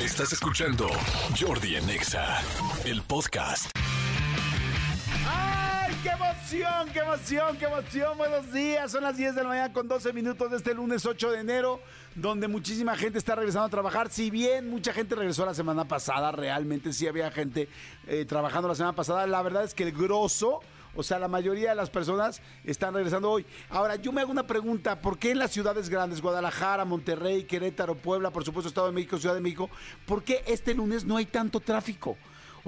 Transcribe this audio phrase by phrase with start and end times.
[0.00, 0.88] Estás escuchando
[1.40, 2.42] Jordi en Exa,
[2.84, 3.70] el podcast.
[5.26, 8.18] ¡Ay, qué emoción, qué emoción, qué emoción!
[8.18, 11.30] Buenos días, son las 10 de la mañana con 12 minutos de este lunes 8
[11.30, 11.80] de enero,
[12.14, 14.10] donde muchísima gente está regresando a trabajar.
[14.10, 17.70] Si bien mucha gente regresó la semana pasada, realmente sí había gente
[18.06, 20.60] eh, trabajando la semana pasada, la verdad es que el grosso...
[20.96, 23.46] O sea, la mayoría de las personas están regresando hoy.
[23.68, 27.94] Ahora, yo me hago una pregunta, ¿por qué en las ciudades grandes, Guadalajara, Monterrey, Querétaro,
[27.94, 29.70] Puebla, por supuesto Estado de México, Ciudad de México,
[30.06, 32.16] ¿por qué este lunes no hay tanto tráfico?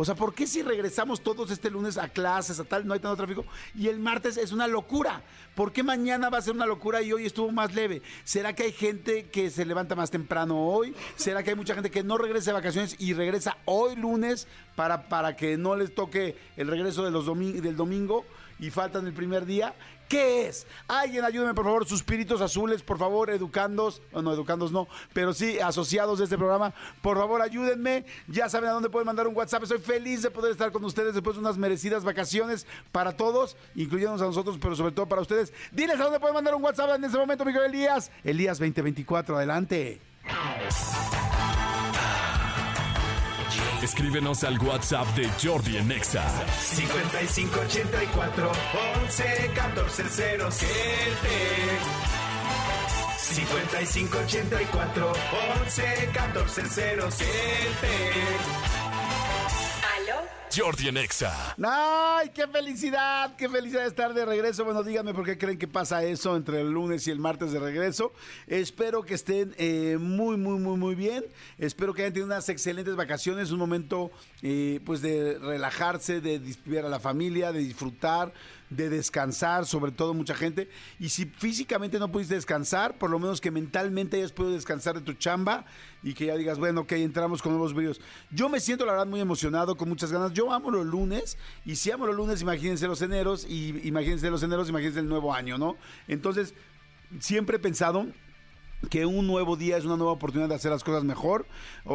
[0.00, 3.00] O sea, ¿por qué si regresamos todos este lunes a clases, a tal, no hay
[3.00, 3.44] tanto tráfico?
[3.74, 5.24] Y el martes es una locura.
[5.56, 8.00] ¿Por qué mañana va a ser una locura y hoy estuvo más leve?
[8.22, 10.94] ¿Será que hay gente que se levanta más temprano hoy?
[11.16, 15.08] ¿Será que hay mucha gente que no regresa de vacaciones y regresa hoy lunes para,
[15.08, 18.24] para que no les toque el regreso de los del domingo
[18.60, 19.74] y faltan el primer día?
[20.08, 20.66] ¿Qué es?
[20.86, 25.34] Alguien ayúdeme, por favor, sus espíritus azules, por favor, educandos, no, no, educandos no, pero
[25.34, 26.72] sí asociados de este programa,
[27.02, 28.06] por favor, ayúdenme.
[28.26, 29.64] Ya saben a dónde pueden mandar un WhatsApp.
[29.64, 34.22] Estoy feliz de poder estar con ustedes después de unas merecidas vacaciones para todos, incluyéndonos
[34.22, 35.52] a nosotros, pero sobre todo para ustedes.
[35.72, 38.10] Diles a dónde pueden mandar un WhatsApp en este momento, Miguel Elías.
[38.24, 40.00] Elías 2024, adelante.
[43.82, 46.24] Escríbenos al WhatsApp de Jordi en Exa.
[46.60, 48.52] 5584
[49.04, 50.04] 11 14
[50.50, 50.68] 07
[53.16, 55.12] 5584
[55.62, 56.62] 11 14
[57.10, 58.77] 07
[60.54, 61.54] Jordi en Exa.
[61.62, 63.36] ¡Ay, qué felicidad!
[63.36, 64.64] ¡Qué felicidad estar de regreso!
[64.64, 67.60] Bueno, díganme por qué creen que pasa eso entre el lunes y el martes de
[67.60, 68.12] regreso.
[68.46, 71.24] Espero que estén eh, muy, muy, muy, muy bien.
[71.58, 74.10] Espero que hayan tenido unas excelentes vacaciones, un momento
[74.42, 78.32] eh, pues de relajarse, de ver a la familia, de disfrutar,
[78.70, 80.68] de descansar, sobre todo mucha gente.
[80.98, 85.00] Y si físicamente no pudiste descansar, por lo menos que mentalmente hayas podido descansar de
[85.00, 85.64] tu chamba
[86.02, 88.00] y que ya digas, bueno, ok, entramos con nuevos brillos.
[88.30, 90.32] Yo me siento, la verdad, muy emocionado, con muchas ganas.
[90.32, 94.42] Yo amo los lunes y si amo los lunes, imagínense los eneros y imagínense los
[94.42, 95.76] eneros, imagínense el nuevo año, ¿no?
[96.06, 96.54] Entonces,
[97.20, 98.06] siempre he pensado
[98.90, 101.46] que un nuevo día es una nueva oportunidad de hacer las cosas mejor.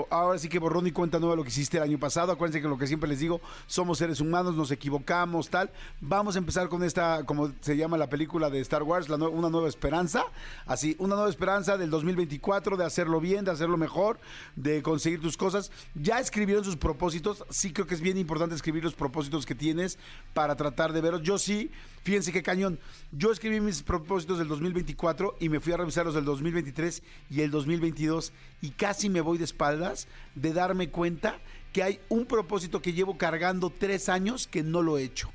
[0.10, 2.32] Ahora sí que borrón y cuenta nueva lo que hiciste el año pasado.
[2.32, 5.72] Acuérdense que lo que siempre les digo, somos seres humanos, nos equivocamos, tal.
[6.02, 9.50] Vamos a empezar con esta, como se llama la película de Star Wars, la una
[9.50, 10.26] nueva esperanza.
[10.66, 14.20] Así, una nueva esperanza del 2024, de hacerlo bien, de hacerlo mejor,
[14.56, 15.72] de conseguir tus cosas.
[15.96, 17.46] Ya escribieron sus propósitos.
[17.50, 19.98] Sí creo que es bien importante escribir los propósitos que tienes
[20.34, 21.22] para tratar de verlos.
[21.24, 21.72] Yo sí,
[22.04, 22.80] fíjense qué cañón.
[23.12, 27.42] Yo escribí mis propósitos del 2024 y me fui a revisar los del 2023 y
[27.42, 31.40] el 2022 y casi me voy de espaldas de darme cuenta
[31.72, 35.32] que hay un propósito que llevo cargando tres años que no lo he hecho.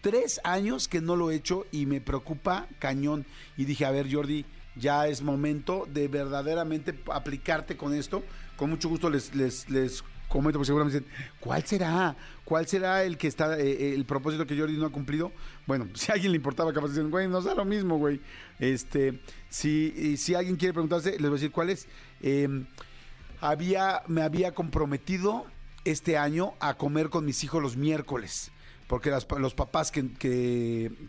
[0.00, 3.26] Tres años que no lo he hecho y me preocupa cañón.
[3.56, 4.44] Y dije, a ver Jordi,
[4.76, 8.22] ya es momento de verdaderamente aplicarte con esto.
[8.56, 10.04] Con mucho gusto les, les, les
[10.34, 12.16] comento, porque seguramente dicen, ¿cuál será?
[12.44, 15.32] ¿Cuál será el que está, eh, el propósito que Jordi no ha cumplido?
[15.66, 18.20] Bueno, si a alguien le importaba, capaz dicen, güey, nos da lo mismo, güey.
[18.58, 21.86] Este, si, si alguien quiere preguntarse, les voy a decir cuál es.
[22.20, 22.48] Eh,
[23.40, 25.46] había, me había comprometido
[25.84, 28.50] este año a comer con mis hijos los miércoles.
[28.86, 30.10] Porque las- los papás que-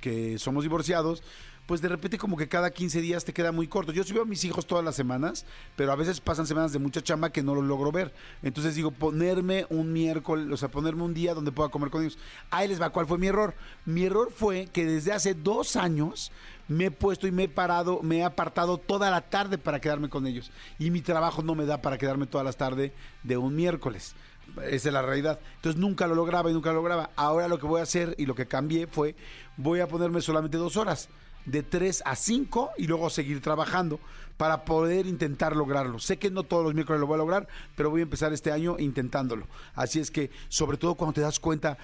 [0.02, 1.24] que somos divorciados,
[1.66, 3.92] pues de repente como que cada 15 días te queda muy corto.
[3.92, 5.46] Yo sí veo a mis hijos todas las semanas,
[5.76, 8.14] pero a veces pasan semanas de mucha chamba que no los logro ver.
[8.44, 12.18] Entonces digo, ponerme un miércoles, o sea, ponerme un día donde pueda comer con ellos.
[12.52, 13.56] Ahí les va, ¿cuál fue mi error?
[13.86, 16.32] Mi error fue que desde hace dos años
[16.68, 20.10] me he puesto y me he parado, me he apartado toda la tarde para quedarme
[20.10, 20.52] con ellos.
[20.80, 22.92] Y mi trabajo no me da para quedarme todas las tardes
[23.24, 24.16] de un miércoles.
[24.64, 25.40] Esa es la realidad.
[25.56, 27.10] Entonces nunca lo lograba y nunca lo lograba.
[27.16, 29.16] Ahora lo que voy a hacer y lo que cambié fue,
[29.58, 31.10] voy a ponerme solamente dos horas,
[31.46, 34.00] de 3 a 5 y luego seguir trabajando
[34.38, 36.00] para poder intentar lograrlo.
[36.00, 38.52] Sé que no todos los miércoles lo voy a lograr, pero voy a empezar este
[38.52, 39.48] año intentándolo.
[39.74, 41.78] Así es que, sobre todo cuando te das cuenta,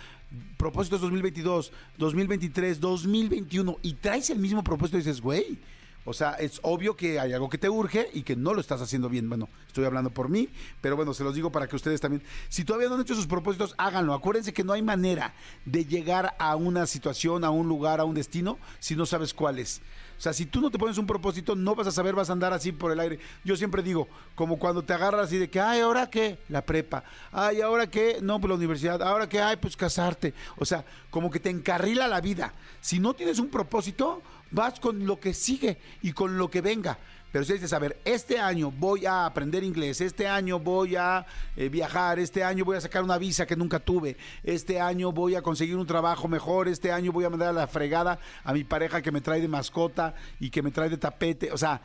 [0.58, 5.60] propósitos 2022, 2023, 2021 y traes el mismo propósito y dices, güey,
[6.04, 8.82] o sea, es obvio que hay algo que te urge y que no lo estás
[8.82, 9.30] haciendo bien.
[9.30, 10.50] Bueno, estoy hablando por mí,
[10.82, 13.28] pero bueno, se los digo para que ustedes también, si todavía no han hecho sus
[13.28, 14.14] propósitos, háganlo.
[14.14, 15.34] Acuérdense que no hay manera
[15.66, 19.60] de llegar a una situación, a un lugar, a un destino, si no sabes cuál
[19.60, 19.82] es.
[20.22, 22.34] O sea, si tú no te pones un propósito, no vas a saber, vas a
[22.34, 23.18] andar así por el aire.
[23.44, 26.38] Yo siempre digo, como cuando te agarras así de que, ay, ¿ahora qué?
[26.48, 27.04] La prepa.
[27.32, 28.20] Ay, ¿ahora qué?
[28.22, 29.02] No, pues la universidad.
[29.02, 29.42] ¿Ahora qué?
[29.42, 30.36] Ay, pues casarte.
[30.58, 32.54] O sea, como que te encarrila la vida.
[32.82, 36.98] Si no tienes un propósito, vas con lo que sigue y con lo que venga.
[37.32, 41.26] Pero si dices, a ver, este año voy a aprender inglés, este año voy a
[41.56, 45.36] eh, viajar, este año voy a sacar una visa que nunca tuve, este año voy
[45.36, 48.66] a conseguir un trabajo mejor, este año voy a mandar a la fregada a mi
[48.66, 51.54] pareja que me trae de mascota y que me trae de tapete.
[51.54, 51.82] O sea,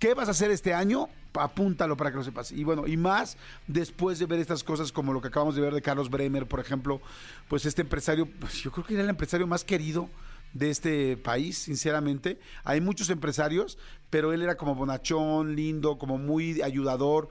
[0.00, 1.08] ¿qué vas a hacer este año?
[1.34, 2.50] apúntalo para que lo sepas.
[2.50, 3.36] Y bueno, y más
[3.68, 6.58] después de ver estas cosas como lo que acabamos de ver de Carlos Bremer, por
[6.58, 7.00] ejemplo,
[7.46, 10.08] pues este empresario, pues yo creo que era el empresario más querido
[10.52, 12.38] de este país, sinceramente.
[12.64, 13.78] Hay muchos empresarios,
[14.10, 17.28] pero él era como bonachón, lindo, como muy ayudador.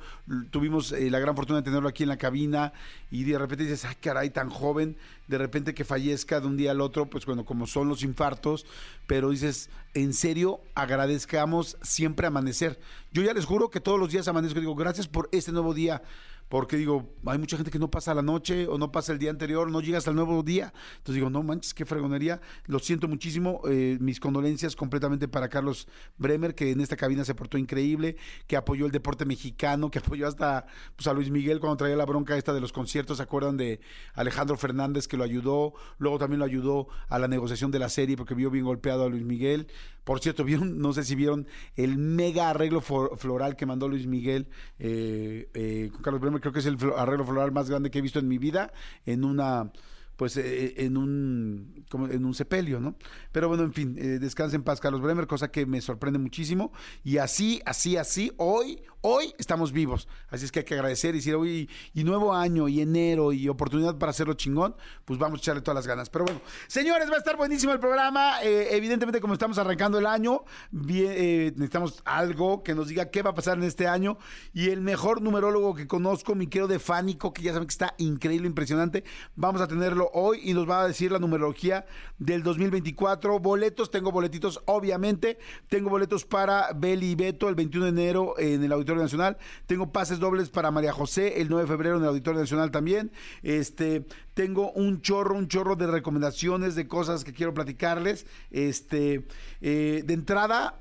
[0.52, 2.74] Tuvimos eh, la gran fortuna de tenerlo aquí en la cabina
[3.10, 4.98] y de repente dices, ay caray, tan joven,
[5.28, 8.66] de repente que fallezca de un día al otro, pues bueno, como son los infartos,
[9.08, 12.80] pero dices, en serio, agradezcamos siempre amanecer.
[13.12, 15.74] Yo ya les juro que todos los días amanezco y digo, gracias por este nuevo
[15.74, 16.04] día.
[16.50, 19.30] Porque digo, hay mucha gente que no pasa la noche o no pasa el día
[19.30, 20.74] anterior, no llega hasta el nuevo día.
[20.98, 22.42] Entonces digo, no manches, qué fregonería.
[22.66, 23.62] Lo siento muchísimo.
[23.70, 28.16] eh, mis condolencias completamente para Carlos Bremer, que en esta cabina se portó increíble,
[28.48, 30.66] que apoyó el deporte mexicano, que apoyó hasta
[30.96, 33.18] pues, a Luis Miguel cuando traía la bronca esta de los conciertos.
[33.18, 33.80] ¿Se acuerdan de
[34.14, 35.74] Alejandro Fernández que lo ayudó?
[35.98, 39.10] Luego también lo ayudó a la negociación de la serie porque vio bien golpeado a
[39.10, 39.68] Luis Miguel.
[40.04, 44.48] Por cierto, vieron, no sé si vieron el mega arreglo floral que mandó Luis Miguel
[44.80, 46.37] eh, eh, con Carlos Bremer.
[46.40, 48.72] Creo que es el arreglo floral más grande que he visto en mi vida
[49.06, 49.72] en una
[50.18, 52.96] pues eh, en un como en un sepelio, ¿no?
[53.32, 56.74] Pero bueno, en fin, eh, descanse en paz Carlos Bremer, cosa que me sorprende muchísimo
[57.04, 61.20] y así, así, así, hoy, hoy estamos vivos, así es que hay que agradecer y
[61.20, 64.76] decir hoy y nuevo año y enero y oportunidad para hacerlo chingón,
[65.06, 66.10] pues vamos a echarle todas las ganas.
[66.10, 70.06] Pero bueno, señores, va a estar buenísimo el programa, eh, evidentemente como estamos arrancando el
[70.06, 74.18] año, bien, eh, necesitamos algo que nos diga qué va a pasar en este año
[74.54, 77.96] y el mejor numerólogo que conozco, mi querido de Fánico, que ya saben que está
[77.98, 79.06] increíble, impresionante,
[79.36, 81.86] vamos a tenerlo hoy y nos va a decir la numerología
[82.18, 83.40] del 2024.
[83.40, 85.38] Boletos, tengo boletitos, obviamente.
[85.70, 89.38] Tengo boletos para Beli y Beto el 21 de enero en el Auditorio Nacional.
[89.66, 93.12] Tengo pases dobles para María José el 9 de febrero en el Auditorio Nacional también.
[93.44, 98.26] Este, tengo un chorro, un chorro de recomendaciones de cosas que quiero platicarles.
[98.52, 99.26] Este,
[99.62, 100.76] eh, de entrada,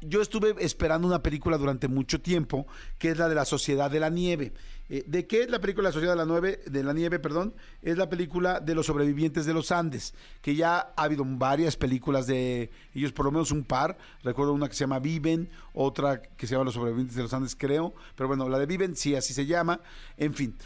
[0.00, 2.66] yo estuve esperando una película durante mucho tiempo,
[2.98, 4.52] que es la de la Sociedad de la Nieve.
[4.94, 7.18] Eh, ¿De qué es la película La Sociedad de la, Nieve, de la Nieve?
[7.18, 10.12] Perdón, es la película de los sobrevivientes de los Andes,
[10.42, 13.96] que ya ha habido varias películas de ellos, por lo menos un par.
[14.22, 17.56] Recuerdo una que se llama Viven, otra que se llama Los sobrevivientes de los Andes,
[17.56, 17.94] creo.
[18.14, 19.80] Pero bueno, la de Viven sí, así se llama.
[20.18, 20.58] En fin.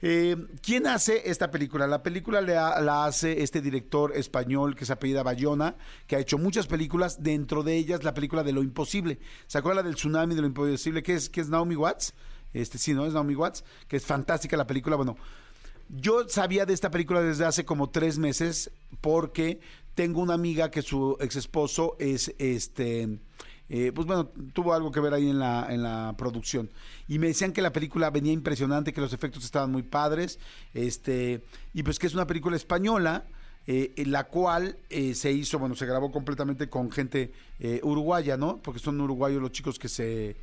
[0.00, 1.86] Eh, ¿Quién hace esta película?
[1.86, 5.76] La película la, la hace este director español que se apellida Bayona,
[6.06, 9.18] que ha hecho muchas películas, dentro de ellas la película de Lo Imposible.
[9.46, 11.02] ¿Se acuerdan del tsunami de Lo Imposible?
[11.02, 12.14] que es, que es Naomi Watts?
[12.54, 13.04] Este, sí, ¿no?
[13.04, 14.96] Es Naomi Watts, que es fantástica la película.
[14.96, 15.16] Bueno,
[15.90, 18.70] yo sabía de esta película desde hace como tres meses
[19.00, 19.60] porque
[19.94, 23.18] tengo una amiga que su ex esposo es este.
[23.68, 26.70] eh, pues bueno, tuvo algo que ver ahí en la, en la producción.
[27.08, 30.38] Y me decían que la película venía impresionante, que los efectos estaban muy padres,
[30.72, 31.42] este,
[31.72, 33.26] y pues que es una película española,
[33.66, 37.32] eh, la cual eh, se hizo, bueno, se grabó completamente con gente
[37.82, 38.60] uruguaya, ¿no?
[38.62, 40.36] Porque son uruguayos los chicos que se,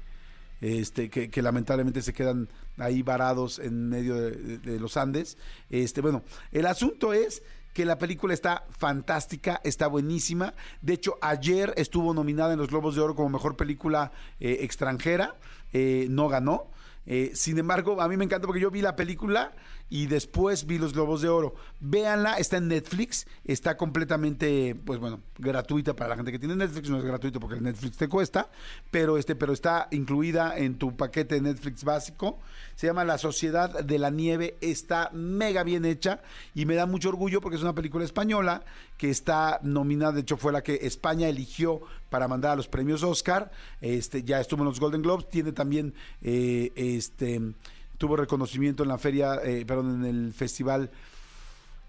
[0.61, 2.47] este, que, lamentablemente se quedan
[2.77, 5.37] ahí varados en medio de los Andes.
[5.69, 7.43] Este, bueno, el asunto es
[7.73, 10.53] que la película está fantástica, está buenísima.
[10.81, 15.35] De hecho, ayer estuvo nominada en los Globos de Oro como mejor película eh, extranjera,
[15.73, 16.69] eh, no ganó.
[17.05, 19.53] Eh, sin embargo, a mí me encanta porque yo vi la película
[19.91, 21.53] y después vi los Globos de Oro.
[21.81, 26.89] Véanla, está en Netflix, está completamente, pues bueno, gratuita para la gente que tiene Netflix,
[26.89, 28.49] no es gratuito porque el Netflix te cuesta,
[28.89, 32.39] pero este, pero está incluida en tu paquete de Netflix básico.
[32.75, 36.21] Se llama La Sociedad de la Nieve, está mega bien hecha
[36.55, 38.63] y me da mucho orgullo porque es una película española
[38.97, 43.03] que está nominada, de hecho fue la que España eligió para mandar a los premios
[43.03, 43.51] Oscar.
[43.81, 47.41] Este, ya estuvo en los Golden Globes, tiene también eh, este
[48.01, 50.89] tuvo reconocimiento en la feria, eh, perdón, en el festival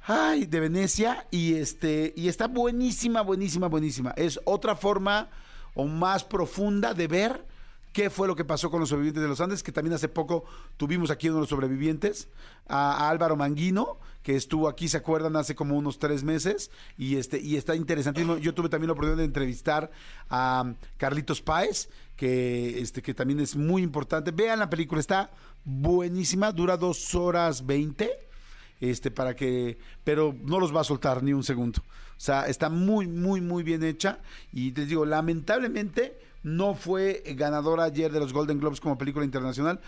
[0.06, 4.12] ay, de Venecia y este y está buenísima, buenísima, buenísima.
[4.14, 5.30] Es otra forma
[5.74, 7.46] o más profunda de ver
[7.92, 10.44] qué fue lo que pasó con los sobrevivientes de los Andes, que también hace poco
[10.76, 12.28] tuvimos aquí uno de los sobrevivientes,
[12.68, 15.36] a, a Álvaro Manguino, que estuvo aquí, ¿se acuerdan?
[15.36, 18.38] Hace como unos tres meses, y este, y está interesantísimo.
[18.38, 19.90] Yo tuve también la oportunidad de entrevistar
[20.30, 24.30] a Carlitos Páez, que, este, que también es muy importante.
[24.30, 25.30] Vean la película, está
[25.64, 28.28] buenísima, dura dos horas veinte
[28.80, 32.68] este para que pero no los va a soltar ni un segundo o sea está
[32.68, 34.18] muy muy muy bien hecha
[34.52, 39.80] y les digo lamentablemente no fue ganadora ayer de los Golden Globes como película internacional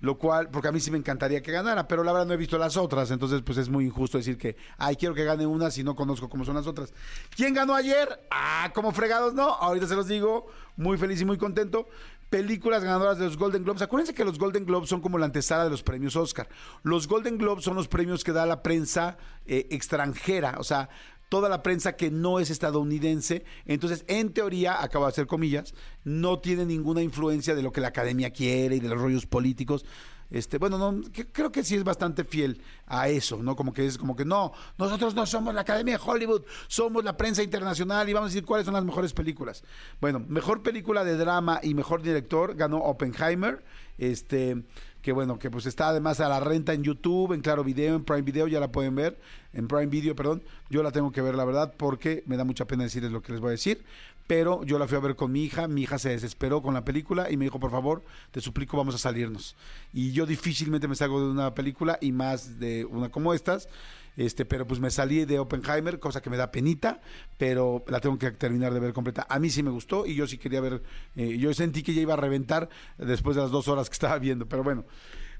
[0.00, 2.38] lo cual, porque a mí sí me encantaría que ganara, pero la verdad no he
[2.38, 5.70] visto las otras, entonces pues es muy injusto decir que, ay, quiero que gane una
[5.70, 6.92] si no conozco cómo son las otras.
[7.36, 8.26] ¿Quién ganó ayer?
[8.30, 11.86] Ah, como fregados, no, ahorita se los digo, muy feliz y muy contento.
[12.30, 13.82] Películas ganadoras de los Golden Globes.
[13.82, 16.48] Acuérdense que los Golden Globes son como la antesala de los premios Oscar.
[16.82, 20.88] Los Golden Globes son los premios que da la prensa eh, extranjera, o sea,
[21.30, 23.44] toda la prensa que no es estadounidense.
[23.64, 25.72] Entonces, en teoría, acabo de hacer comillas,
[26.04, 29.86] no tiene ninguna influencia de lo que la academia quiere y de los rollos políticos.
[30.30, 33.56] Este, bueno, no, creo que sí es bastante fiel a eso, ¿no?
[33.56, 37.16] Como que es como que no, nosotros no somos la Academia de Hollywood, somos la
[37.16, 39.64] prensa internacional y vamos a decir cuáles son las mejores películas.
[40.00, 43.64] Bueno, mejor película de drama y mejor director ganó Oppenheimer,
[43.98, 44.62] este,
[45.02, 48.04] que bueno, que pues está además a la renta en YouTube, en Claro Video, en
[48.04, 49.18] Prime Video, ya la pueden ver,
[49.52, 50.42] en Prime Video, perdón.
[50.68, 53.32] Yo la tengo que ver, la verdad, porque me da mucha pena decirles lo que
[53.32, 53.82] les voy a decir
[54.30, 56.84] pero yo la fui a ver con mi hija, mi hija se desesperó con la
[56.84, 59.56] película y me dijo, por favor, te suplico, vamos a salirnos.
[59.92, 63.68] Y yo difícilmente me salgo de una película y más de una como estas,
[64.16, 67.00] este, pero pues me salí de Oppenheimer, cosa que me da penita,
[67.38, 69.26] pero la tengo que terminar de ver completa.
[69.28, 70.82] A mí sí me gustó y yo sí quería ver,
[71.16, 74.18] eh, yo sentí que ya iba a reventar después de las dos horas que estaba
[74.18, 74.84] viendo, pero bueno.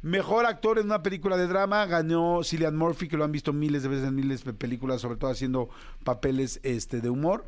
[0.02, 3.83] Mejor actor en una película de drama ganó Cillian Murphy, que lo han visto miles
[3.83, 5.69] de veces en miles de películas, sobre todo haciendo
[6.04, 7.47] papeles este, de humor.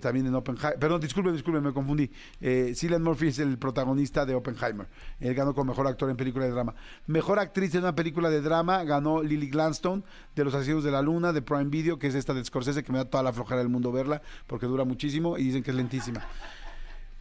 [0.00, 0.78] también en Oppenheimer.
[0.78, 2.08] Perdón, disculpen, disculpen, me confundí.
[2.40, 4.86] Eh, Cillian Murphy es el protagonista de Oppenheimer.
[5.18, 6.72] Él ganó como mejor actor en película de drama.
[7.08, 10.04] Mejor actriz en una película de drama ganó Lily Gladstone
[10.36, 12.92] de Los Asesinos de la Luna, de Prime Video, que es esta de Scorsese, que
[12.92, 15.76] me da toda la flojera del mundo verla, porque dura muchísimo y dicen que es
[15.76, 16.24] lentísima.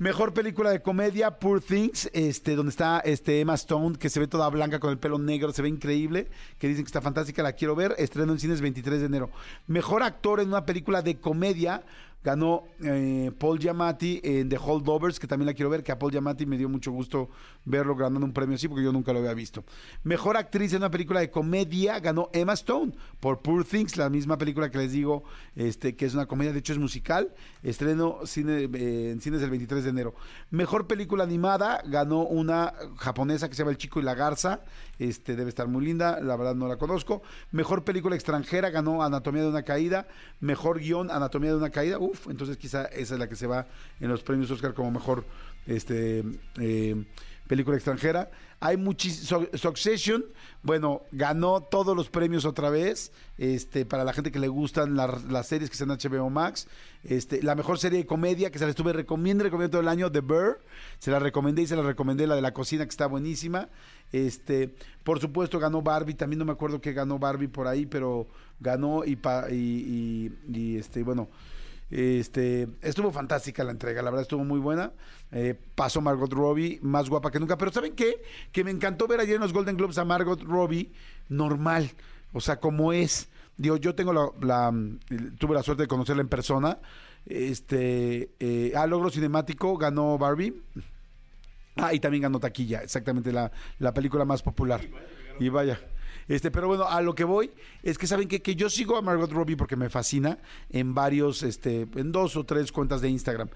[0.01, 4.25] Mejor película de comedia, Poor Things, este, donde está este Emma Stone, que se ve
[4.25, 6.27] toda blanca con el pelo negro, se ve increíble,
[6.58, 9.29] que dicen que está fantástica, la quiero ver, estreno en cines 23 de enero.
[9.67, 11.84] Mejor actor en una película de comedia,
[12.24, 16.12] ganó eh, Paul Giamatti en The Holdovers, que también la quiero ver, que a Paul
[16.12, 17.30] Giamatti me dio mucho gusto
[17.66, 19.63] verlo ganando un premio así, porque yo nunca lo había visto.
[20.04, 24.38] Mejor actriz en una película de comedia, ganó Emma Stone por Poor Things, la misma
[24.38, 25.24] película que les digo,
[25.56, 29.50] este, que es una comedia, de hecho es musical, estreno cine, eh, en cines el
[29.50, 30.16] 23 de enero.
[30.50, 34.62] Mejor película animada, ganó una japonesa que se llama El Chico y la Garza,
[35.01, 37.24] este, debe estar muy linda, la verdad no la conozco.
[37.51, 40.08] Mejor película extranjera, ganó Anatomía de una Caída.
[40.39, 41.98] Mejor guion, Anatomía de una Caída.
[41.98, 43.67] Uf, entonces quizá esa es la que se va
[44.00, 45.25] en los premios Oscar como mejor
[45.65, 46.24] este,
[46.60, 47.05] eh,
[47.51, 48.31] película extranjera.
[48.62, 49.46] Hay muchísimo.
[49.55, 50.24] Succession,
[50.63, 53.12] bueno, ganó todos los premios otra vez.
[53.38, 56.70] Este, para la gente que le gustan la- las series que están HBO Max.
[57.03, 60.10] Este, la mejor serie de comedia que se la estuve recomiendo, recomiendo todo el año,
[60.10, 60.60] The Bear.
[61.00, 63.67] Se la recomendé y se la recomendé la de la cocina que está buenísima.
[64.13, 68.27] Este, por supuesto ganó Barbie, también no me acuerdo que ganó Barbie por ahí, pero
[68.62, 70.31] ganó y, pa- y,
[70.77, 71.27] este, bueno,
[71.91, 74.93] este, estuvo fantástica la entrega, la verdad estuvo muy buena.
[75.31, 77.57] Eh, pasó Margot Robbie, más guapa que nunca.
[77.57, 78.21] Pero ¿saben qué?
[78.51, 80.91] Que me encantó ver ayer en los Golden Globes a Margot Robbie
[81.29, 81.91] normal,
[82.33, 83.27] o sea, como es.
[83.57, 84.74] Digo, yo tengo la,
[85.38, 86.79] tuve la suerte de conocerla en persona.
[87.25, 90.62] Este, eh, a logro cinemático ganó Barbie.
[91.75, 94.82] Ah, y también ganó taquilla, exactamente la, la película más popular.
[95.40, 95.80] Y vaya.
[96.28, 97.51] Este, pero bueno, a lo que voy
[97.84, 100.38] es que saben que, que yo sigo a Margot Robbie porque me fascina
[100.70, 103.50] en varios, este, en dos o tres cuentas de Instagram.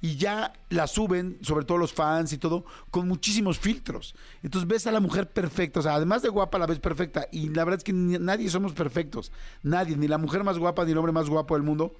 [0.00, 4.14] Y ya la suben, sobre todo los fans y todo, con muchísimos filtros.
[4.42, 7.26] Entonces ves a la mujer perfecta, o sea, además de guapa, la ves perfecta.
[7.32, 9.32] Y la verdad es que ni- nadie somos perfectos.
[9.62, 11.96] Nadie, ni la mujer más guapa, ni el hombre más guapo del mundo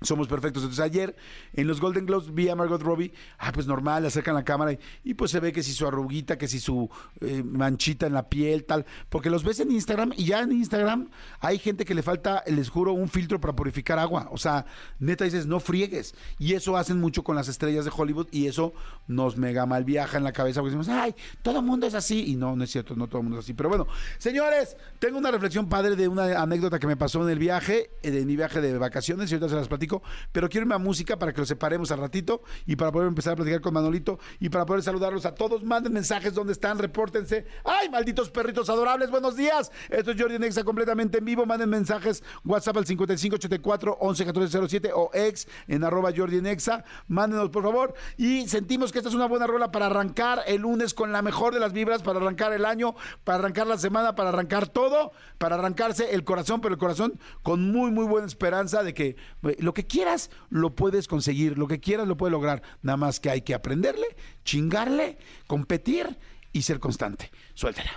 [0.00, 0.62] somos perfectos.
[0.62, 1.16] Entonces ayer
[1.54, 4.76] en los Golden Globes vi a Margot Robbie, ah, pues normal, le acercan la cámara
[5.04, 6.88] y, pues se ve que si su arruguita, que si su
[7.20, 11.10] eh, manchita en la piel, tal, porque los ves en Instagram y ya en Instagram
[11.40, 14.28] hay gente que le falta, les juro, un filtro para purificar agua.
[14.30, 14.66] O sea,
[14.98, 16.14] neta dices, no friegues.
[16.38, 18.72] Y eso hacen mucho con las estrellas de Hollywood y eso
[19.06, 22.30] nos mega mal viaja en la cabeza porque decimos, ay, todo el mundo es así.
[22.30, 23.54] Y no, no es cierto, no todo el mundo es así.
[23.54, 23.86] Pero bueno,
[24.18, 28.10] señores, tengo una reflexión padre de una anécdota que me pasó en el viaje, eh,
[28.10, 29.87] de mi viaje de vacaciones, y ahorita se las platico,
[30.32, 33.36] pero quiero irme música para que lo separemos al ratito y para poder empezar a
[33.36, 35.62] platicar con Manolito y para poder saludarlos a todos.
[35.62, 37.46] Manden mensajes donde están, repórtense.
[37.64, 39.10] ¡Ay, malditos perritos adorables!
[39.10, 39.70] Buenos días.
[39.90, 41.44] Esto es Jordi Nexa completamente en vivo.
[41.46, 46.84] Manden mensajes WhatsApp al 5584 111407 o ex en arroba Jordi Nexa.
[47.06, 47.94] Mándenos, por favor.
[48.16, 51.54] Y sentimos que esta es una buena rola para arrancar el lunes con la mejor
[51.54, 55.56] de las vibras, para arrancar el año, para arrancar la semana, para arrancar todo, para
[55.56, 59.74] arrancarse el corazón, pero el corazón con muy, muy buena esperanza de que eh, lo
[59.74, 62.62] que quieras lo puedes conseguir, lo que quieras lo puedes lograr.
[62.82, 64.06] Nada más que hay que aprenderle,
[64.44, 66.18] chingarle, competir
[66.52, 67.30] y ser constante.
[67.54, 67.90] Suéltala.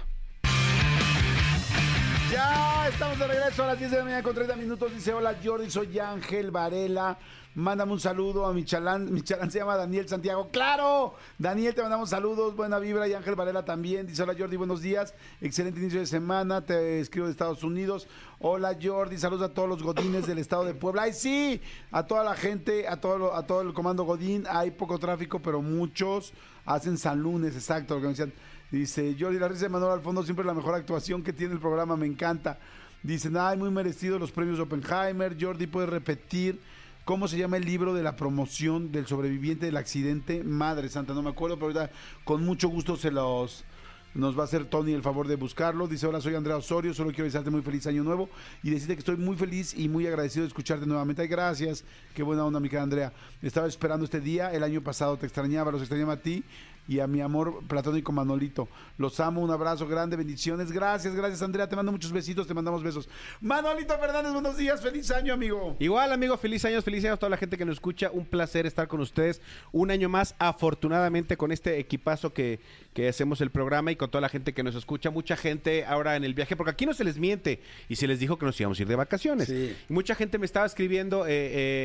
[2.31, 4.93] Ya estamos de regreso a las 10 de la mañana con 30 minutos.
[4.93, 7.17] Dice, hola Jordi, soy Ángel Varela.
[7.55, 9.11] Mándame un saludo a mi chalán.
[9.11, 10.49] Mi chalán se llama Daniel Santiago.
[10.49, 11.15] ¡Claro!
[11.37, 12.55] Daniel, te mandamos saludos.
[12.55, 13.05] Buena vibra.
[13.09, 14.07] Y Ángel Varela también.
[14.07, 15.13] Dice, hola Jordi, buenos días.
[15.41, 16.61] Excelente inicio de semana.
[16.61, 18.07] Te escribo de Estados Unidos.
[18.43, 21.03] Hola Jordi, saludos a todos los godines del estado de Puebla.
[21.03, 21.61] ¡Ay, sí!
[21.91, 24.45] A toda la gente, a todo, a todo el comando godín.
[24.49, 26.33] Hay poco tráfico, pero muchos
[26.65, 27.53] hacen San Lunes.
[27.53, 28.33] Exacto, lo que me decían.
[28.71, 31.53] Dice, Jordi, la risa de Manuel al fondo siempre es la mejor actuación que tiene
[31.53, 32.57] el programa, me encanta.
[33.03, 35.37] Dicen, ay, muy merecido los premios Oppenheimer.
[35.39, 36.59] Jordi, ¿puede repetir
[37.05, 40.43] cómo se llama el libro de la promoción del sobreviviente del accidente?
[40.43, 41.91] Madre Santa, no me acuerdo, pero ahorita
[42.23, 43.65] con mucho gusto se los...
[44.13, 45.87] Nos va a hacer Tony el favor de buscarlo.
[45.87, 48.29] Dice, hola, soy Andrea Osorio, solo quiero desearte muy feliz año nuevo
[48.61, 51.25] y decirte que estoy muy feliz y muy agradecido de escucharte nuevamente.
[51.27, 53.13] Gracias, qué buena onda, mi querida Andrea.
[53.41, 56.43] Estaba esperando este día, el año pasado te extrañaba, los extrañaba a ti
[56.91, 58.67] y a mi amor platónico Manolito.
[58.97, 60.73] Los amo, un abrazo grande, bendiciones.
[60.73, 63.07] Gracias, gracias Andrea, te mando muchos besitos, te mandamos besos.
[63.39, 65.77] Manolito Fernández, buenos días, feliz año, amigo.
[65.79, 68.11] Igual, amigo, feliz años, feliz años a toda la gente que nos escucha.
[68.11, 69.39] Un placer estar con ustedes
[69.71, 72.59] un año más, afortunadamente, con este equipazo que,
[72.93, 75.11] que hacemos el programa y con toda la gente que nos escucha.
[75.11, 78.19] Mucha gente ahora en el viaje, porque aquí no se les miente y se les
[78.19, 79.47] dijo que nos íbamos a ir de vacaciones.
[79.47, 79.73] Sí.
[79.87, 81.29] Mucha gente me estaba escribiendo, eh,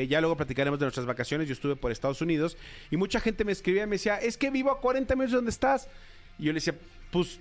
[0.03, 1.47] eh, ya luego platicaremos de nuestras vacaciones.
[1.47, 2.57] Yo estuve por Estados Unidos
[2.91, 5.37] y mucha gente me escribía y me decía, es que vivo a 40 minutos de
[5.37, 5.89] donde estás.
[6.39, 6.75] Y yo le decía,
[7.11, 7.41] pues.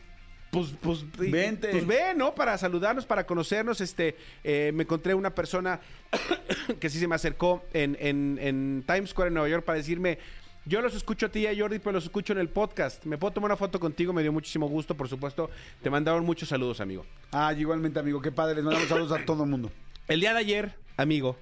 [0.51, 1.67] Pues, pues, Vente.
[1.69, 2.33] Pues ven, ¿no?
[2.33, 3.81] Para saludarnos, para conocernos.
[3.81, 5.81] Este, eh, me encontré una persona
[6.79, 10.17] que sí se me acercó en, en- en Times Square en Nueva York para decirme,
[10.65, 13.03] yo los escucho a ti y a Jordi, pero los escucho en el podcast.
[13.03, 14.13] ¿Me puedo tomar una foto contigo?
[14.13, 15.49] Me dio muchísimo gusto, por supuesto.
[15.83, 17.05] Te mandaron muchos saludos, amigo.
[17.33, 19.71] Ah, igualmente, amigo, qué padre, les mandamos saludos a todo el mundo.
[20.07, 21.37] El día de ayer, amigo,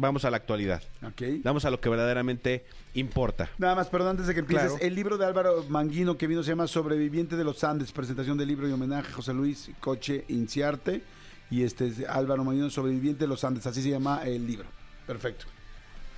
[0.00, 0.82] vamos a la actualidad.
[1.06, 1.22] Ok.
[1.42, 2.64] Vamos a lo que verdaderamente
[2.94, 3.50] importa.
[3.58, 4.84] Nada más, perdón, antes de que empieces, Claro.
[4.84, 8.48] el libro de Álvaro Manguino que vino se llama Sobreviviente de los Andes, presentación del
[8.48, 11.02] libro y homenaje a José Luis Coche Inciarte
[11.50, 14.66] y este es Álvaro Manguino, Sobreviviente de los Andes, así se llama el libro.
[15.06, 15.46] Perfecto,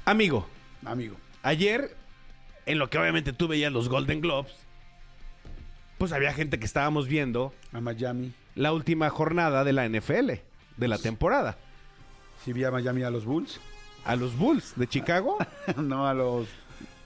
[0.04, 0.46] Amigo,
[0.84, 1.16] amigo.
[1.42, 1.96] ayer,
[2.66, 4.52] en lo que obviamente tú veías los Golden Globes,
[5.98, 8.32] pues había gente que estábamos viendo A Miami.
[8.54, 10.32] la última jornada de la NFL,
[10.76, 11.56] de la temporada.
[12.44, 13.60] Si vi a Miami a los Bulls,
[14.04, 15.38] A los Bulls de Chicago,
[15.76, 16.46] no a los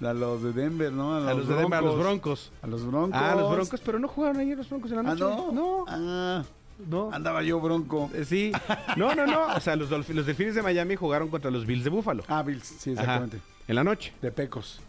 [0.01, 1.15] a los de Denver, ¿no?
[1.17, 2.53] a los de Denver, a los Broncos.
[2.63, 3.19] A los Broncos.
[3.21, 5.21] Ah, los Broncos, pero no jugaron ayer los Broncos en la Ah, noche.
[5.21, 5.53] no.
[5.53, 6.43] No, Ah,
[6.89, 7.11] no.
[7.13, 8.11] andaba yo bronco.
[8.15, 8.53] Eh, Sí.
[8.97, 9.47] No, no, no.
[9.57, 12.25] O sea, los, los Delfines de Miami jugaron contra los Bills de Buffalo.
[12.29, 13.01] Ah, Bills, sí, Ajá.
[13.03, 13.41] exactamente.
[13.67, 14.13] En la noche.
[14.21, 14.81] De Pecos.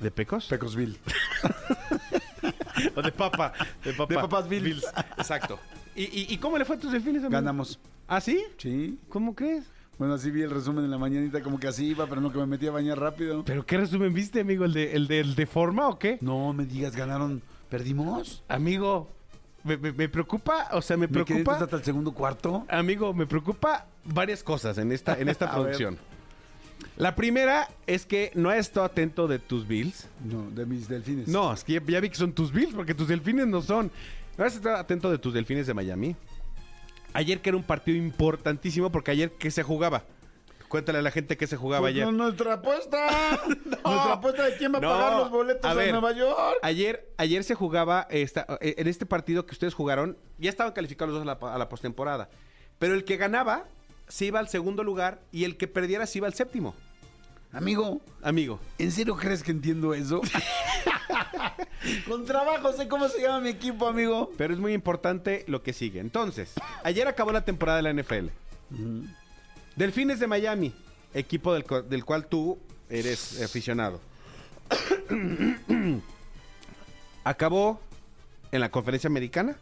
[0.00, 0.46] ¿De Pecos?
[0.48, 0.98] Pecosville.
[2.96, 3.52] O de Papa.
[3.84, 4.14] De, papa.
[4.14, 4.84] De Papas Bills.
[5.16, 5.58] Exacto.
[5.94, 7.20] ¿Y, y, y cómo le fue a tus Delfines?
[7.22, 7.30] amigo?
[7.30, 7.78] Ganamos.
[8.08, 8.42] ¿Ah, sí?
[8.58, 8.98] Sí.
[9.08, 9.64] ¿Cómo crees?
[9.98, 12.38] Bueno, así vi el resumen en la mañanita, como que así iba, pero no que
[12.38, 13.44] me metí a bañar rápido.
[13.44, 14.64] ¿Pero qué resumen viste, amigo?
[14.64, 16.18] ¿El de, el de, el de forma o qué?
[16.20, 17.42] No me digas, ganaron.
[17.70, 18.42] ¿Perdimos?
[18.48, 19.08] Amigo,
[19.62, 21.56] me, me- me preocupa, o sea, me Me quedé preocupa...
[21.64, 22.66] hasta el segundo cuarto.
[22.68, 25.62] Amigo, me preocupa varias cosas en esta, en esta A ver.
[25.62, 25.98] producción.
[26.96, 30.08] La primera es que no has estado atento de tus Bills.
[30.24, 31.28] No, de mis delfines.
[31.28, 33.90] No, es que ya, ya vi que son tus Bills, porque tus delfines no son.
[34.36, 36.14] No has estado atento de tus delfines de Miami.
[37.14, 40.02] Ayer que era un partido importantísimo, porque ayer que se jugaba.
[40.68, 42.04] Cuéntale a la gente que se jugaba Pues ayer.
[42.06, 43.06] no, nuestra apuesta.
[43.64, 44.88] Nuestra apuesta de quién va a No.
[44.90, 45.74] pagar los boletos A.
[45.74, 46.56] Nueva York.
[46.62, 51.14] Ayer, ayer se jugaba, esta- eh, en este partido que ustedes jugaron, ya estaban calificados
[51.14, 52.28] los dos a la, a la postemporada.
[52.80, 53.64] Pero el que ganaba
[54.08, 56.74] se iba al segundo lugar y el que perdiera se iba al séptimo.
[57.54, 58.58] Amigo, Amigo.
[58.78, 60.20] ¿en serio crees que entiendo eso?
[62.08, 64.32] Con trabajo sé cómo se llama mi equipo, amigo.
[64.36, 66.00] Pero es muy importante lo que sigue.
[66.00, 68.26] Entonces, ayer acabó la temporada de la NFL.
[69.76, 70.74] Delfines de Miami,
[71.12, 74.00] equipo del, del cual tú eres aficionado.
[77.24, 77.80] acabó
[78.50, 79.56] en la conferencia americana.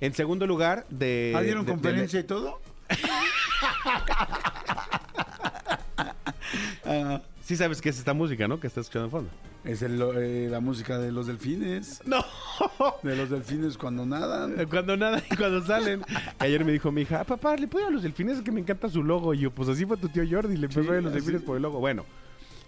[0.00, 1.34] En segundo lugar de...
[1.36, 2.60] ¿Ah, dieron de- de- conferencia y todo?
[6.86, 8.58] Ah, Sí sabes que es esta música, ¿no?
[8.58, 9.30] Que estás escuchando en fondo.
[9.64, 12.00] es el- eh, la música de los delfines.
[12.04, 12.24] No.
[13.02, 14.66] De los delfines cuando nadan.
[14.68, 16.02] Cuando nada y cuando salen.
[16.40, 18.38] Ayer me dijo mi hija, "Ah, papá, ¿le puedo ir a los delfines?
[18.38, 19.32] Es que me encanta su logo.
[19.34, 21.56] Y yo, pues así fue tu tío Jordi, le empezó Sí, a los delfines por
[21.56, 21.78] el logo.
[21.80, 22.04] Bueno,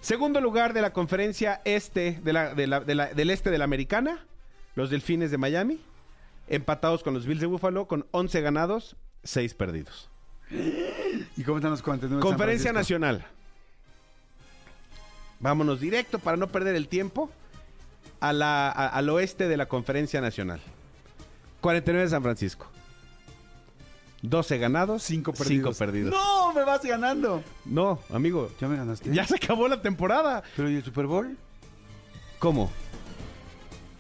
[0.01, 3.59] segundo lugar de la conferencia este, de la, de la- de la- del este de
[3.59, 4.25] la americana,
[4.77, 5.81] los delfines de Miami,
[6.49, 10.09] empatados con los Bills de Buffalo, con 11 ganados, 6 perdidos.
[11.37, 12.17] ¿Y cómo están los 49?
[12.21, 13.27] de San Conferencia nacional.
[15.41, 17.31] Vámonos directo para no perder el tiempo
[18.21, 20.61] a la- a- al oeste de la conferencia nacional.
[21.61, 22.67] 49 de San Francisco.
[24.23, 25.79] 12 ganados, Cinco 5 perdidos.
[25.79, 26.15] perdidos.
[26.15, 26.53] ¡No!
[26.53, 27.43] ¡Me vas ganando!
[27.65, 28.51] No, amigo.
[28.61, 29.13] ¿Ya me ganaste?
[29.15, 30.43] Ya se acabó la temporada.
[30.57, 31.37] ¿Pero y el Super Bowl?
[32.41, 32.71] ¿Cómo?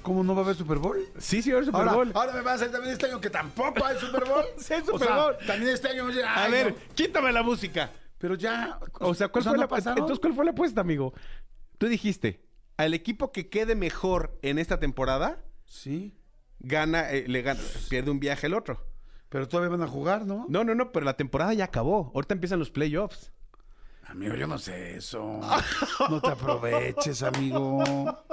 [0.02, 0.98] ¿Cómo no va a haber Super Bowl?
[1.18, 2.12] Sí, señor Super ahora, Bowl.
[2.14, 4.44] ahora me va a hacer también este año que tampoco hay Super Bowl.
[4.58, 5.36] Sí hay O Super sea, Bowl.
[5.46, 6.06] También este año.
[6.08, 6.94] ay, a ver, no.
[6.96, 7.90] quítame la música.
[8.18, 8.78] Pero ya.
[9.00, 9.96] O sea, ¿cuál fue ¿no la ha pasado?
[9.96, 11.12] Entonces, ¿cuál fue la apuesta, amigo?
[11.78, 12.44] Tú dijiste,
[12.76, 16.14] al equipo que quede mejor en esta temporada, Sí.
[16.58, 18.84] gana, eh, le gana, pierde un viaje el otro.
[19.28, 20.46] Pero todavía van a jugar, ¿no?
[20.48, 22.10] No, no, no, pero la temporada ya acabó.
[22.14, 23.30] Ahorita empiezan los playoffs.
[24.06, 25.40] Amigo, yo no sé eso.
[26.08, 27.84] No te aproveches, amigo.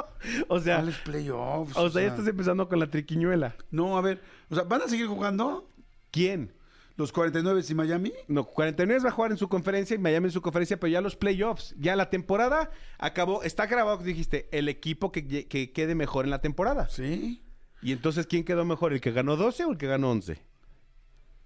[0.47, 1.77] O sea, ¿Cuáles playoffs?
[1.77, 3.55] o sea, ya estás empezando con la triquiñuela.
[3.69, 4.23] No, a ver.
[4.49, 5.69] O sea, ¿van a seguir jugando?
[6.09, 6.51] ¿Quién?
[6.95, 8.13] Los 49 y Miami.
[8.27, 11.01] No, 49 va a jugar en su conferencia y Miami en su conferencia, pero ya
[11.01, 16.25] los playoffs, ya la temporada acabó, está grabado, dijiste, el equipo que, que quede mejor
[16.25, 16.87] en la temporada.
[16.89, 17.43] Sí.
[17.81, 18.93] Y entonces, ¿quién quedó mejor?
[18.93, 20.41] ¿El que ganó 12 o el que ganó 11?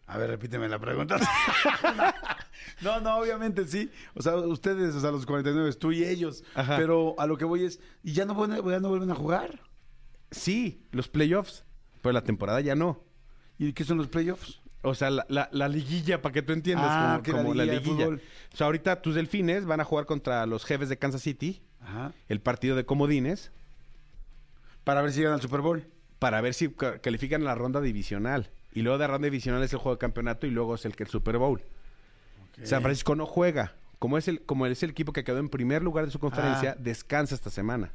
[0.09, 1.17] A ver, repíteme la pregunta.
[2.81, 3.91] no, no, obviamente sí.
[4.15, 6.43] O sea, ustedes, o sea, los 49, tú y ellos.
[6.55, 6.77] Ajá.
[6.77, 9.62] Pero a lo que voy es, ¿y ya no, ya no vuelven a jugar?
[10.31, 11.63] Sí, los playoffs,
[12.01, 13.03] pero la temporada ya no.
[13.59, 14.62] ¿Y qué son los playoffs?
[14.81, 17.65] O sea, la, la- la liguilla, para que tú entiendas, Ah, como, la como la
[17.65, 18.07] liguilla.
[18.07, 22.13] O sea, ahorita tus delfines van a jugar contra los jefes de Kansas City, Ajá.
[22.29, 23.51] el partido de comodines,
[24.83, 25.85] Para ver si llegan al Super Bowl.
[26.19, 28.49] para ver si ca- califican a la ronda divisional.
[28.73, 31.03] Y luego de ronda divisional es el juego de campeonato y luego es el que
[31.03, 31.61] el Super Bowl.
[32.63, 33.73] San Francisco no juega.
[33.99, 36.71] Como es, el, como es el equipo que quedó en primer lugar de su conferencia,
[36.77, 36.81] Ah.
[36.81, 37.91] descansa esta semana.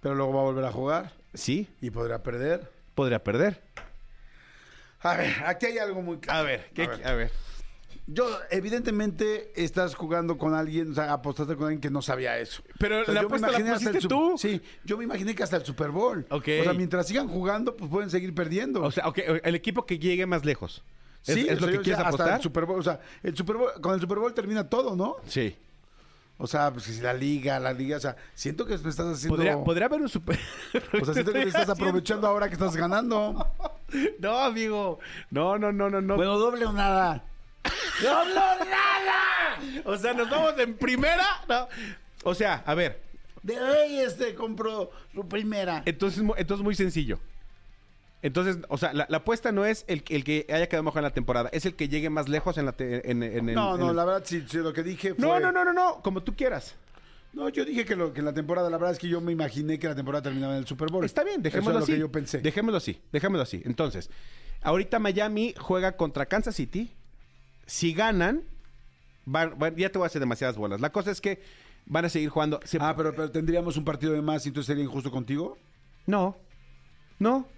[0.00, 2.70] Pero luego va a volver a jugar Sí, y podrá perder.
[2.94, 3.60] podría perder.
[5.02, 6.38] A ver, aquí hay algo muy claro.
[6.40, 7.06] A ver, ¿qué- A ver.
[7.06, 7.30] a ver.
[8.08, 12.62] Yo, evidentemente, estás jugando con alguien, o sea, apostaste con alguien que no sabía eso.
[12.78, 14.34] Pero O sea, la yo me apuesta la imaginé hasta el pusiste tú.
[14.38, 16.26] Sí, yo me imaginé que hasta el Super Bowl.
[16.30, 16.48] Ok.
[16.60, 18.82] O sea, mientras sigan jugando, pues pueden seguir perdiendo.
[18.82, 20.82] O sea, ok, el equipo que llegue más lejos.
[21.24, 22.36] ¿Es, sí, es lo que quieres ya hasta apostar?
[22.36, 25.16] el Super Bowl, o sea, el Super Bowl, con el Super Bowl termina todo, ¿no?
[25.26, 25.56] Sí.
[26.38, 29.36] O sea, pues si la liga, la liga, o sea, siento que me estás haciendo...
[29.36, 30.38] Podría, podría haber un super.
[31.00, 33.46] O sea, siento que te estás aprovechando ahora que estás ganando.
[34.18, 35.00] No, amigo.
[35.30, 36.16] No, no, no, no, no.
[36.16, 37.22] Bueno, doble o nada.
[38.02, 39.58] ¡Doble o nada!
[39.84, 41.26] o sea, nos vamos en primera.
[41.46, 41.68] No.
[42.24, 43.02] O sea, a ver.
[43.42, 45.82] De ahí este compró su primera.
[45.84, 47.18] Entonces, entonces muy sencillo.
[48.22, 51.04] Entonces, o sea, la, la apuesta no es el, el que haya quedado mejor en
[51.04, 53.76] la temporada, es el que llegue más lejos en la te- en, en- en- No,
[53.76, 55.24] no, el- la verdad, sí, lo que dije fue...
[55.26, 56.76] No, no, no, no, no, como tú quieras.
[57.32, 59.32] No, yo dije que, lo, que en la temporada, la verdad es que yo me
[59.32, 61.04] imaginé que la temporada terminaba en el Super Bowl.
[61.04, 61.92] Está bien, Eso dejémoslo es así.
[61.92, 62.38] lo que yo pensé.
[62.38, 63.62] Dejémoslo así, dejémoslo así.
[63.64, 64.10] Entonces,
[64.60, 66.92] ahorita Miami juega contra Kansas City.
[67.66, 68.42] Si ganan,
[69.24, 70.80] van- van- ya te voy a hacer demasiadas bolas.
[70.80, 71.40] La cosa es que
[71.86, 72.60] van a seguir jugando.
[72.64, 75.56] Se- Ah, pero, pero tendríamos un partido de más y entonces sería injusto contigo.
[76.06, 76.36] No,
[77.18, 77.48] no,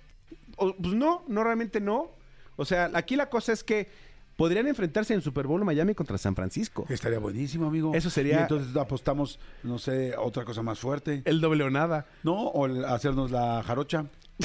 [0.56, 2.10] O- pues no, no realmente no.
[2.56, 3.88] O sea, aquí la cosa es que
[4.36, 6.86] podrían enfrentarse en Super Bowl Miami contra San Francisco.
[6.88, 7.92] Estaría buenísimo, amigo.
[7.94, 11.22] Eso sería- Y entonces apostamos, no sé, otra cosa más fuerte.
[11.24, 12.06] El doble o nada.
[12.22, 12.34] ¿No?
[12.48, 14.06] O el hacernos la jarocha.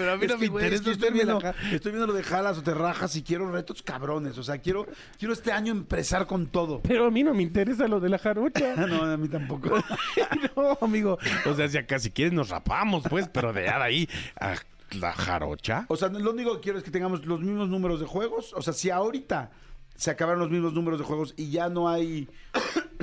[0.00, 1.38] Pero a Es que, güey, es que estoy, viendo,
[1.70, 4.38] estoy viendo lo de jalas o te rajas y quiero retos cabrones.
[4.38, 4.86] O sea, quiero,
[5.18, 6.80] quiero este año empezar con todo.
[6.80, 8.76] Pero a mí no me interesa lo de la jarocha.
[8.86, 9.68] no, a mí tampoco.
[10.56, 11.18] no, amigo.
[11.44, 14.08] O sea, si acá si quieres nos rapamos, pues, pero de ahí
[14.40, 14.54] a
[14.92, 15.84] la jarocha.
[15.88, 18.54] O sea, lo único que quiero es que tengamos los mismos números de juegos.
[18.54, 19.50] O sea, si ahorita
[20.00, 22.26] se acabaron los mismos números de juegos y ya no hay.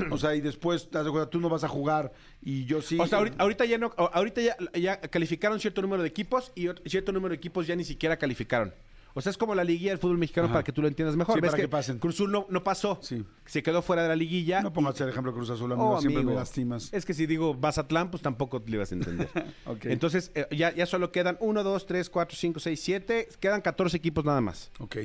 [0.09, 0.89] o sea, y después
[1.29, 2.97] tú no vas a jugar y yo sí.
[2.99, 6.67] O sea, ahorita, ahorita ya no, ahorita ya, ya calificaron cierto número de equipos y
[6.89, 8.73] cierto número de equipos ya ni siquiera calificaron.
[9.13, 10.55] O sea, es como la liguilla del fútbol mexicano Ajá.
[10.55, 11.35] para que tú lo entiendas mejor.
[11.35, 11.99] Sí, ¿Ves para que pasen.
[11.99, 12.97] Cruz Azul no, no pasó.
[13.03, 13.23] Sí.
[13.45, 14.61] Se quedó fuera de la liguilla.
[14.61, 15.91] No pongas el ejemplo Cruz Azul, amigo.
[15.91, 16.31] Oh, siempre amigo.
[16.33, 16.91] me lastimas.
[16.91, 19.29] Es que si digo Bazatlán, pues tampoco le ibas a entender.
[19.83, 23.29] Entonces, eh, ya, ya solo quedan 1, 2, 3, 4, 5, 6, 7.
[23.39, 24.71] Quedan 14 equipos nada más.
[24.79, 24.97] Ok.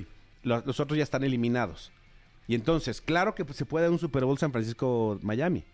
[0.42, 1.92] Los, los otros ya están eliminados.
[2.48, 5.64] Y entonces, claro que se puede dar un Super Bowl San Francisco-Miami.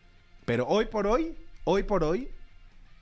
[0.44, 2.28] Pero hoy por hoy, hoy por hoy,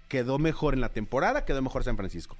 [0.09, 2.37] quedó mejor en la temporada, quedó mejor San Francisco.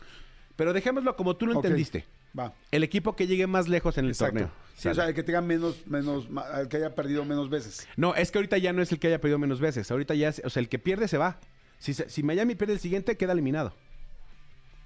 [0.57, 2.05] Pero dejémoslo como tú lo entendiste.
[2.39, 2.53] Va.
[2.71, 4.35] El equipo que llegue más lejos en el Exacto.
[4.41, 4.53] torneo.
[4.77, 7.89] Sí, o sea, el que tenga menos, menos, el que haya perdido menos veces.
[7.97, 9.91] No, es que ahorita ya no es el que haya perdido menos veces.
[9.91, 11.39] Ahorita ya es, o sea, el que pierde se va.
[11.79, 13.75] Si, si Miami pierde el siguiente, queda eliminado.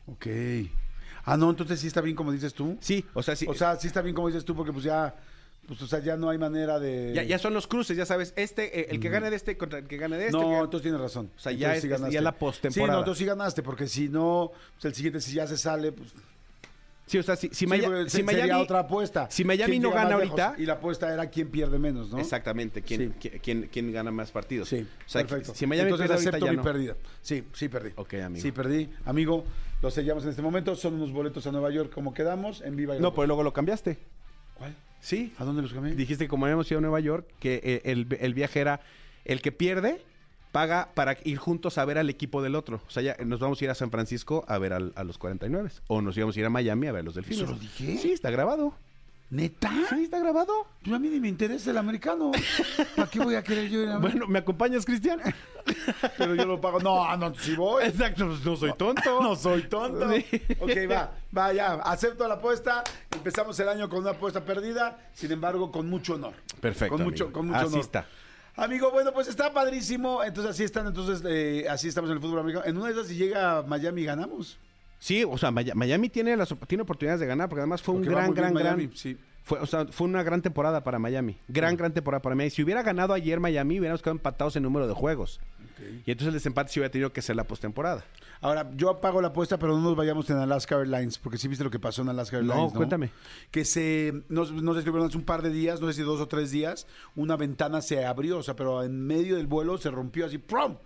[0.07, 0.27] Ok.
[1.25, 2.77] Ah, no, entonces sí está bien como dices tú.
[2.81, 3.47] Sí, o sea, sí.
[3.49, 5.15] O sea, sí está bien como dices tú, porque pues ya,
[5.67, 7.13] pues, o sea, ya no hay manera de.
[7.15, 8.33] ya, ya son los cruces, ya sabes.
[8.37, 10.37] Este, eh, el que gane de este contra el que gane de este.
[10.39, 11.31] No, que- entonces tienes razón.
[11.37, 12.15] O sea, ya Entonces es- es- ganaste.
[12.15, 12.93] ya la Sí, postemporada.
[12.95, 16.13] no, entonces sí ganaste, porque si no, pues el siguiente si ya se sale, pues.
[17.11, 18.53] Sí, o sea, si, si, Maya- si Miami.
[18.53, 19.27] otra apuesta.
[19.33, 22.21] si Miami ¿Quién no gana ahorita- Y la apuesta era quién pierde menos, ¿no?
[22.21, 23.31] Exactamente, quién, Sí.
[23.43, 24.69] quién, quién gana más partidos.
[24.69, 25.53] Sí, o sea, perfecto.
[25.53, 26.63] si Miami Entonces pierde acepto mi no.
[26.63, 26.97] pérdida.
[27.21, 27.91] Sí, sí perdí.
[27.97, 28.41] Ok, amigo.
[28.41, 28.89] Sí perdí.
[29.05, 29.45] Amigo,
[29.83, 30.77] lo sellamos en este momento.
[30.77, 33.99] Son unos boletos a Nueva York como quedamos en Viva No, pues luego lo cambiaste.
[34.55, 34.77] ¿Cuál?
[35.01, 35.33] Sí.
[35.39, 35.97] ¿A dónde los cambié?
[35.97, 38.83] Dijiste que como habíamos ido a Nueva York, que eh, el, el viaje era
[39.25, 40.01] el que pierde,
[40.53, 42.81] paga para ir juntos a ver al equipo del otro.
[42.87, 45.19] O sea, ya nos vamos a ir a San Francisco a ver al- a los
[45.19, 45.71] 49.
[45.89, 47.43] O nos íbamos a ir a Miami a ver a los delfines.
[47.43, 47.99] ¿Eso lo dije?
[47.99, 48.75] Sí, está grabado.
[49.31, 49.71] ¿Neta?
[49.91, 50.53] Sí, está grabado.
[50.83, 52.33] Pues a mí ni me interesa el americano.
[52.97, 55.21] ¿Para qué voy a querer yo ir a Bueno, ¿me acompañas, Cristian?
[56.19, 56.81] Pero yo lo pago.
[56.81, 57.85] No, no, si voy.
[57.85, 59.03] Exacto, pues no soy tonto.
[59.23, 60.11] No soy tonto.
[60.11, 60.25] Sí.
[60.59, 61.75] Ok, va, va, ya.
[61.75, 62.83] Acepto la apuesta.
[63.15, 64.99] Empezamos el año con una apuesta perdida.
[65.13, 66.35] Sin embargo, con mucho honor.
[66.61, 67.39] Perfecto, Con mucho, amigo.
[67.39, 67.81] con mucho Así honor.
[67.81, 68.07] está.
[68.57, 70.23] Amigo, bueno, pues está padrísimo.
[70.23, 72.67] Entonces así están, entonces eh, así estamos en el fútbol americano.
[72.67, 74.59] En una de esas, si llega a Miami, ganamos.
[74.99, 78.15] Sí, o sea, Miami tiene, las, tiene oportunidades de ganar, porque además fue un Porque
[78.15, 78.97] gran, gran, Miami, gran...
[78.97, 79.17] sí.
[79.51, 81.37] Fue, o sea, fue una gran temporada para Miami.
[81.49, 82.51] Gran, gran temporada para Miami.
[82.51, 85.41] Si hubiera ganado ayer Miami, hubiéramos quedado empatados en número de juegos.
[86.07, 88.05] Y entonces el desempate sí hubiera tenido que ser la postemporada.
[88.43, 91.65] Ahora, yo apago la apuesta, pero no nos vayamos en Alaska Airlines, porque sí viste
[91.65, 92.73] lo que pasó en Alaska No, Airlines.
[92.75, 93.11] cuéntame.
[93.51, 96.03] Que se, no, no sé si fueron hace un par de días, no sé si
[96.03, 96.87] dos o tres días,
[97.17, 100.77] una ventana se abrió, o sea, pero en medio del vuelo se rompió así, ¡prum!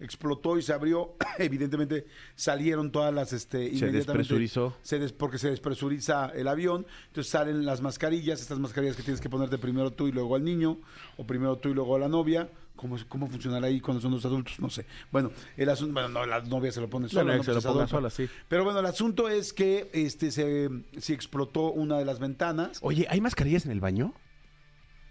[0.00, 1.14] Explotó y se abrió.
[1.38, 4.76] Evidentemente salieron todas las, este, inmediatamente- despresurizó.
[4.82, 9.20] se des- porque se despresuriza el avión, entonces salen las mascarillas, estas mascarillas que tienes
[9.20, 10.78] que ponerte primero tú y luego al niño,
[11.16, 12.48] o primero tú y luego a la novia.
[12.74, 14.58] ¿Cómo, ¿Cómo funcionará ahí cuando son los adultos?
[14.58, 14.86] No sé.
[15.12, 17.36] Bueno, el asunto, bueno, no, la novia se lo pone sola.
[17.36, 17.44] ¿no?
[17.44, 17.86] se lo ponga adulta.
[17.88, 18.28] sola, sí.
[18.48, 22.78] Pero bueno, el asunto es que este se, se explotó una de las ventanas.
[22.80, 24.14] Oye, ¿hay mascarillas en el baño?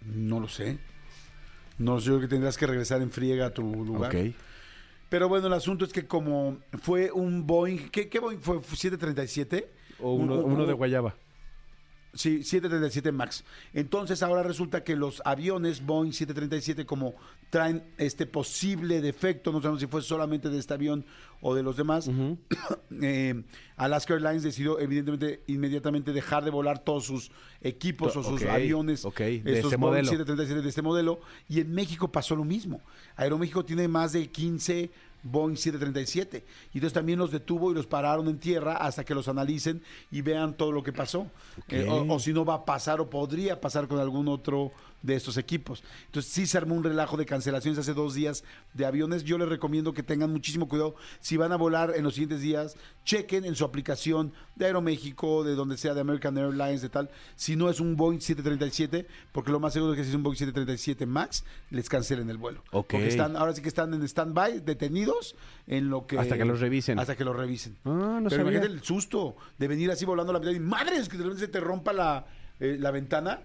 [0.04, 0.80] No lo sé.
[1.78, 4.14] No sé, yo creo que tendrás que regresar en friega a tu lugar.
[4.14, 4.34] Ok.
[5.12, 8.56] Pero bueno, el asunto es que como fue un Boeing, ¿qué, qué Boeing fue?
[8.60, 9.66] ¿737?
[10.00, 11.14] O uno, Un- uno de Guayaba.
[12.14, 13.42] Sí, 737 MAX.
[13.72, 17.14] Entonces ahora resulta que los aviones Boeing 737 como
[17.48, 21.06] traen este posible defecto, no sabemos si fue solamente de este avión
[21.40, 22.10] o de los demás,
[23.02, 23.42] eh,
[23.76, 27.30] Alaska Airlines decidió evidentemente inmediatamente dejar de volar todos sus
[27.62, 30.10] equipos o sus aviones ok, de estos este Boeing modelo.
[30.10, 32.82] 737 de este modelo y en México pasó lo mismo.
[33.16, 34.90] Aeroméxico tiene más de 15
[35.22, 39.28] Boeing 737 y entonces también los detuvo y los pararon en tierra hasta que los
[39.28, 41.26] analicen y vean todo lo que pasó.
[41.68, 45.14] Eh, o, o si no va a pasar o podría pasar con algún otro de
[45.16, 45.82] estos equipos.
[46.06, 49.24] Entonces sí se armó un relajo de cancelaciones hace dos días de aviones.
[49.24, 50.94] Yo les recomiendo que tengan muchísimo cuidado.
[51.20, 55.54] Si van a volar en los siguientes días, chequen en su aplicación de Aeroméxico, de
[55.54, 57.10] donde sea, de American Airlines, de tal.
[57.36, 60.22] Si no es un Boeing 737, porque lo más seguro es que si es un
[60.22, 62.62] Boeing 737 MAX, les cancelen el vuelo.
[62.70, 62.92] Ok.
[62.92, 65.34] Porque están, ahora sí que están en stand-by, detenidos,
[65.66, 66.18] en lo que...
[66.18, 66.98] Hasta que los revisen.
[66.98, 67.76] Hasta que los revisen.
[67.84, 68.42] Ah, no Pero sabía.
[68.42, 71.46] imagínate el susto de venir así volando a la mitad y madres que de repente
[71.46, 72.26] se te rompa la,
[72.60, 73.40] eh, la ventana.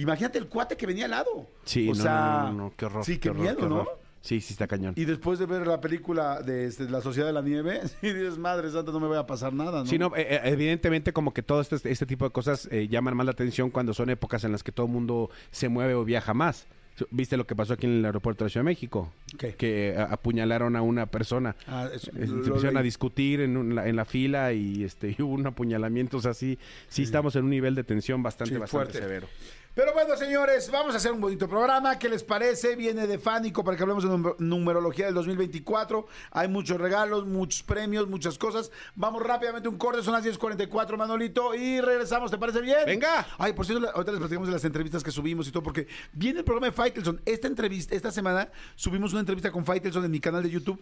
[0.00, 1.48] Imagínate el cuate que venía al lado.
[1.64, 3.04] Sí, o no, sea, no, no, no, qué horror.
[3.04, 3.74] Sí, qué, horror, miedo, qué ¿no?
[3.80, 4.00] horror.
[4.20, 4.92] Sí, sí está cañón.
[4.96, 8.38] Y después de ver la película de este, La Sociedad de la Nieve, y dices,
[8.38, 9.86] madre santa, no me va a pasar nada, ¿no?
[9.86, 13.16] Sí, no, eh, eh, evidentemente como que todo este, este tipo de cosas eh, llaman
[13.16, 16.04] más la atención cuando son épocas en las que todo el mundo se mueve o
[16.04, 16.66] viaja más.
[17.10, 19.12] ¿Viste lo que pasó aquí en el aeropuerto de la Ciudad de México?
[19.38, 19.54] ¿Qué?
[19.54, 21.54] Que eh, apuñalaron a una persona.
[21.68, 24.82] Ah, eso, Eh, Se lo pusieron a discutir en, un- la, en la fila y
[24.82, 26.16] este hubo un apuñalamiento.
[26.16, 28.98] O sea, sí, sí estamos en un nivel de tensión bastante, Sí, bastante fuerte.
[28.98, 29.28] severo.
[29.76, 31.98] Pero bueno, señores, vamos a hacer un bonito programa.
[31.98, 32.76] ¿Qué les parece?
[32.76, 36.06] Viene de Fánico para que hablemos de numer- numerología del 2024.
[36.30, 38.70] Hay muchos regalos, muchos premios, muchas cosas.
[38.94, 42.30] Vamos rápidamente un corte, son las 10.44, Manolito, y regresamos.
[42.30, 42.78] ¿Te parece bien?
[42.86, 43.26] Venga.
[43.36, 46.38] Ay, por cierto, ahorita les platicamos de las entrevistas que subimos y todo, porque viene
[46.38, 47.20] el programa de Faitelson.
[47.26, 50.80] Esta entrevista, esta semana subimos una entrevista con Faitelson en mi canal de YouTube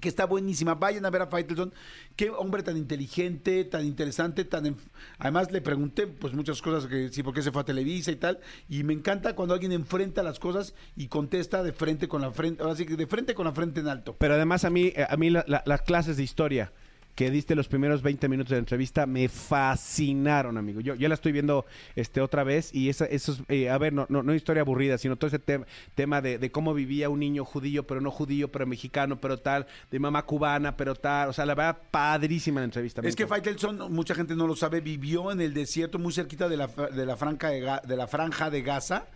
[0.00, 0.74] que está buenísima.
[0.74, 1.72] Vayan a ver a Faitelson.
[2.16, 4.76] Qué hombre tan inteligente, tan interesante, tan...
[5.18, 8.16] Además le pregunté pues muchas cosas, que sí, por qué se fue a Televisa y
[8.16, 8.40] tal.
[8.68, 12.62] Y me encanta cuando alguien enfrenta las cosas y contesta de frente con la frente,
[12.62, 14.16] ahora sí que de frente con la frente en alto.
[14.18, 16.72] Pero además a mí, eh, a mí la- la- las clases de historia
[17.18, 20.80] que diste los primeros 20 minutos de la entrevista me fascinaron, amigo.
[20.80, 24.06] Yo, yo la estoy viendo este otra vez y esa, esos, eh, a ver, no,
[24.08, 27.44] no, no historia aburrida, sino todo ese tem- tema de, de cómo vivía un niño
[27.44, 31.30] judío, pero no judío, pero mexicano, pero tal, de mamá cubana, pero tal.
[31.30, 33.02] O sea, la verdad, padrísima la entrevista.
[33.02, 33.26] Es que.
[33.26, 37.04] Faitelson, mucha gente no lo sabe, vivió en el desierto muy cerquita de la, de
[37.04, 39.08] la, franca de, de la franja de Gaza,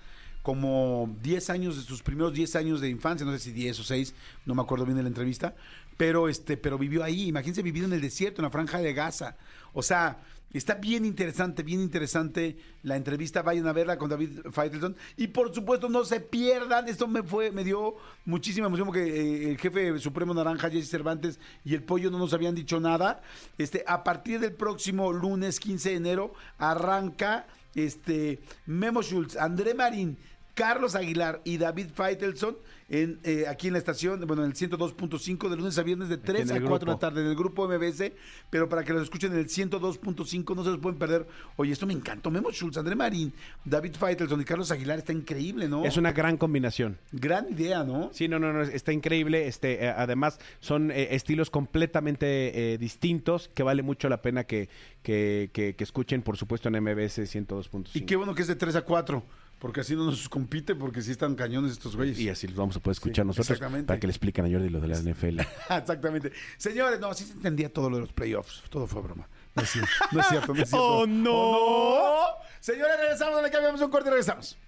[0.42, 3.84] como 10 años, de sus primeros 10 años de infancia, no sé si 10 o
[3.84, 4.12] 6,
[4.44, 5.54] no me acuerdo bien de la entrevista,
[6.02, 9.36] pero, este, pero vivió ahí, imagínense vivir en el desierto, en la franja de Gaza.
[9.72, 10.18] O sea,
[10.52, 14.96] está bien interesante, bien interesante la entrevista, vayan a verla con David Faitelson.
[15.16, 19.50] Y por supuesto, no se pierdan, esto me fue, me dio muchísima emoción porque eh,
[19.50, 23.22] el jefe supremo naranja, Jesse Cervantes, y el pollo no nos habían dicho nada.
[23.56, 30.18] Este, a partir del próximo lunes 15 de enero, arranca este Memo Schultz, André Marín,
[30.54, 32.56] Carlos Aguilar y David Faitelson
[32.90, 36.18] en, eh, aquí en la estación, bueno, en el 102.5 de lunes a viernes de
[36.18, 38.12] 3 en a el 4 de la tarde en el grupo MBS,
[38.50, 41.26] pero para que los escuchen en el 102.5 no se los pueden perder.
[41.56, 42.30] Oye, esto me encantó.
[42.30, 43.32] Memo Schultz, André Marín,
[43.64, 45.86] David Faitelson y Carlos Aguilar está increíble, ¿no?
[45.86, 46.98] Es una gran combinación.
[47.12, 48.10] gran idea, ¿no?
[48.12, 49.46] Sí, no, no, no, está increíble.
[49.46, 54.68] Este, eh, además, son eh, estilos completamente distintos que vale mucho la pena que,
[55.02, 57.90] que, que- que escuchen, por supuesto, en MBS 102.5.
[57.94, 59.22] Y qué bueno que es de 3 a 4,
[59.62, 62.18] porque así no nos compite, porque sí están cañones estos güeyes.
[62.18, 63.86] Y así los vamos a poder escuchar Sí, nosotros exactamente.
[63.86, 65.38] para que le expliquen a Jordi lo de la NFL.
[65.70, 66.32] Exactamente.
[66.56, 68.64] Señores, no, sí se entendía todo lo de los playoffs.
[68.68, 69.28] Todo fue broma.
[69.54, 70.52] No es cierto, no es cierto.
[70.54, 70.84] No es cierto.
[70.84, 71.30] ¡Oh, no!
[71.32, 72.44] ¡Oh, no!
[72.60, 74.58] Señores, regresamos, donde cambiamos un corte y regresamos.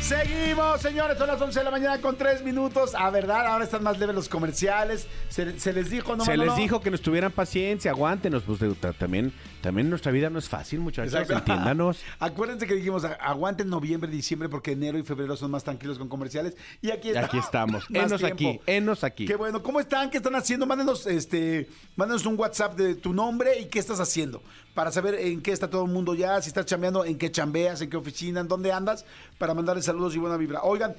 [0.00, 2.96] Seguimos, señores, son las 11 de la mañana con 3 minutos.
[2.96, 5.06] A verdad, ahora están más leves los comerciales.
[5.28, 6.56] Se, se les dijo, no Se no, les no?
[6.56, 8.42] dijo que nos tuvieran paciencia, aguántenos.
[8.42, 11.12] Pues de- ta- también, también nuestra vida no es fácil, muchachos.
[11.12, 11.34] Exacto.
[11.34, 12.02] Entiéndanos.
[12.18, 16.56] Acuérdense que dijimos, aguanten noviembre, diciembre, porque enero y febrero son más tranquilos con comerciales.
[16.82, 17.84] Y aquí, está- Aquí estamos.
[17.90, 19.26] Enos aquí, enos aquí.
[19.26, 19.62] Qué bueno.
[19.62, 20.10] ¿Cómo están?
[20.10, 20.66] ¿Qué están haciendo?
[20.66, 24.42] Mándenos, este, mándenos un WhatsApp de tu nombre y qué estás haciendo.
[24.74, 27.80] Para saber en qué está todo el mundo ya, si estás chambeando, en qué chambeas,
[27.82, 29.04] en qué oficina, en dónde andas,
[29.38, 30.62] para mandarles saludos y buena vibra.
[30.62, 30.94] Oigan,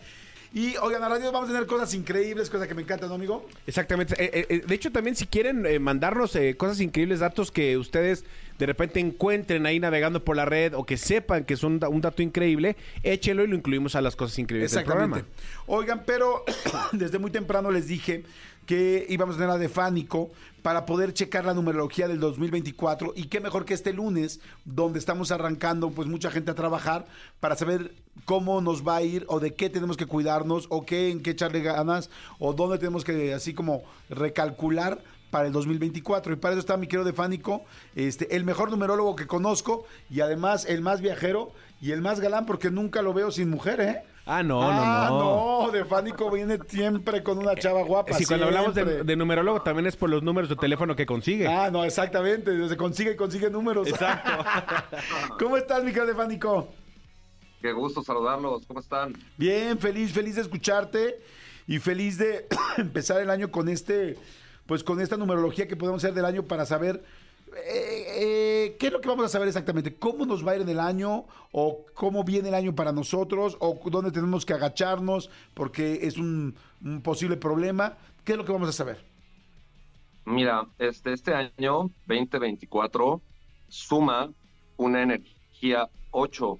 [0.53, 3.47] y oigan, a radio vamos a tener cosas increíbles, cosas que me encantan, ¿no, amigo?
[3.65, 4.15] Exactamente.
[4.21, 7.77] Eh, eh, eh, de hecho, también si quieren eh, mandarnos eh, cosas increíbles, datos que
[7.77, 8.25] ustedes
[8.59, 12.21] de repente encuentren ahí navegando por la red o que sepan que da- un dato
[12.21, 15.17] increíble, échelo y lo incluimos a las cosas increíbles del programa.
[15.17, 15.43] Exactamente.
[15.67, 16.43] Oigan, pero
[16.91, 18.23] desde muy temprano les dije
[18.71, 20.31] que íbamos a tener a Defánico
[20.61, 25.29] para poder checar la numerología del 2024 y qué mejor que este lunes donde estamos
[25.31, 27.05] arrancando pues mucha gente a trabajar
[27.41, 31.11] para saber cómo nos va a ir o de qué tenemos que cuidarnos o qué
[31.11, 36.35] en qué echarle ganas o dónde tenemos que así como recalcular para el 2024 y
[36.37, 37.65] para eso está mi querido Defánico,
[37.97, 42.45] este el mejor numerólogo que conozco y además el más viajero y el más galán
[42.45, 44.03] porque nunca lo veo sin mujer, ¿eh?
[44.33, 45.65] Ah, no, ah, no, no.
[45.65, 48.13] no, Defánico viene siempre con una chava guapa.
[48.13, 51.49] Sí, cuando hablamos de, numerólogo también es por los números de teléfono que consigue.
[51.49, 52.69] Ah, no, exactamente.
[52.69, 53.89] Se consigue y consigue números.
[53.89, 54.31] Exacto.
[55.37, 56.69] ¿Cómo estás, mi querido Defánico?
[57.61, 59.17] Qué gusto saludarlos, ¿cómo están?
[59.35, 61.19] Bien, feliz, feliz de escucharte
[61.67, 64.17] y feliz de empezar el año con este,
[64.65, 67.03] pues con esta numerología que podemos hacer del año para saber
[67.55, 70.61] eh, eh, qué es lo que vamos a saber exactamente, cómo nos va a ir
[70.61, 75.29] en el año o cómo viene el año para nosotros o dónde tenemos que agacharnos
[75.53, 76.55] porque es un,
[77.03, 77.97] posible problema.
[78.23, 79.03] ¿Qué es lo que vamos a saber?
[80.25, 83.21] Mira, este, este año 2024
[83.67, 84.31] suma
[84.77, 86.59] una energía 8.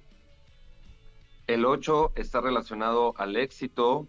[1.46, 4.06] El 8 está relacionado al éxito,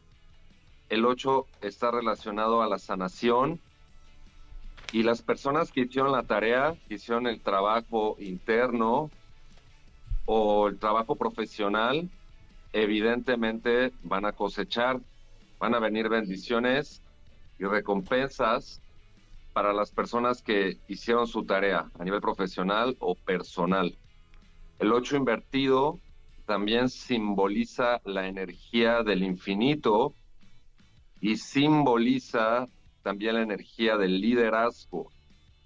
[0.90, 3.60] el 8 está relacionado a la sanación
[4.94, 9.10] y las personas que hicieron la tarea, que hicieron el trabajo interno
[10.28, 12.12] o el trabajo profesional,
[12.74, 15.02] evidentemente van a cosechar,
[15.58, 17.02] van a venir bendiciones
[17.58, 18.84] y recompensas
[19.52, 23.98] para las personas que hicieron su tarea a nivel profesional o personal.
[24.78, 26.00] El 8 invertido
[26.46, 30.14] también simboliza la energía del infinito
[31.20, 32.68] y simboliza
[33.04, 35.12] también la energía del liderazgo,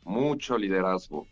[0.03, 1.27] mucho liderazgo.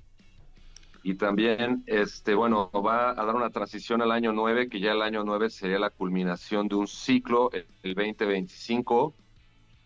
[1.04, 5.02] Y también, este, bueno, va a dar una transición al año 9, que ya el
[5.02, 9.14] año 9 sería la culminación de un ciclo, el el 2025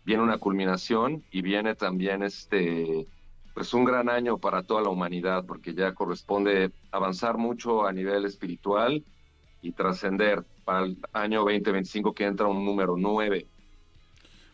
[0.10, 3.06] viene una culminación y viene también este
[3.54, 8.26] pues un gran año para toda la humanidad porque ya corresponde avanzar mucho a nivel
[8.26, 9.04] espiritual
[9.62, 13.46] y trascender para el año 2025 que entra un número 9.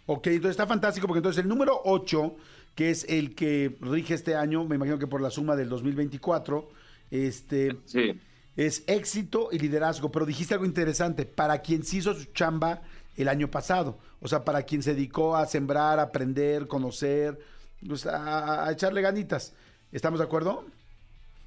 [0.08, 2.36] Ok, entonces está fantástico porque entonces el número 8,
[2.76, 6.70] que es el que rige este año, me imagino que por la suma del 2024,
[7.12, 8.20] este, Sí,
[8.56, 10.12] es éxito y liderazgo.
[10.12, 12.82] Pero dijiste algo interesante, para quien se hizo su chamba
[13.18, 17.40] el año pasado, o sea, para quien se dedicó a sembrar, aprender, conocer,
[17.86, 19.54] pues, a, a echarle ganitas.
[19.92, 20.66] ¿Estamos de acuerdo?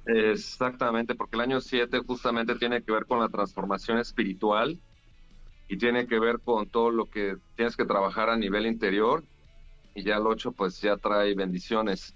[0.05, 4.79] exactamente, porque el año 7 justamente tiene que ver con la transformación espiritual
[5.69, 9.23] y tiene que ver con todo lo que tienes que trabajar a nivel interior
[9.93, 12.15] y ya el 8 pues ya trae bendiciones.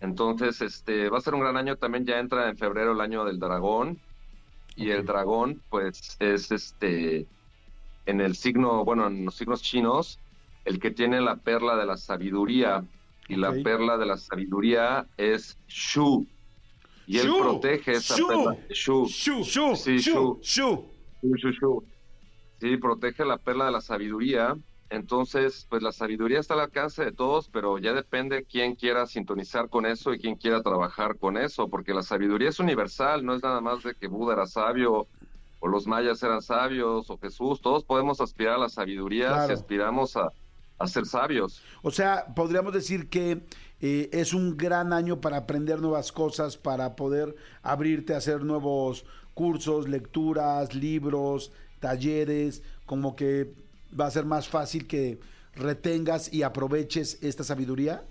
[0.00, 3.24] Entonces, este va a ser un gran año también ya entra en febrero el año
[3.24, 3.98] del dragón
[4.76, 7.26] y el dragón pues es este
[8.06, 10.18] en el signo, bueno, en los signos chinos,
[10.64, 12.84] el que tiene la perla de la sabiduría
[13.28, 16.26] y la perla de la sabiduría es Shu.
[17.06, 18.56] Y él Shu, protege esa Shu, perla.
[18.70, 19.06] Shu.
[19.06, 20.38] Shu, shu, Sí, shu, shu.
[20.42, 20.84] shu.
[21.22, 21.84] Shu, shu, shu.
[22.60, 24.56] Sí, protege la perla de la sabiduría.
[24.90, 29.68] Entonces, pues la sabiduría está al alcance de todos, pero ya depende quién quiera sintonizar
[29.68, 33.42] con eso y quién quiera trabajar con eso, porque la sabiduría es universal, no es
[33.42, 35.06] nada más de que Buda era sabio
[35.60, 39.46] o los mayas eran sabios o Jesús, todos podemos aspirar a la sabiduría Claro.
[39.48, 40.32] si aspiramos a,
[40.78, 41.62] a ser sabios.
[41.82, 43.42] O sea, podríamos decir que
[43.80, 49.04] eh, es un gran año para aprender nuevas cosas, para poder abrirte a hacer nuevos
[49.34, 53.52] cursos, lecturas, libros, talleres, como que
[53.98, 55.18] va a ser más fácil que
[55.54, 58.04] retengas y aproveches esta sabiduría.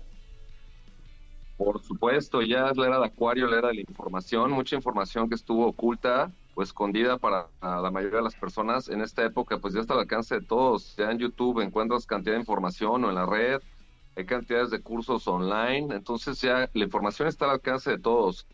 [1.56, 5.28] Por supuesto, ya es la era de Acuario, la era de la información, mucha información
[5.28, 9.74] que estuvo oculta o escondida para la mayoría de las personas en esta época, pues
[9.74, 10.94] ya está al alcance de todos.
[10.96, 13.60] Ya en YouTube encuentras cantidad de información o en la red,
[14.16, 18.46] hay cantidades de cursos online, entonces ya la información está al alcance de todos.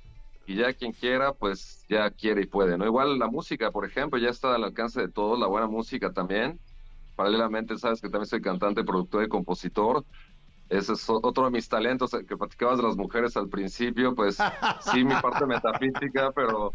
[0.47, 2.85] Y ya quien quiera, pues ya quiere y puede, ¿no?
[2.85, 6.61] Igual la música, por ejemplo, ya está al alcance de todos, la buena música también.
[7.17, 10.05] Paralelamente, sabes que también soy cantante, productor y compositor.
[10.69, 14.39] Ese es otro de mis talentos, el que platicabas de las mujeres al principio, pues
[14.81, 16.73] sí, mi parte metafísica, pero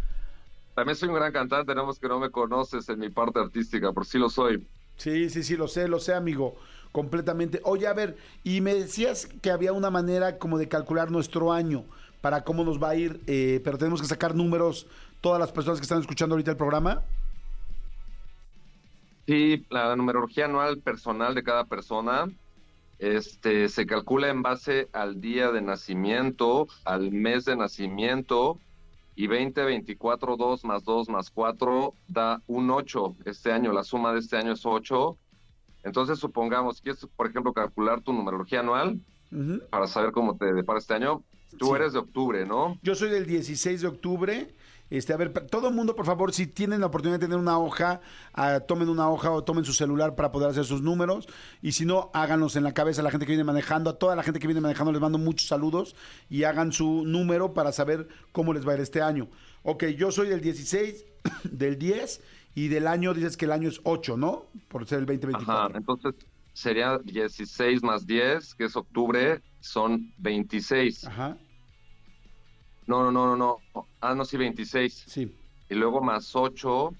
[0.75, 4.05] también soy un gran cantante, no que no me conoces en mi parte artística, por
[4.05, 4.65] sí lo soy.
[4.97, 6.55] Sí, sí, sí, lo sé, lo sé, amigo,
[6.91, 7.61] completamente.
[7.63, 11.85] Oye, a ver, y me decías que había una manera como de calcular nuestro año
[12.21, 14.87] para cómo nos va a ir, eh, pero tenemos que sacar números
[15.21, 17.01] todas las personas que están escuchando ahorita el programa.
[19.27, 22.27] Sí, la numerología anual personal de cada persona
[22.99, 28.59] este, se calcula en base al día de nacimiento, al mes de nacimiento,
[29.15, 33.15] y 20, 24, 2 más 2 más 4 da un 8.
[33.25, 35.17] Este año, la suma de este año es 8.
[35.83, 38.99] Entonces, supongamos, quieres, por ejemplo, calcular tu numerología anual
[39.69, 41.21] para saber cómo te depara este año.
[41.57, 41.71] Tú Sí.
[41.75, 42.77] eres de octubre, ¿no?
[42.83, 44.53] Yo soy del 16 de octubre.
[44.91, 47.59] Este, a ver, todo el mundo, por favor, si tienen la oportunidad de tener una
[47.59, 48.01] hoja,
[48.33, 51.27] ah, tomen una hoja o tomen su celular para poder hacer sus números.
[51.61, 53.91] Y si no, háganlos en la cabeza a la gente que viene manejando.
[53.91, 55.95] A toda la gente que viene manejando les mando muchos saludos
[56.27, 59.27] y hagan su número para saber cómo les va a ir este año.
[59.61, 61.05] Ok, yo soy del 16,
[61.51, 62.21] del 10
[62.55, 64.45] y del año, dices que el año es 8, ¿no?
[64.69, 65.77] Por ser el Ajá, 2024.
[65.77, 66.15] entonces
[66.53, 71.05] sería 16 más 10, que es octubre, son 26.
[71.05, 71.37] Ajá,
[72.87, 73.85] No, no, no, no, no.
[74.01, 75.05] Ah, no, sí, 26.
[75.07, 75.31] sí.
[75.69, 76.95] Y luego más 8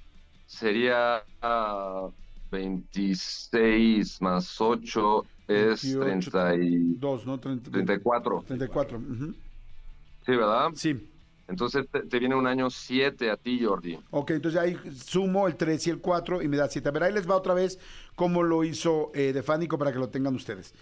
[0.46, 2.10] sería ah,
[2.52, 7.40] 26 más 8 es 28, 30 y 2, ¿no?
[7.40, 8.44] 30, 34.
[8.48, 8.98] 34.
[8.98, 9.34] ujú.
[10.26, 10.70] Sí, ¿verdad?
[10.76, 11.10] Sí.
[11.48, 13.98] Entonces te, te viene un año 7 a ti, Jordi.
[14.12, 16.88] Ok, entonces ahí sumo el 3 y el 4 y me da 7.
[16.88, 17.80] A ver, ahí les va otra vez
[18.16, 20.76] cómo lo hizo eh, Defánico para que lo tengan ustedes.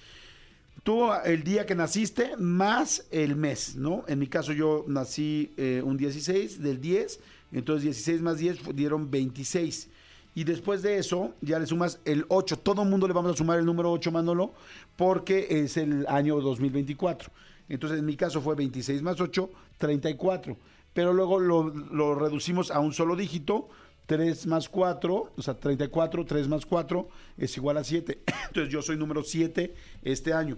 [0.87, 4.05] Tú el día que naciste más el mes, ¿no?
[4.07, 7.19] En mi caso yo nací eh, un 16 del 10,
[7.51, 9.89] entonces 16 más 10 fu- dieron 26.
[10.33, 12.59] Y después de eso ya le sumas el 8.
[12.59, 14.53] Todo el mundo le vamos a sumar el número 8, Manolo,
[14.95, 17.31] porque es el año 2024.
[17.67, 20.55] Entonces en mi caso fue 26 más 8, 34.
[20.93, 23.67] Pero luego lo, lo reducimos a un solo dígito.
[24.05, 28.21] 3 más 4, o sea, 34, 3 más 4 es igual a 7.
[28.47, 30.55] Entonces yo soy número 7 este año.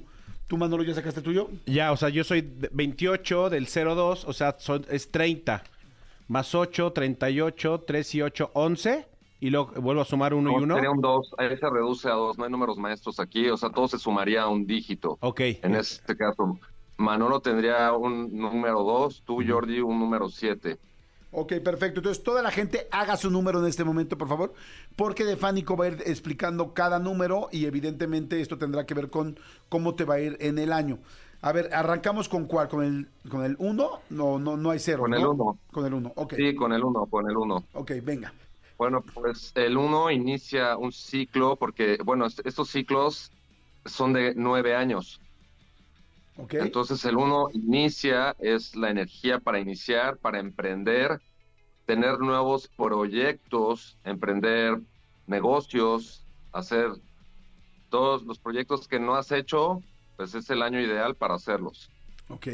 [0.49, 1.47] ¿Tú, Manolo, ya sacaste el tuyo?
[1.67, 5.63] Ya, o sea, yo soy de- 28 del 02, o sea, son- es 30.
[6.27, 9.05] Más 8, 38, 3 y 8, 11.
[9.41, 10.73] Y luego vuelvo a sumar uno y No, uno.
[10.75, 13.69] Sería un 2, ahí se reduce a 2, no hay números maestros aquí, o sea,
[13.69, 15.17] todo se sumaría a un dígito.
[15.21, 15.39] Ok.
[15.61, 16.59] En este caso,
[16.97, 20.77] Manolo tendría un número 2, tú, Jordi, un número 7.
[21.31, 21.99] Ok, perfecto.
[21.99, 24.53] Entonces, toda la gente haga su número en este momento, por favor,
[24.95, 29.37] porque Defánico va a ir explicando cada número y evidentemente esto tendrá que ver con
[29.69, 30.97] cómo te va a ir en el año.
[31.41, 33.89] A ver, arrancamos con cuál, con el con el 1?
[34.09, 35.03] No, no, no hay cero.
[35.03, 35.31] Con el ¿no?
[35.31, 35.57] uno.
[35.71, 36.33] Con el 1, ok.
[36.35, 37.63] Sí, con el 1, con el 1.
[37.73, 38.33] Ok, venga.
[38.77, 43.31] Bueno, pues el 1 inicia un ciclo, porque, bueno, est- estos ciclos
[43.85, 45.21] son de nueve años.
[46.41, 46.53] Ok.
[46.55, 51.21] Entonces el 1 inicia, es la energía para iniciar, para emprender,
[51.85, 54.79] tener nuevos proyectos, emprender
[55.27, 56.91] negocios, hacer
[57.89, 59.83] todos los proyectos que no has hecho,
[60.15, 61.89] pues es el año ideal para hacerlos.
[62.29, 62.47] Ok,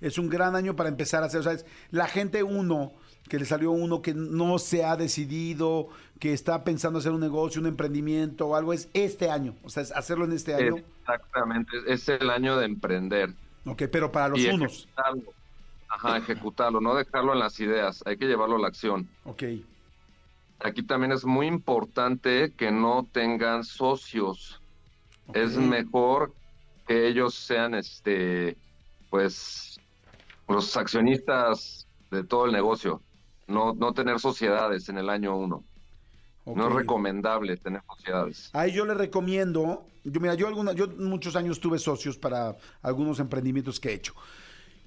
[0.00, 2.92] es un gran año para empezar a hacer, o sea, es la gente uno,
[3.28, 5.88] que le salió uno que no se ha decidido,
[6.18, 9.84] que está pensando hacer un negocio, un emprendimiento o algo, es este año, o sea,
[9.84, 10.82] es hacerlo en este año.
[11.14, 13.34] Exactamente, es el año de emprender.
[13.64, 14.84] Ok, pero para los y unos.
[14.84, 15.34] ejecutarlo.
[15.88, 19.08] Ajá, ejecutarlo, no dejarlo en las ideas, hay que llevarlo a la acción.
[19.24, 19.42] Ok,
[20.62, 24.60] Aquí también es muy importante que no tengan socios.
[25.32, 26.34] Es mejor
[26.86, 28.58] que ellos sean, este,
[29.08, 29.80] pues,
[30.48, 33.00] los accionistas de todo el negocio.
[33.46, 35.64] No, no tener sociedades en el año uno.
[36.46, 38.50] No es recomendable tener sociedades.
[38.52, 43.20] Ahí yo le recomiendo, yo mira, yo alguna, yo muchos años tuve socios para algunos
[43.20, 44.14] emprendimientos que he hecho.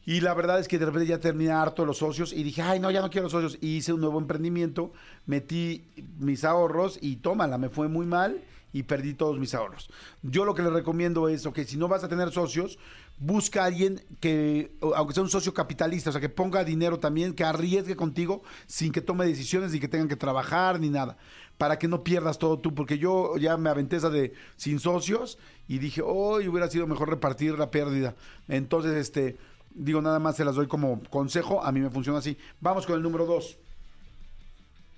[0.05, 2.79] Y la verdad es que de repente ya terminé harto los socios y dije, ay,
[2.79, 3.57] no, ya no quiero socios.
[3.61, 4.91] Y hice un nuevo emprendimiento,
[5.25, 5.85] metí
[6.19, 8.41] mis ahorros y tómala, me fue muy mal
[8.73, 9.89] y perdí todos mis ahorros.
[10.23, 12.79] Yo lo que le recomiendo es, ok, si no vas a tener socios,
[13.19, 17.33] busca a alguien que, aunque sea un socio capitalista, o sea, que ponga dinero también,
[17.33, 21.17] que arriesgue contigo sin que tome decisiones ni que tengan que trabajar ni nada,
[21.57, 25.39] para que no pierdas todo tú, porque yo ya me aventé esa de sin socios
[25.67, 28.15] y dije, hoy hubiera sido mejor repartir la pérdida.
[28.47, 29.37] Entonces, este,
[29.71, 32.37] digo, nada más se las doy como consejo, a mí me funciona así.
[32.59, 33.59] Vamos con el número dos.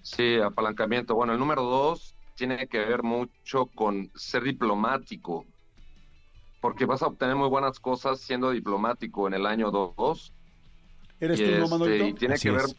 [0.02, 1.16] Sí, apalancamiento.
[1.16, 5.50] Bueno, el número dos tiene que ver mucho con ser diplomático,
[6.60, 10.34] porque vas a obtener muy buenas cosas siendo diplomático en el año dos.
[11.20, 12.08] ¿Eres Y, tú, no, este, Manolito?
[12.08, 12.76] y tiene Así que ver, es.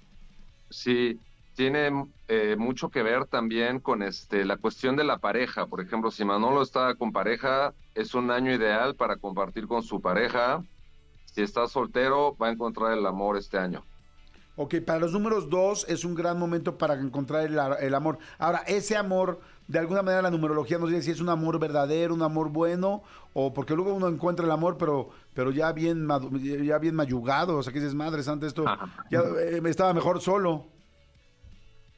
[0.71, 1.21] sí,
[1.57, 5.67] tiene eh, mucho que ver también con este la cuestión de la pareja.
[5.67, 10.01] Por ejemplo, si Manolo está con pareja, es un año ideal para compartir con su
[10.01, 10.63] pareja.
[11.25, 13.83] Si está soltero, va a encontrar el amor este año.
[14.59, 18.19] Ok, para los números dos es un gran momento para encontrar el, el amor.
[18.39, 22.15] Ahora, ese amor, de alguna manera la numerología nos dice si es un amor verdadero,
[22.15, 23.03] un amor bueno,
[23.33, 26.07] o porque luego uno encuentra el amor, pero, pero ya bien
[26.65, 28.65] ya bien mayugado, o sea que dices, madre santa, esto
[29.11, 30.76] ya eh, estaba mejor solo.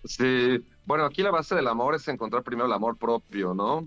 [0.04, 3.86] Sí, bueno, aquí la base del amor es encontrar primero el amor propio, ¿no?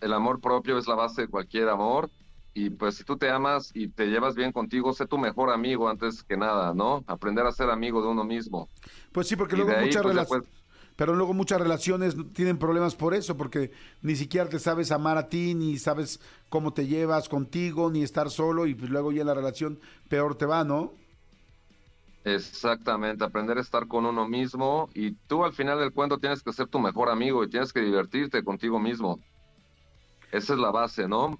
[0.00, 2.10] El amor propio es la base de cualquier amor.
[2.54, 5.88] Y pues si tú te amas y te llevas bien contigo, sé tu mejor amigo
[5.90, 7.04] antes que nada, ¿no?
[7.06, 8.70] Aprender a ser amigo de uno mismo.
[9.12, 10.42] Pues sí, porque Y luego muchas pues,
[10.96, 13.70] pero luego muchas relaciones tienen problemas por eso, porque
[14.00, 18.30] ni siquiera te sabes amar a ti, ni sabes cómo te llevas contigo, ni estar
[18.30, 20.94] solo, y pues luego ya en la relación peor te va, ¿no?
[22.26, 26.52] Exactamente, aprender a estar con uno mismo y tú al final del cuento tienes que
[26.52, 29.20] ser tu mejor amigo y tienes que divertirte contigo mismo.
[30.32, 31.38] Esa es la base, ¿no?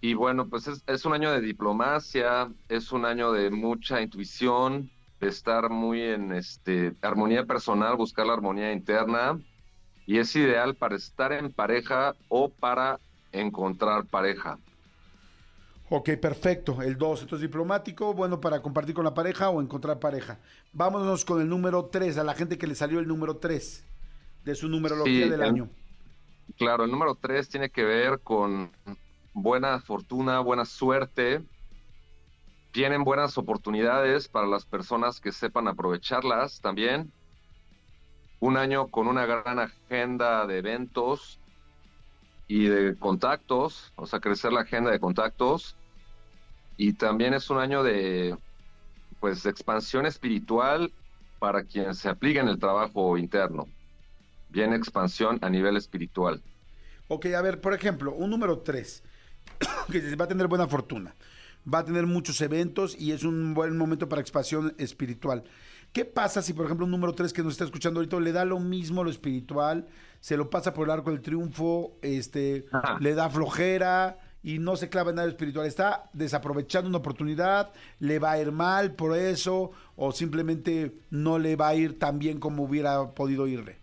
[0.00, 5.26] Y bueno, pues es, un año de diplomacia, es un año de mucha intuición, de
[5.26, 9.40] estar muy en este armonía personal, buscar la armonía interna
[10.06, 13.00] y es ideal para estar en pareja o para
[13.32, 14.56] encontrar pareja.
[15.92, 16.80] Ok, perfecto.
[16.82, 20.38] El 2, entonces diplomático, bueno para compartir con la pareja o encontrar pareja.
[20.72, 23.84] Vámonos con el número 3, a la gente que le salió el número 3
[24.44, 25.68] de su numerología Sí, del el- año.
[26.56, 28.72] Claro, el número tres tiene que ver con
[29.32, 31.42] buena fortuna, buena suerte.
[32.72, 37.12] Vienen buenas oportunidades para las personas que sepan aprovecharlas también.
[38.40, 41.39] Un año con una gran agenda de eventos
[42.50, 45.76] y de contactos, o sea, crecer la agenda de contactos.
[46.76, 48.36] Y también es un año de,
[49.20, 50.92] pues, expansión espiritual
[51.38, 53.68] para quien se aplica en el trabajo interno.
[54.48, 56.42] Viene expansión a nivel espiritual.
[57.06, 59.04] Ok, a ver, por ejemplo, un número 3,
[59.92, 61.14] que va a tener buena fortuna,
[61.72, 65.44] va a tener muchos eventos y es un buen momento para expansión espiritual.
[65.92, 68.44] ¿Qué pasa si, por ejemplo, un número 3 que nos está escuchando ahorita le da
[68.44, 69.88] lo mismo lo espiritual,
[70.20, 72.98] se lo pasa por el arco del triunfo, este, Ajá.
[73.00, 75.66] le da flojera y no se clava en nada espiritual?
[75.66, 77.72] ¿Está desaprovechando una oportunidad?
[77.98, 79.72] ¿Le va a ir mal por eso?
[79.96, 83.80] ¿O simplemente no le va a ir tan bien como hubiera podido irle?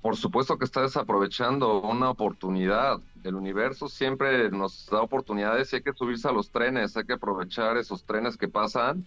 [0.00, 3.00] Por supuesto que está desaprovechando una oportunidad.
[3.24, 7.14] El universo siempre nos da oportunidades y hay que subirse a los trenes, hay que
[7.14, 9.04] aprovechar esos trenes que pasan.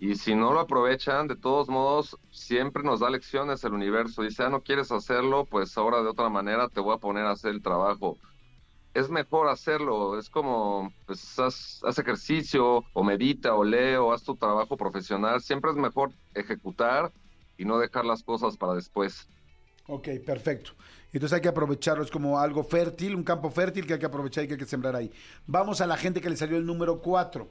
[0.00, 4.22] Y si no lo aprovechan, de todos modos, siempre nos da lecciones el universo.
[4.22, 7.32] Dice, ah, no quieres hacerlo, pues ahora de otra manera te voy a poner a
[7.32, 8.16] hacer el trabajo.
[8.94, 14.36] Es mejor hacerlo, es como, pues haz, ejercicio, o medita, o lee, o haz tu
[14.36, 15.40] trabajo profesional.
[15.40, 17.12] Siempre es mejor ejecutar
[17.56, 19.28] y no dejar las cosas para después.
[19.88, 20.72] Ok, perfecto.
[21.12, 24.44] Entonces hay que aprovecharlo, es como algo fértil, un campo fértil que hay que aprovechar
[24.44, 25.10] y que hay que sembrar ahí.
[25.46, 27.48] Vamos a la gente que le salió el número 4.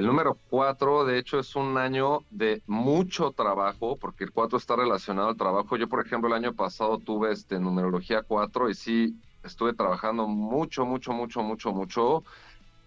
[0.00, 4.74] El número 4, de hecho, es un año de mucho trabajo, porque el 4 está
[4.74, 5.76] relacionado al trabajo.
[5.76, 10.86] Yo, por ejemplo, el año pasado tuve este numerología 4 y sí estuve trabajando mucho,
[10.86, 12.24] mucho, mucho, mucho, mucho.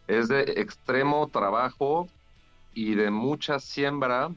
[0.07, 2.07] Es de extremo trabajo
[2.73, 4.31] y de mucha siembra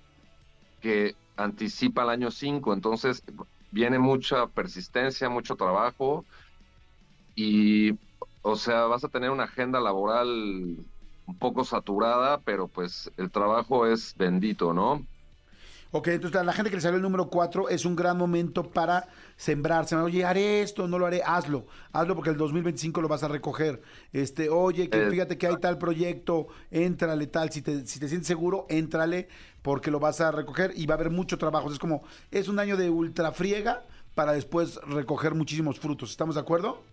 [0.82, 2.74] que anticipa el año 5.
[2.74, 3.22] Entonces,
[3.70, 6.26] viene mucha persistencia, mucho trabajo
[7.34, 7.92] y,
[8.42, 10.84] o sea, vas a tener una agenda laboral
[11.26, 15.06] un poco saturada, pero pues el trabajo es bendito, ¿no?
[15.92, 18.72] Ok, entonces a la gente que le salió el número 4 es un gran momento
[18.72, 19.94] para sembrarse.
[19.96, 21.66] Oye, haré esto, no lo haré, hazlo.
[21.92, 23.82] Hazlo porque el 2025 lo vas a recoger.
[24.12, 27.50] Este, oye, que Eh, fíjate que hay tal proyecto, éntrale tal.
[27.50, 29.28] Si te, si te sientes seguro, éntrale
[29.62, 31.70] porque lo vas a recoger y va a haber mucho trabajo.
[31.72, 36.10] Es como, es un año de ultra friega para después recoger muchísimos frutos.
[36.10, 36.84] ¿Estamos de acuerdo?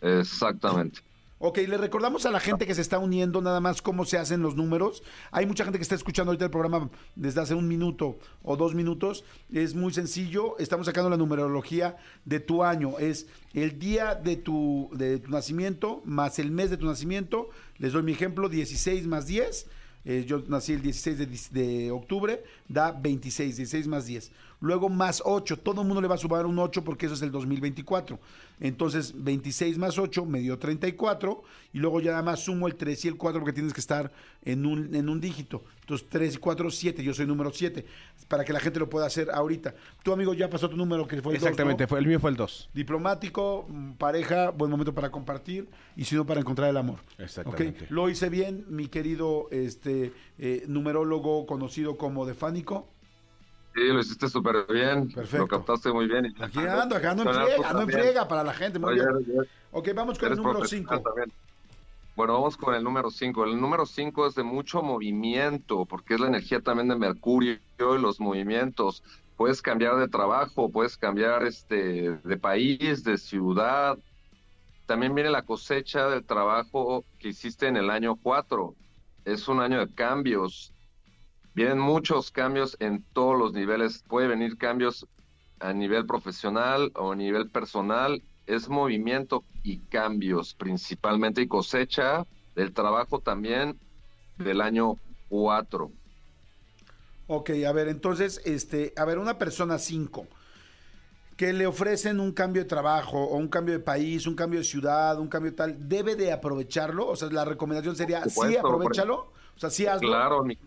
[0.00, 1.00] Exactamente.
[1.38, 4.40] Ok, le recordamos a la gente que se está uniendo nada más cómo se hacen
[4.40, 5.02] los números.
[5.32, 8.74] Hay mucha gente que está escuchando ahorita el programa desde hace un minuto o dos
[8.74, 9.24] minutos.
[9.52, 10.56] Es muy sencillo.
[10.58, 13.00] Estamos sacando la numerología de tu año.
[13.00, 17.48] Es el día de tu, de tu nacimiento más el mes de tu nacimiento.
[17.78, 19.66] Les doy mi ejemplo, 16 más 10.
[20.04, 24.30] Eh, yo nací el 16 de, de octubre, da 26, 16 más 10.
[24.60, 27.22] Luego más 8, todo el mundo le va a sumar un 8 porque eso es
[27.22, 28.18] el 2024.
[28.60, 31.42] Entonces, 26 más 8 me dio 34.
[31.72, 34.12] Y luego ya nada más sumo el 3 y el 4 porque tienes que estar
[34.44, 35.64] en un, en un dígito.
[35.80, 37.02] Entonces, 3 y 4, 7.
[37.02, 37.84] Yo soy número 7.
[38.28, 39.74] Para que la gente lo pueda hacer ahorita.
[40.02, 41.88] Tu amigo ya pasó tu número que fue el Exactamente, ¿no?
[41.88, 42.70] fue, el mío fue el 2.
[42.72, 45.68] Diplomático, mm, pareja, buen momento para compartir.
[45.96, 47.00] Y si no, para encontrar el amor.
[47.18, 47.84] Exactamente.
[47.84, 47.90] ¿Ok?
[47.90, 52.88] Lo hice bien, mi querido este, eh, numerólogo conocido como Defánico.
[53.74, 55.10] Sí, lo hiciste súper bien.
[55.10, 55.38] Perfecto.
[55.38, 56.26] Lo captaste muy bien.
[56.26, 57.98] Y- Aquí ando, acá ando en friega, ando en también.
[58.00, 58.78] friega para la gente.
[58.78, 59.38] Muy Oye, bien.
[59.38, 61.02] oye, Ok, vamos con el número profesional 5.
[61.10, 61.32] también.
[62.14, 63.44] Bueno, vamos con el número 5.
[63.44, 67.98] El número 5 es de mucho movimiento, porque es la energía también de Mercurio y
[68.00, 69.02] los movimientos.
[69.36, 73.98] Puedes cambiar de trabajo, puedes cambiar este de país, de ciudad.
[74.86, 78.74] También viene la cosecha del trabajo que hiciste en el año 4.
[79.24, 80.70] Es un año de cambios.
[81.54, 84.02] Vienen muchos cambios en todos los niveles.
[84.08, 85.06] Puede venir cambios
[85.60, 88.22] a nivel profesional o a nivel personal.
[88.46, 93.78] Es movimiento y cambios principalmente y cosecha del trabajo también
[94.36, 94.98] del año
[95.28, 95.92] 4.
[97.26, 100.26] Ok, a ver, entonces, este, a ver, una persona 5
[101.36, 104.64] que le ofrecen un cambio de trabajo o un cambio de país, un cambio de
[104.64, 107.08] ciudad, un cambio tal, ¿debe de aprovecharlo?
[107.08, 109.32] O sea, la recomendación sería, sí, supuesto, por- aprovechalo.
[109.56, 110.08] O sea, sí hazlo.
[110.08, 110.58] Claro, mi,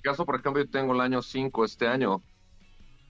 [0.00, 2.22] caso, por ejemplo, yo tengo el año 5 este año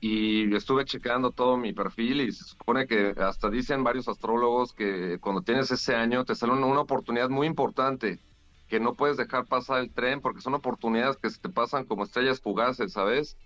[0.01, 5.18] y estuve checando todo mi perfil y se supone que hasta dicen varios astrólogos que
[5.20, 8.18] cuando tienes ese año te sale una, oportunidad muy importante
[8.66, 12.05] que no puedes dejar pasar el tren porque son oportunidades que se te pasan como
[12.05, 13.36] estrellas fugaces, ¿sabes?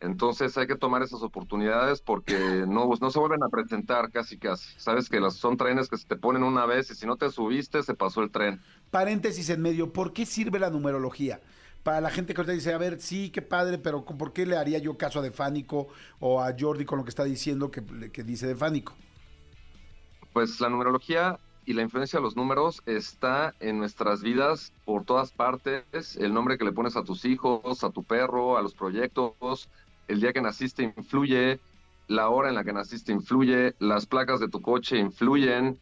[0.00, 4.68] Entonces hay que tomar esas oportunidades porque no, no se vuelven a presentar casi casi.
[4.78, 7.30] Sabes que las, son trenes que se te ponen una vez y si no te
[7.30, 8.60] subiste se pasó el tren.
[8.90, 11.40] Paréntesis en medio, ¿por qué sirve la numerología?
[11.82, 14.56] Para la gente que ahorita dice, a ver, sí, qué padre, pero ¿por qué le
[14.56, 15.88] haría yo caso a Defánico
[16.20, 18.94] o a Jordi con lo que está diciendo que, que dice Defánico?
[20.32, 25.32] Pues la numerología y la influencia de los números está en nuestras vidas por todas
[25.32, 26.16] partes.
[26.16, 29.68] El nombre que le pones a tus hijos, a tu perro, a los proyectos,
[30.08, 31.60] el día que naciste influye,
[32.08, 35.80] la hora en la que naciste influye, las placas de tu coche influyen,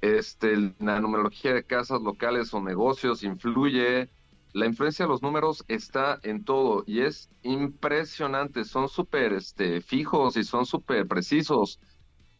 [0.00, 4.08] este, la numerología de casas locales o negocios influye.
[4.52, 8.64] La influencia de los números está en todo y es impresionante.
[8.64, 11.78] Son súper este, fijos y son súper precisos.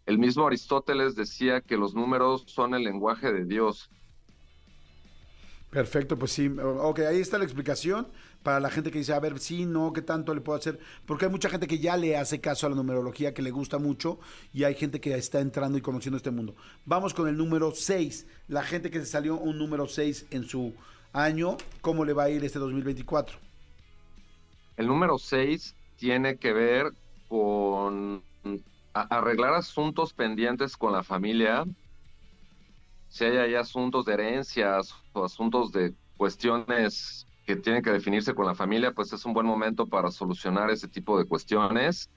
[0.07, 3.91] El mismo Aristóteles decía que los números son el lenguaje de Dios.
[5.71, 6.49] Perfecto, pues sí.
[6.49, 8.09] Ok, ahí está la explicación
[8.43, 10.79] para la gente que dice, a ver, sí, no, ¿qué tanto le puedo hacer?
[11.05, 13.79] Porque hay mucha gente que ya le hace caso a la numerología, que le gusta
[13.79, 14.19] mucho,
[14.55, 16.57] y hay gente que está entrando y conociendo este mundo.
[16.87, 18.27] Vamos con el número 6.
[18.49, 20.73] La gente que se salió un número 6 en su
[21.19, 23.39] año, ¿cómo le va a ir este 2024?
[24.77, 26.93] El número 6 tiene que ver
[27.29, 28.23] con
[28.93, 31.65] arreglar asuntos pendientes con la familia.
[33.09, 38.47] Si hay ahí asuntos de herencias o asuntos de cuestiones que tienen que definirse con
[38.47, 42.11] la familia, pues es un buen momento para solucionar ese tipo de cuestiones.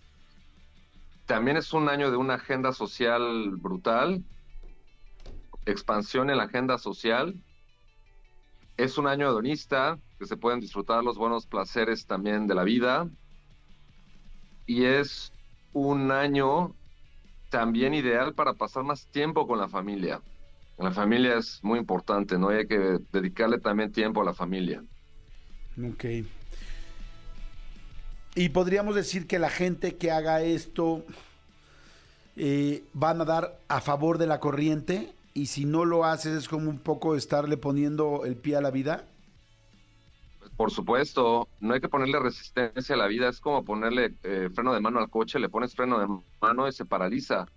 [1.26, 4.24] También es un año de una agenda social brutal,
[5.66, 7.41] expansión en la agenda social.
[8.78, 13.09] Es un año hedonista, que se pueden disfrutar los buenos placeres también de la vida.
[14.65, 15.34] Y es
[15.74, 16.76] un año
[17.49, 20.22] también ideal para pasar más tiempo con la familia.
[20.78, 22.49] La familia es muy importante, ¿no?
[22.49, 24.84] Hay que dedicarle también tiempo a la familia.
[25.78, 26.05] Ok.
[28.34, 31.03] Y podríamos decir que la gente que haga esto
[32.36, 36.50] eh, van a dar a favor de la corriente y si no lo haces es
[36.50, 39.08] como un poco estarle poniendo el pie a la vida.
[40.58, 44.74] Por supuesto, no hay que ponerle resistencia a la vida, es como ponerle eh, freno
[44.74, 46.08] de mano al coche, le pones freno de
[46.42, 47.48] mano y se paraliza.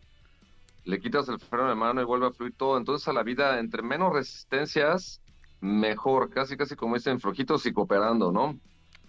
[0.85, 2.79] Le quitas el freno de mano y vuelve a fluir todo.
[2.79, 5.20] Entonces a la vida, entre menos resistencias,
[5.61, 8.59] mejor, casi casi como dicen, flojitos y cooperando, ¿no?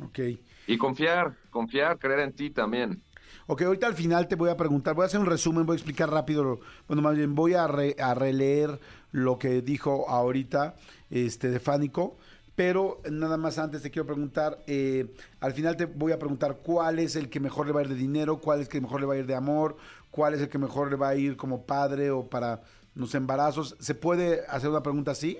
[0.03, 0.19] Ok.
[0.67, 3.01] Y confiar, confiar, creer en ti también.
[3.47, 5.77] Ok, ahorita al final te voy a preguntar, voy a hacer un resumen, voy a
[5.77, 8.79] explicar rápido, bueno, más bien voy a, re- releer
[9.11, 10.75] lo que dijo ahorita
[11.09, 12.17] este de Fánico,
[12.55, 16.99] pero nada más antes te quiero preguntar, eh, al final te voy a preguntar cuál
[16.99, 19.01] es el que mejor le va a ir de dinero, cuál es el que mejor
[19.01, 19.75] le va a ir de amor,
[20.09, 22.61] cuál es el que mejor le va a ir como padre o para
[22.95, 23.75] los embarazos.
[23.79, 25.37] ¿Se puede hacer una pregunta así?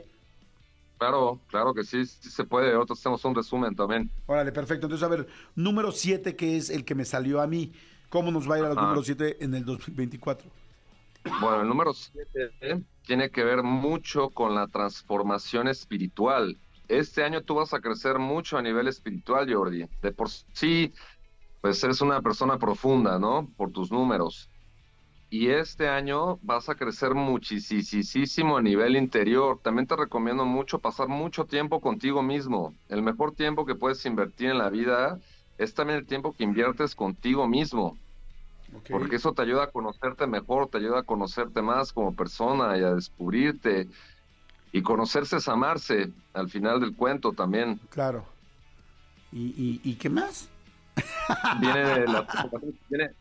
[0.97, 2.73] Claro, claro que sí, sí se puede.
[2.73, 4.09] Nosotros hacemos un resumen también.
[4.27, 4.85] Órale, perfecto.
[4.85, 7.73] Entonces, a ver, número 7, que es el que me salió a mí.
[8.09, 10.49] ¿Cómo nos va a ir al número 7 en el 2024?
[11.41, 16.57] Bueno, el número 7 tiene que ver mucho con la transformación espiritual.
[16.87, 19.85] Este año tú vas a crecer mucho a nivel espiritual, Jordi.
[20.01, 20.93] De por sí,
[21.61, 23.49] pues eres una persona profunda, ¿no?
[23.57, 24.49] Por tus números.
[25.29, 29.59] Y este año vas a crecer muchísimo a nivel interior.
[29.61, 32.73] También te recomiendo mucho pasar mucho tiempo contigo mismo.
[32.89, 35.19] El mejor tiempo que puedes invertir en la vida
[35.57, 37.97] es también el tiempo que inviertes contigo mismo.
[38.89, 42.83] Porque eso te ayuda a conocerte mejor, te ayuda a conocerte más como persona y
[42.83, 43.87] a descubrirte.
[44.71, 47.79] Y conocerse es amarse, al final del cuento también.
[47.89, 48.25] Claro.
[49.31, 50.49] ¿Y, y, y qué más?
[51.59, 52.27] Viene la,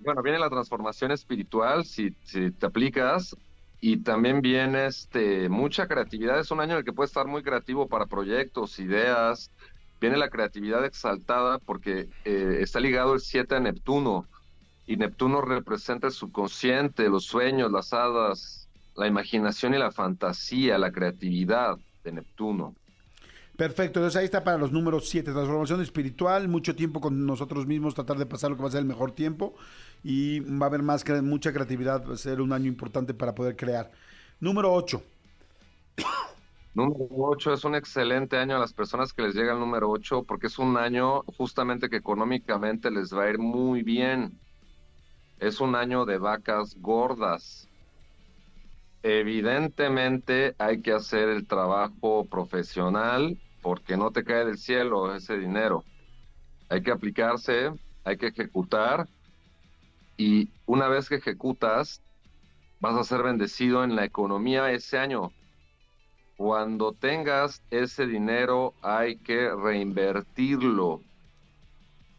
[0.00, 3.36] bueno, viene la transformación espiritual si, si te aplicas.
[3.80, 6.38] Y también viene este, mucha creatividad.
[6.38, 9.50] Es un año en el que puedes estar muy creativo para proyectos, ideas.
[10.00, 14.26] Viene la creatividad exaltada porque eh, está ligado el 7 a Neptuno.
[14.86, 20.92] Y Neptuno representa el subconsciente, los sueños, las hadas, la imaginación y la fantasía, la
[20.92, 22.74] creatividad de Neptuno.
[23.56, 27.94] Perfecto, entonces ahí está para los números 7, transformación espiritual, mucho tiempo con nosotros mismos,
[27.94, 29.54] tratar de pasar lo que va a ser el mejor tiempo
[30.02, 33.54] y va a haber más mucha creatividad, va a ser un año importante para poder
[33.54, 33.92] crear.
[34.40, 35.00] Número 8,
[36.74, 40.24] Número 8 es un excelente año a las personas que les llega el número 8
[40.24, 44.40] porque es un año justamente que económicamente les va a ir muy bien.
[45.38, 47.70] Es un año de vacas gordas.
[49.02, 55.84] Evidentemente hay que hacer el trabajo profesional porque no te cae del cielo ese dinero.
[56.68, 57.72] Hay que aplicarse,
[58.04, 59.08] hay que ejecutar
[60.18, 62.02] y una vez que ejecutas
[62.78, 65.32] vas a ser bendecido en la economía ese año.
[66.36, 71.00] Cuando tengas ese dinero hay que reinvertirlo.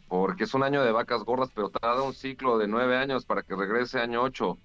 [0.07, 3.43] Porque es un año de vacas gordas, pero tarda un ciclo de nueve años para
[3.43, 4.57] que regrese año ocho.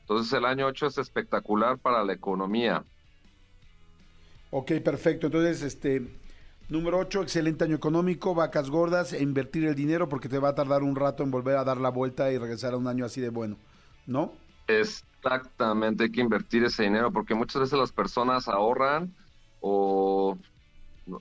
[0.00, 2.86] Entonces el año ocho es espectacular para la economía.
[4.52, 6.06] Ok, perfecto, entonces este,
[6.68, 10.54] número 8, excelente año económico, vacas gordas, e invertir el dinero porque te va a
[10.54, 13.20] tardar un rato en volver a dar la vuelta y regresar a un año así
[13.20, 13.56] de bueno,
[14.06, 14.34] ¿no?
[14.68, 19.14] Exactamente, hay que invertir ese dinero porque muchas veces las personas ahorran
[19.62, 20.36] o,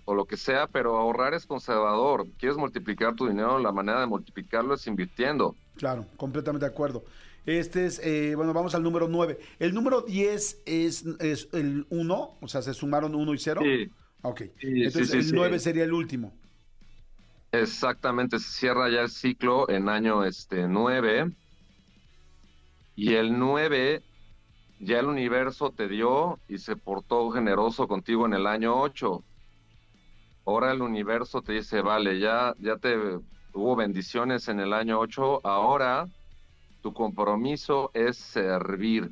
[0.03, 2.27] o lo que sea, pero ahorrar es conservador.
[2.37, 5.55] Quieres multiplicar tu dinero, la manera de multiplicarlo es invirtiendo.
[5.77, 7.05] Claro, completamente de acuerdo.
[7.45, 9.39] Este es, eh, bueno, vamos al número 9.
[9.59, 13.61] El número 10 es, es el 1, o sea, se sumaron 1 y 0.
[13.63, 13.91] Sí.
[14.21, 14.41] Ok.
[14.59, 15.31] Sí, Entonces sí, sí, el sí.
[15.33, 16.33] 9 sería el último.
[17.51, 21.31] Exactamente, se cierra ya el ciclo en año este 9
[22.95, 24.01] y el 9
[24.79, 29.23] ya el universo te dio y se portó generoso contigo en el año 8.
[30.45, 32.95] Ahora el universo te dice, vale, ya ya te
[33.53, 36.07] hubo bendiciones en el año 8, ahora
[36.81, 39.11] tu compromiso es servir.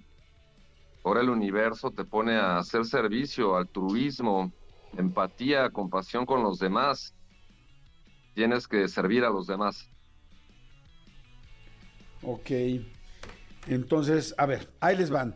[1.04, 4.52] Ahora el universo te pone a hacer servicio, altruismo,
[4.98, 7.14] empatía, compasión con los demás
[8.40, 9.90] tienes que servir a los demás.
[12.22, 12.52] Ok.
[13.68, 15.36] Entonces, a ver, ahí les van.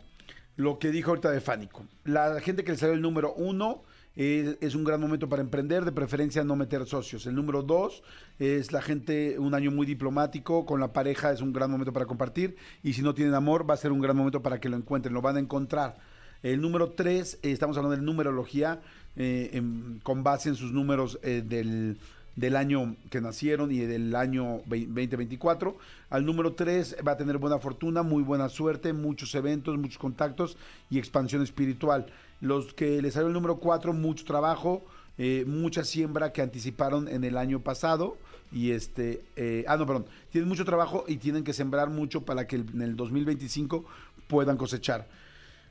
[0.55, 1.85] Lo que dijo ahorita de Fánico.
[2.05, 3.83] La gente que le salió el número 1
[4.15, 7.25] es, un gran momento para emprender, de preferencia no meter socios.
[7.25, 8.03] El número 2
[8.39, 12.05] es la gente, un año muy diplomático, con la pareja es un gran momento para
[12.05, 12.55] compartir.
[12.83, 15.13] Y si no tienen amor, va a ser un gran momento para que lo encuentren,
[15.13, 15.97] lo van a encontrar.
[16.43, 18.81] El número 3, estamos hablando de numerología,
[19.15, 21.97] eh, en- con base en sus números eh, del,
[22.35, 25.77] del año que nacieron y del año vei- 2024.
[26.09, 30.57] Al número 3 va a tener buena fortuna, muy buena suerte, muchos eventos, muchos contactos
[30.89, 32.07] y expansión espiritual.
[32.43, 34.83] Los que les salió el número 4, mucho trabajo,
[35.17, 38.17] eh, mucha siembra que anticiparon en el año pasado.
[38.51, 42.45] Y este, eh, ah, no, perdón, tienen mucho trabajo y tienen que sembrar mucho para
[42.45, 43.85] que en el 2025
[44.27, 45.07] puedan cosechar.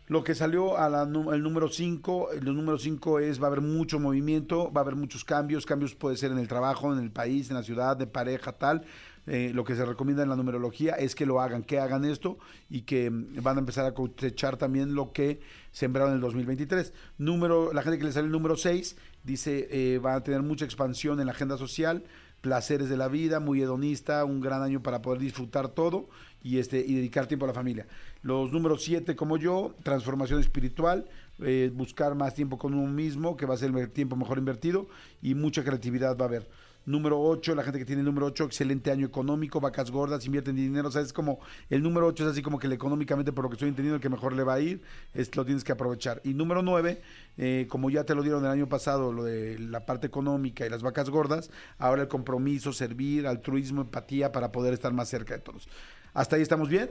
[0.08, 3.46] Lo que salió a la nu- el número 5, el número 5 es va a
[3.48, 6.98] haber mucho movimiento, va a haber muchos cambios, cambios puede ser en el trabajo, en
[6.98, 8.82] el país, en la ciudad, de pareja, tal.
[9.26, 12.38] Eh, lo que se recomienda en la numerología es que lo hagan, que hagan esto
[12.68, 16.92] y que mm, van a empezar a cosechar también lo que sembraron en el 2023.
[17.18, 20.64] Número, la gente que le sale el número 6 dice eh, va a tener mucha
[20.64, 22.02] expansión en la agenda social,
[22.40, 26.08] placeres de la vida, muy hedonista, un gran año para poder disfrutar todo
[26.42, 27.86] y este y dedicar tiempo a la familia.
[28.22, 31.06] Los números 7 como yo, transformación espiritual,
[31.38, 34.88] eh, buscar más tiempo con uno mismo, que va a ser el tiempo mejor invertido
[35.22, 36.48] y mucha creatividad va a haber.
[36.84, 40.56] Número 8, la gente que tiene el número 8, excelente año económico, vacas gordas, invierten
[40.56, 41.38] dinero, o sea, es como,
[41.70, 44.02] el número 8 es así como que el económicamente, por lo que estoy entendiendo, el
[44.02, 44.82] que mejor le va a ir,
[45.14, 46.20] es, lo tienes que aprovechar.
[46.24, 47.00] Y número 9,
[47.38, 50.70] eh, como ya te lo dieron el año pasado, lo de la parte económica y
[50.70, 55.40] las vacas gordas, ahora el compromiso, servir, altruismo, empatía para poder estar más cerca de
[55.40, 55.68] todos.
[56.14, 56.90] ¿Hasta ahí estamos bien?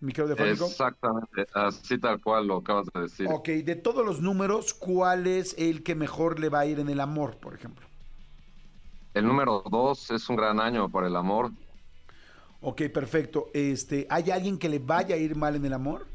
[0.00, 0.34] Mi querido.
[0.66, 3.26] Exactamente, así tal cual lo acabas de decir.
[3.30, 6.88] Ok, de todos los números, ¿cuál es el que mejor le va a ir en
[6.88, 7.89] el amor, por ejemplo?
[9.14, 11.52] El número dos es un gran año para el amor.
[12.60, 13.50] Ok, perfecto.
[13.54, 16.06] Este, ¿Hay alguien que le vaya a ir mal en el amor?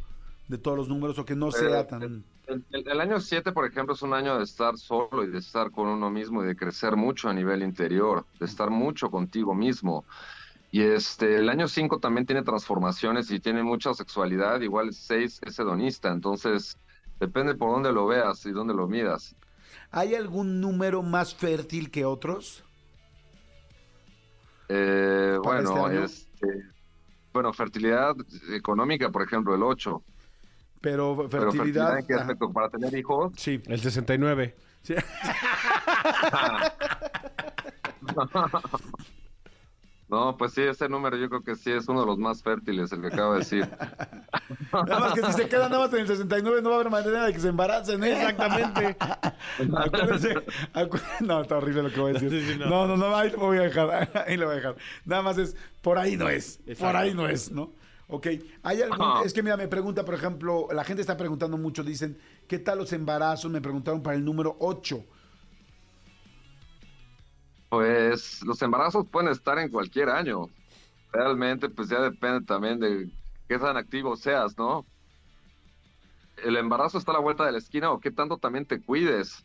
[0.47, 2.23] De todos los números, o que no sea Eh, tan...
[2.47, 5.39] El, el- el año 7, por ejemplo, es un año de estar solo y de
[5.39, 9.55] estar con uno mismo y de crecer mucho a nivel interior, de estar mucho contigo
[9.55, 10.05] mismo.
[10.71, 15.39] Y este, el año 5 también tiene transformaciones y tiene mucha sexualidad, igual el 6
[15.43, 16.79] es hedonista, entonces
[17.19, 19.35] depende por dónde lo veas y dónde lo midas.
[19.91, 22.63] ¿Hay algún número más fértil que otros?
[24.69, 26.63] Eh, ¿Para bueno, este este,
[27.33, 28.15] bueno, fertilidad
[28.53, 30.03] económica, por ejemplo, el 8.
[30.81, 31.99] Pero Pero fertilidad fertilidad...
[31.99, 32.51] en qué aspecto?
[32.51, 33.61] Para tener hijos, Sí.
[33.65, 34.55] El 69.
[34.81, 34.95] sí.
[40.07, 42.91] no, pues sí, ese número yo creo que sí es uno de los más fértiles,
[42.91, 43.67] el que acabo de decir.
[44.71, 46.91] Nada más que si se quedan nada más en el 69 no va a haber
[46.91, 48.03] manera de que se embaracen.
[48.03, 48.11] ¿eh?
[48.13, 48.97] Exactamente.
[49.75, 50.35] Acuérdense,
[50.73, 52.59] acu- no, está horrible lo que voy a decir.
[52.59, 52.67] No.
[52.67, 52.87] no.
[52.87, 54.11] no, no, ahí lo voy a dejar.
[54.27, 54.75] Ahí lo voy a dejar.
[55.05, 56.59] Nada más es, por ahí no es.
[56.79, 57.71] Por ahí no es, ¿no?
[58.07, 58.27] Ok,
[58.61, 62.19] hay algún, es que mira, me pregunta, por ejemplo, la gente está preguntando mucho, dicen,
[62.47, 63.49] ¿qué tal los embarazos?
[63.49, 65.03] Me preguntaron para el número 8.
[67.69, 70.47] Pues los embarazos pueden estar en cualquier año.
[71.11, 73.11] Realmente, pues ya depende también de
[73.47, 74.85] qué tan activo seas, ¿no?
[76.37, 79.44] El embarazo está a la vuelta de la esquina o qué tanto también te cuides.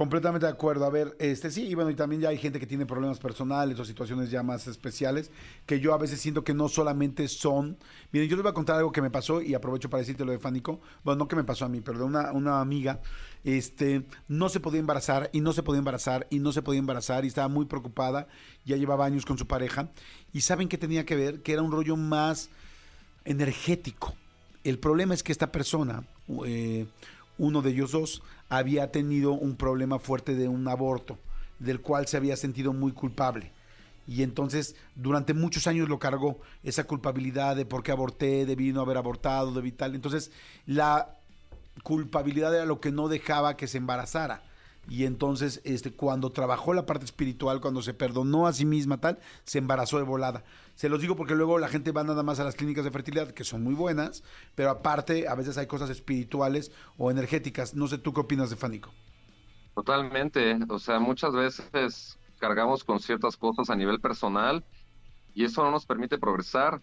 [0.00, 0.86] Completamente de acuerdo.
[0.86, 3.78] A ver, este sí, y bueno, y también ya hay gente que tiene problemas personales
[3.78, 5.30] o situaciones ya más especiales,
[5.66, 7.76] que yo a veces siento que no solamente son.
[8.10, 10.32] Miren, yo les voy a contar algo que me pasó y aprovecho para decirte lo
[10.32, 10.80] de Fánico.
[11.04, 13.02] Bueno, no que me pasó a mí, pero de una, una amiga.
[13.44, 17.26] Este, no se podía embarazar y no se podía embarazar y no se podía embarazar
[17.26, 18.26] y estaba muy preocupada.
[18.64, 19.90] Ya llevaba años con su pareja.
[20.32, 22.48] Y saben qué tenía que ver, que era un rollo más
[23.26, 24.14] energético.
[24.64, 26.04] El problema es que esta persona,
[26.46, 26.86] eh,
[27.36, 31.18] uno de ellos dos, había tenido un problema fuerte de un aborto,
[31.58, 33.52] del cual se había sentido muy culpable.
[34.06, 38.80] Y entonces durante muchos años lo cargó esa culpabilidad de por qué aborté, debí no
[38.80, 39.94] haber abortado, debí tal.
[39.94, 40.32] Entonces
[40.66, 41.16] la
[41.84, 44.42] culpabilidad era lo que no dejaba que se embarazara.
[44.90, 49.20] Y entonces, este, cuando trabajó la parte espiritual, cuando se perdonó a sí misma, tal,
[49.44, 50.42] se embarazó de volada.
[50.74, 53.30] Se los digo porque luego la gente va nada más a las clínicas de fertilidad,
[53.30, 54.24] que son muy buenas,
[54.56, 57.72] pero aparte, a veces hay cosas espirituales o energéticas.
[57.72, 58.92] No sé tú qué opinas de Fánico.
[59.76, 60.58] Totalmente.
[60.68, 64.64] O sea, muchas veces cargamos con ciertas cosas a nivel personal
[65.34, 66.82] y eso no nos permite progresar.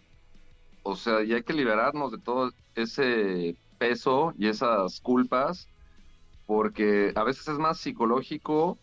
[0.82, 5.68] O sea, y hay que liberarnos de todo ese peso y esas culpas
[6.48, 8.78] porque a veces es más psicológico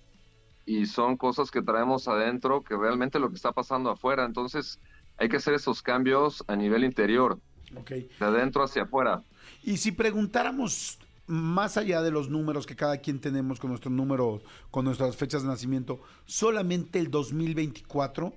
[0.68, 4.24] y son cosas que traemos adentro que realmente lo que está pasando afuera.
[4.24, 4.80] Entonces
[5.18, 7.40] hay que hacer esos cambios a nivel interior,
[7.90, 9.24] de adentro hacia afuera.
[9.64, 14.44] Y si preguntáramos más allá de los números que cada quien tenemos con nuestro número,
[14.70, 18.32] con nuestras fechas de nacimiento, solamente el 2024,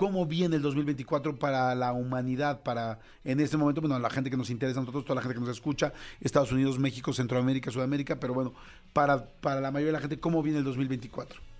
[0.00, 2.62] ¿cómo viene el 2024 para la humanidad?
[2.62, 5.34] Para, en este momento, bueno, la gente que nos interesa a nosotros, toda la gente
[5.34, 5.92] que nos escucha,
[6.22, 8.54] Estados Unidos, México, Centroamérica, Sudamérica, pero bueno,
[8.94, 11.50] para, para la mayoría de la gente, ¿cómo viene el 2024?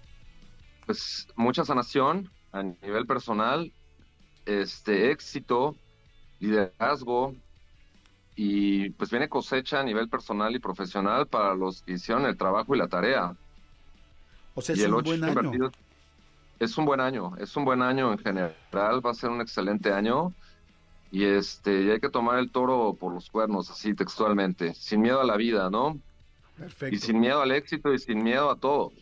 [0.86, 3.70] pues mucha sanación a nivel personal,
[4.46, 5.76] este éxito,
[6.40, 7.36] liderazgo
[8.34, 12.74] y pues viene cosecha a nivel personal y profesional para los que hicieron el trabajo
[12.74, 13.36] y la tarea.
[14.54, 15.70] O sea, y es el un buen año.
[16.60, 19.92] Es un buen año, es un buen año en general, va a ser un excelente
[19.92, 20.32] año
[21.10, 25.20] y este y hay que tomar el toro por los cuernos así textualmente, sin miedo
[25.20, 25.98] a la vida, ¿no?
[26.58, 26.94] Perfecto.
[26.94, 28.92] Y sin miedo al éxito y sin miedo a todo.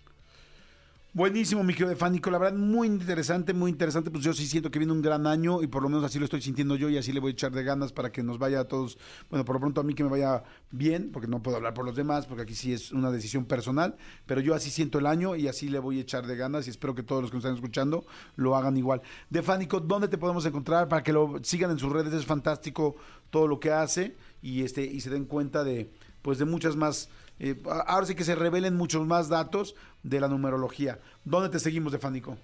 [1.18, 2.30] Buenísimo, mi querido Fánico.
[2.30, 4.08] La verdad, muy interesante, muy interesante.
[4.08, 6.26] Pues yo sí siento que viene un gran año y por lo menos así lo
[6.26, 8.60] estoy sintiendo yo y así le voy a echar de ganas para que nos vaya
[8.60, 8.98] a todos.
[9.28, 11.84] Bueno, por lo pronto a mí que me vaya bien, porque no puedo hablar por
[11.84, 13.96] los demás, porque aquí sí es una decisión personal.
[14.26, 16.70] Pero yo así siento el año y así le voy a echar de ganas y
[16.70, 18.06] espero que todos los que nos están escuchando
[18.36, 19.02] lo hagan igual.
[19.28, 22.14] De Fánico, ¿dónde te podemos encontrar para que lo sigan en sus redes?
[22.14, 22.94] Es fantástico
[23.30, 25.90] todo lo que hace y este y se den cuenta de
[26.22, 27.08] pues de muchas más
[27.38, 30.98] eh, ahora sí que se revelen muchos más datos de la numerología.
[31.24, 32.36] ¿Dónde te seguimos, de Fánico?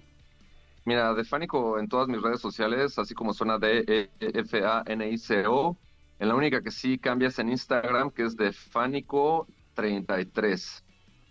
[0.85, 5.09] Mira, Defánico en todas mis redes sociales, así como suena de E F A N
[5.09, 5.77] I C O.
[6.19, 10.83] En la única que sí cambias en Instagram, que es Defánico 33.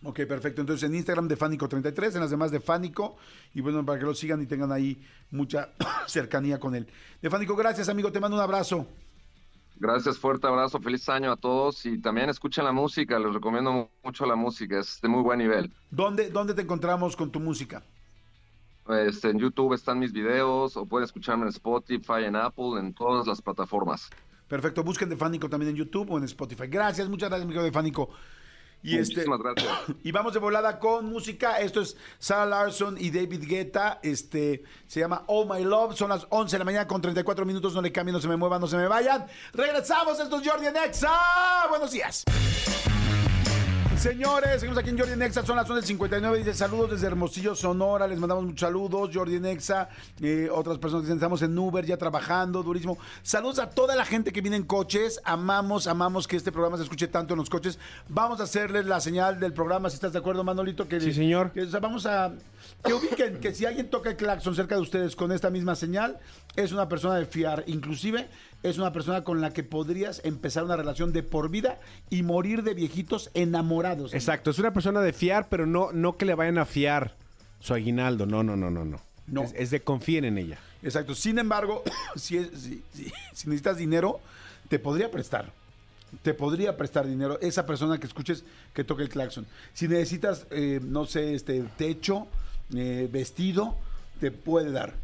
[0.02, 0.60] Ok, perfecto.
[0.60, 3.16] Entonces en Instagram de Fánico33, en las demás de Fánico.
[3.54, 5.70] Y bueno, para que lo sigan y tengan ahí mucha
[6.06, 6.86] cercanía con él.
[7.22, 8.12] De Fánico, gracias, amigo.
[8.12, 8.86] Te mando un abrazo.
[9.76, 13.86] Gracias, fuerte abrazo, feliz año a todos y también escuchen la música, les recomiendo mu-
[14.04, 15.72] mucho la música, es de muy buen nivel.
[15.90, 17.82] ¿Dónde, dónde te encontramos con tu música?
[18.88, 23.26] Este, en YouTube están mis videos o pueden escucharme en Spotify, en Apple, en todas
[23.26, 24.10] las plataformas.
[24.46, 26.66] Perfecto, busquen de Fánico también en YouTube o en Spotify.
[26.68, 28.10] Gracias, muchas gracias, amigo de Fánico.
[28.84, 29.72] Y este gracias.
[30.04, 31.58] y vamos de volada con música.
[31.58, 33.98] Esto es Sarah Larson y David Guetta.
[34.02, 35.96] Este se llama Oh My Love.
[35.96, 37.74] Son las 11 de la mañana con 34 minutos.
[37.74, 39.24] No le cambien, no se me muevan, no se me vayan.
[39.54, 40.20] Regresamos.
[40.20, 41.10] Esto es Jordi Nexa.
[41.70, 42.24] Buenos días.
[43.98, 48.18] Señores, seguimos aquí en Jordi Nexa, son las 11.59, dice saludos desde Hermosillo, Sonora, les
[48.18, 49.88] mandamos muchos saludos, Jordi Nexa,
[50.20, 52.98] eh, otras personas dicen estamos en Uber ya trabajando, durísimo.
[53.22, 56.82] Saludos a toda la gente que viene en coches, amamos, amamos que este programa se
[56.82, 57.78] escuche tanto en los coches.
[58.08, 61.52] Vamos a hacerles la señal del programa, si estás de acuerdo, Manolito, que, Sí, señor.
[61.52, 62.32] que, o sea, vamos a
[62.84, 66.18] que ubiquen que si alguien toca el claxon cerca de ustedes con esta misma señal,
[66.56, 68.28] es una persona de fiar, inclusive
[68.64, 71.78] es una persona con la que podrías empezar una relación de por vida
[72.10, 74.12] y morir de viejitos enamorados.
[74.14, 77.14] Exacto, es una persona de fiar, pero no, no que le vayan a fiar
[77.60, 78.26] su aguinaldo.
[78.26, 79.00] No, no, no, no, no.
[79.26, 79.42] No.
[79.42, 80.58] Es, es de confíen en ella.
[80.82, 81.14] Exacto.
[81.14, 81.82] Sin embargo,
[82.16, 84.20] si, es- si- si- si necesitas dinero,
[84.68, 85.52] te podría prestar.
[86.22, 89.46] Te podría prestar dinero esa persona que escuches que toque el claxon.
[89.72, 92.26] Si necesitas, eh, no sé, este techo,
[92.74, 93.76] eh, vestido,
[94.20, 94.94] te puede dar.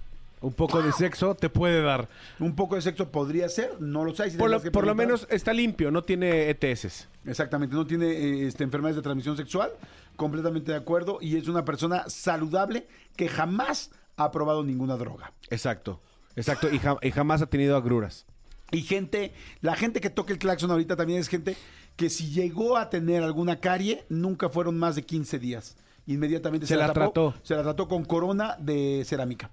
[0.43, 2.09] Un poco de sexo te puede dar.
[2.39, 4.33] Un poco de sexo podría ser, no lo sabes.
[4.33, 7.09] si Por lo, por menos está limpio, no tiene ETS.
[7.27, 9.71] Exactamente, no tiene eh, este, enfermedades de transmisión sexual,
[10.17, 12.87] completamente de acuerdo, y es una persona saludable
[13.17, 15.33] que jamás ha probado ninguna droga.
[15.51, 16.01] Exacto,
[16.37, 16.73] exacto.
[16.73, 18.25] Y, ja- y jamás ha tenido agruras.
[18.73, 21.57] Y gente, la gente que toca el claxon ahorita también es gente
[21.97, 25.77] que si llegó a tener alguna carie, nunca fueron más de 15 días.
[26.07, 27.35] Inmediatamente Se la tapó, trató.
[27.43, 29.51] Se la trató con corona de cerámica,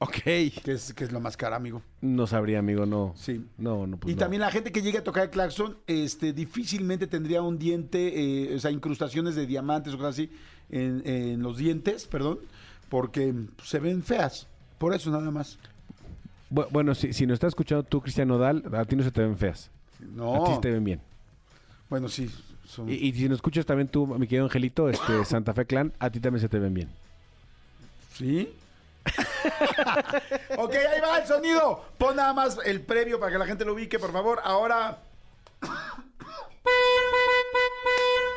[0.00, 0.12] Ok.
[0.22, 1.82] que es, que es lo más cara, amigo.
[2.00, 3.14] No sabría, amigo, no.
[3.16, 3.44] Sí.
[3.58, 4.20] No, no, pues y no.
[4.20, 8.54] también la gente que llegue a tocar el claxon, este, difícilmente tendría un diente, eh,
[8.54, 10.30] o sea, incrustaciones de diamantes o cosas así
[10.70, 12.38] en, en los dientes, perdón,
[12.88, 13.34] porque
[13.64, 14.46] se ven feas.
[14.78, 15.58] Por eso nada más.
[16.50, 19.20] Bu- Bueno, si, si nos estás escuchando tú, Cristian Nodal, a ti no se te
[19.22, 19.68] ven feas.
[19.96, 20.54] A ti No.
[20.54, 21.00] se te ven bien.
[21.90, 22.30] Bueno, sí.
[22.66, 25.92] son- Y, y si nos escuchas también tú, mi querido Angelito, este, Santa Fe Clan,
[25.98, 26.88] a ti también se te ven bien.
[28.14, 28.48] ¿Sí?
[30.56, 31.84] ok, ahí va el sonido.
[31.98, 34.40] Pon nada más el previo para que la gente lo ubique, por favor.
[34.44, 34.98] Ahora.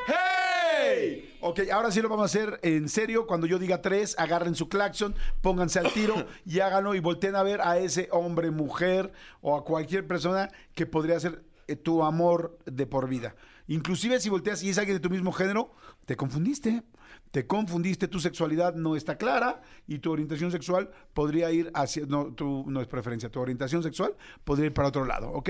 [0.07, 1.37] ¡Hey!
[1.41, 3.25] Ok, ahora sí lo vamos a hacer en serio.
[3.25, 7.43] Cuando yo diga tres, agarren su claxon, pónganse al tiro y háganlo y volteen a
[7.43, 9.11] ver a ese hombre, mujer
[9.41, 13.35] o a cualquier persona que podría ser eh, tu amor de por vida.
[13.67, 15.73] Inclusive si volteas y es alguien de tu mismo género,
[16.05, 16.83] te confundiste.
[17.31, 22.33] Te confundiste, tu sexualidad no está clara y tu orientación sexual podría ir hacia, no,
[22.33, 25.49] tu, no es preferencia, tu orientación sexual podría ir para otro lado, ¿ok?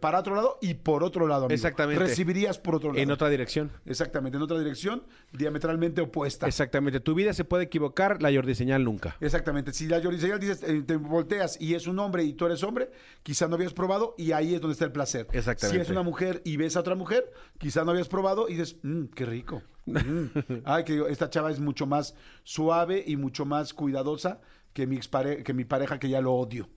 [0.00, 1.54] Para otro lado y por otro lado, amigo.
[1.54, 2.02] Exactamente.
[2.04, 3.02] Recibirías por otro lado.
[3.02, 3.70] En otra dirección.
[3.86, 5.02] Exactamente, en otra dirección,
[5.32, 6.46] diametralmente opuesta.
[6.46, 7.00] Exactamente.
[7.00, 9.16] Tu vida se puede equivocar, la Jordi señal nunca.
[9.20, 9.72] Exactamente.
[9.72, 12.90] Si la Yoriseñal dices, eh, te volteas y es un hombre y tú eres hombre,
[13.22, 15.26] quizá no habías probado y ahí es donde está el placer.
[15.32, 15.78] Exactamente.
[15.78, 18.76] Si es una mujer y ves a otra mujer, quizá no habías probado y dices,
[18.82, 19.62] "Mm, qué rico.
[19.86, 19.92] Mm.
[20.64, 22.14] Ay, que esta chava es mucho más
[22.44, 24.40] suave y mucho más cuidadosa
[24.72, 26.68] que mi, expare- que mi pareja que ya lo odio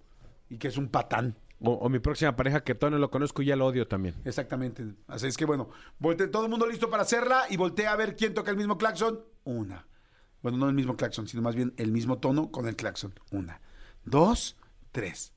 [0.49, 1.35] y que es un patán.
[1.59, 4.15] O, mi próxima pareja que todavía no lo conozco y ya lo odio también.
[4.25, 4.85] Exactamente.
[5.07, 8.15] Así es que bueno, volte, todo el mundo listo para hacerla y voltea a ver
[8.15, 9.21] quién toca el mismo claxon.
[9.45, 9.87] Una.
[10.41, 13.13] Bueno, no el mismo claxon, sino más bien el mismo tono con el claxon.
[13.31, 13.61] Una,
[14.03, 14.57] dos,
[14.91, 15.34] tres.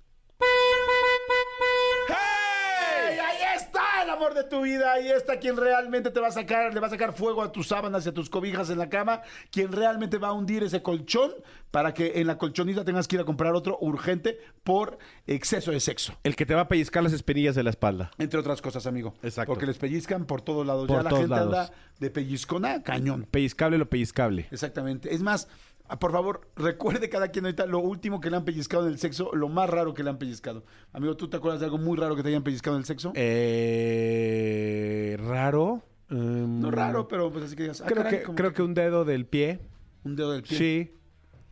[4.08, 4.92] Amor de tu vida.
[4.92, 7.68] Ahí está quien realmente te va a sacar, le va a sacar fuego a tus
[7.68, 9.22] sábanas y a tus cobijas en la cama.
[9.50, 11.32] Quien realmente va a hundir ese colchón
[11.70, 15.80] para que en la colchonita tengas que ir a comprar otro urgente por exceso de
[15.80, 16.14] sexo.
[16.24, 18.10] El que te va a pellizcar las espinillas de la espalda.
[18.18, 19.14] Entre otras cosas, amigo.
[19.22, 19.52] Exacto.
[19.52, 20.86] Porque les pellizcan por todos lados.
[20.86, 21.54] Por ya la gente lados.
[21.54, 23.26] anda de pellizcona cañón.
[23.30, 24.46] Pellizcable lo pellizcable.
[24.50, 25.14] Exactamente.
[25.14, 25.48] Es más,
[25.96, 29.30] por favor, recuerde cada quien ahorita lo último que le han pellizcado en el sexo,
[29.34, 30.64] lo más raro que le han pellizcado.
[30.92, 33.12] Amigo, ¿tú te acuerdas de algo muy raro que te hayan pellizcado en el sexo?
[33.14, 35.82] Eh, raro.
[36.10, 38.62] Em, no raro, pero pues así que digas, ah, Creo, caray, que, como creo que
[38.62, 39.60] un dedo del pie.
[40.04, 40.58] un dedo del pie.
[40.58, 40.94] Sí.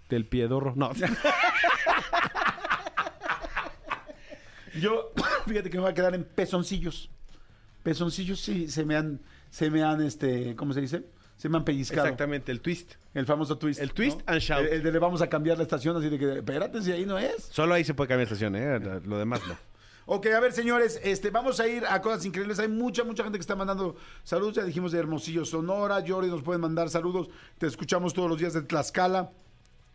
[0.09, 0.75] Del piedorro.
[0.77, 0.93] No.
[4.81, 5.13] Yo,
[5.47, 7.11] fíjate que me va a quedar en pezoncillos.
[7.83, 9.21] Pezoncillos sí se me han,
[9.51, 11.05] se me han, este, ¿cómo se dice?
[11.37, 12.07] Se me han pellizcado.
[12.07, 12.95] Exactamente, el twist.
[13.15, 13.81] El famoso twist.
[13.81, 14.61] El twist and shout.
[14.61, 17.05] El, el de le vamos a cambiar la estación, así de que, espérate, si ahí
[17.05, 17.45] no es.
[17.51, 18.79] Solo ahí se puede cambiar estación, ¿eh?
[19.05, 19.57] Lo demás no.
[20.09, 22.61] Ok, a ver, señores, este, vamos a ir a cosas increíbles.
[22.61, 24.55] Hay mucha, mucha gente que está mandando saludos.
[24.55, 26.03] Ya dijimos de Hermosillo, Sonora.
[26.07, 27.29] Jordi nos pueden mandar saludos.
[27.59, 29.33] Te escuchamos todos los días de Tlaxcala.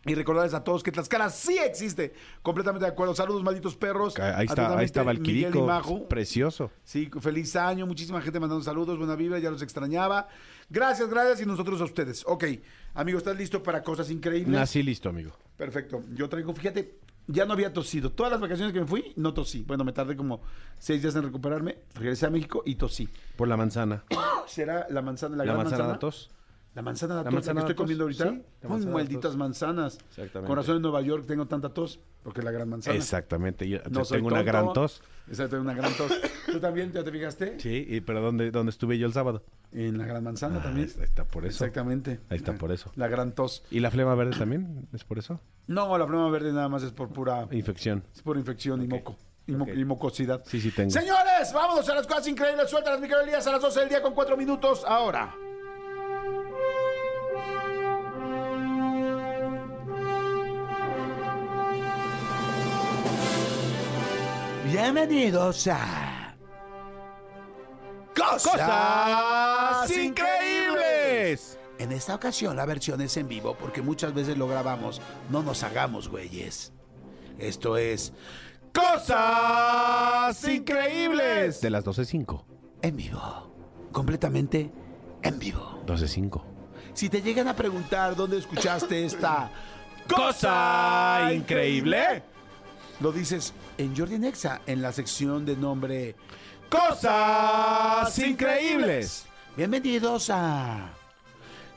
[0.04, 2.12] Y recordarles a todos que Tlaxcala sí existe.
[2.42, 3.14] Completamente de acuerdo.
[3.14, 4.18] Saludos, malditos perros.
[4.18, 6.08] Ahí está, ahí está Valquirico.
[6.08, 6.72] Precioso.
[6.82, 10.26] Sí, feliz año, muchísima gente mandando saludos, buena vibra, ya los extrañaba.
[10.68, 12.24] Gracias, gracias y nosotros a ustedes.
[12.26, 12.44] Ok,
[12.94, 14.48] amigo, ¿estás listo para cosas increíbles?
[14.48, 15.32] Nací listo, amigo.
[15.56, 16.02] Perfecto.
[16.14, 16.98] Yo traigo, fíjate,
[17.28, 18.10] ya no había tosido.
[18.10, 19.62] Todas las vacaciones que me fui, no tosí.
[19.62, 20.40] Bueno, me tardé como
[20.78, 21.78] seis días en recuperarme.
[21.94, 23.08] Regresé a México y tosí.
[23.36, 24.02] Por la manzana.
[24.48, 25.92] ¿Será la manzana, la, La gran manzana manzana?
[25.92, 26.30] datos.
[26.74, 28.30] La manzana de La la que estoy comiendo ahorita.
[28.32, 29.98] sí, malditas manzanas.
[30.08, 30.46] Exactamente.
[30.46, 32.96] Con razón en Nueva York tengo tanta tos, porque es la gran manzana.
[32.96, 33.68] Exactamente.
[33.68, 35.02] Yo No tengo una gran tos.
[35.28, 36.10] Exacto, tengo una gran tos.
[36.50, 37.60] ¿Tú también ya te fijaste?
[37.60, 39.42] Sí, y, pero ¿dónde, ¿dónde estuve yo el sábado?
[39.72, 40.88] En la gran manzana Ah, también.
[40.96, 41.62] Ahí está por eso.
[41.64, 42.20] Exactamente.
[42.30, 42.90] Ahí está por eso.
[42.96, 43.64] La gran tos.
[43.70, 44.88] ¿Y la flema verde también?
[44.94, 45.40] ¿Es por eso?
[45.66, 48.02] No, la flema verde nada más es por pura, Infección.
[48.14, 49.14] es por infección y moco.
[49.46, 49.70] Y, mo- Ok.
[49.76, 50.42] y mocosidad.
[50.46, 50.90] Sí, sí tengo.
[50.90, 52.70] Señores, vámonos a las cosas increíbles.
[52.70, 54.84] Suelta las Miguel Elías a las 12 del día con 4 minutos.
[54.86, 55.34] Ahora.
[64.72, 66.34] Bienvenidos a
[68.16, 71.58] Cosas, ¡Cosas increíbles!
[71.78, 75.02] En esta ocasión la versión es en vivo porque muchas veces lo grabamos.
[75.28, 76.72] No nos hagamos güeyes.
[77.38, 78.14] Esto es
[78.72, 81.60] ¡Cosas increíbles!
[81.60, 82.42] De las 12.05.
[82.80, 83.54] en vivo.
[83.92, 84.72] Completamente
[85.20, 85.82] en vivo.
[85.86, 86.44] 12.05.
[86.94, 89.50] Si te llegan a preguntar dónde escuchaste esta
[90.08, 92.31] ¡Cosa increíble!
[93.00, 96.14] Lo dices en Jordi Nexa, en la sección de nombre
[96.68, 99.26] ¡Cosas increíbles!
[99.56, 100.90] Bienvenidos a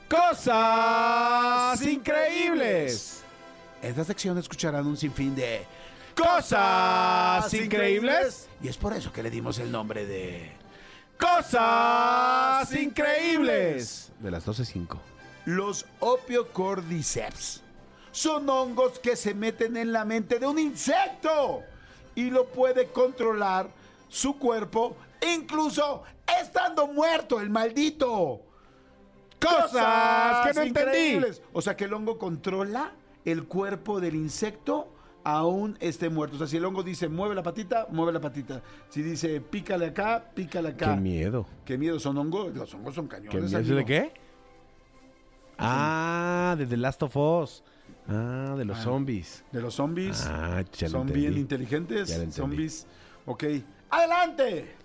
[0.09, 3.23] ¡Cosas increíbles!
[3.81, 5.65] En esta sección escucharán un sinfín de
[6.15, 8.47] ¡Cosas increíbles!
[8.61, 10.51] y es por eso que le dimos el nombre de
[11.19, 14.11] ¡Cosas increíbles!
[14.19, 14.97] De las 12.05.
[15.45, 17.64] los opiocordyceps.
[18.15, 21.63] Son hongos que se meten en la mente de un insecto
[22.15, 23.67] y lo puede controlar
[24.07, 24.95] su cuerpo,
[25.35, 26.03] incluso
[26.41, 28.39] estando muerto el maldito.
[29.37, 31.27] ¡Cosas que no entendí!
[31.51, 32.93] O sea que el hongo controla
[33.25, 34.87] el cuerpo del insecto
[35.25, 36.37] aún esté muerto.
[36.37, 38.61] O sea, si el hongo dice mueve la patita, mueve la patita.
[38.87, 40.95] Si dice pícale acá, pícale acá.
[40.95, 41.45] ¡Qué miedo!
[41.65, 42.55] Qué miedo, son hongos.
[42.55, 43.51] Los hongos son cañones.
[43.51, 43.75] ¿Qué miedo?
[43.75, 44.13] ¿De qué?
[45.57, 47.61] Ah, de The Last of Us.
[48.07, 48.83] Ah, de los Ah.
[48.83, 49.43] zombies.
[49.51, 50.25] De los zombies.
[50.27, 51.21] Ah, ya lo son entendí.
[51.21, 52.09] bien inteligentes.
[52.09, 52.35] Ya lo entendí.
[52.37, 52.87] Zombies.
[53.25, 53.43] Ok.
[53.89, 54.75] ¡Adelante!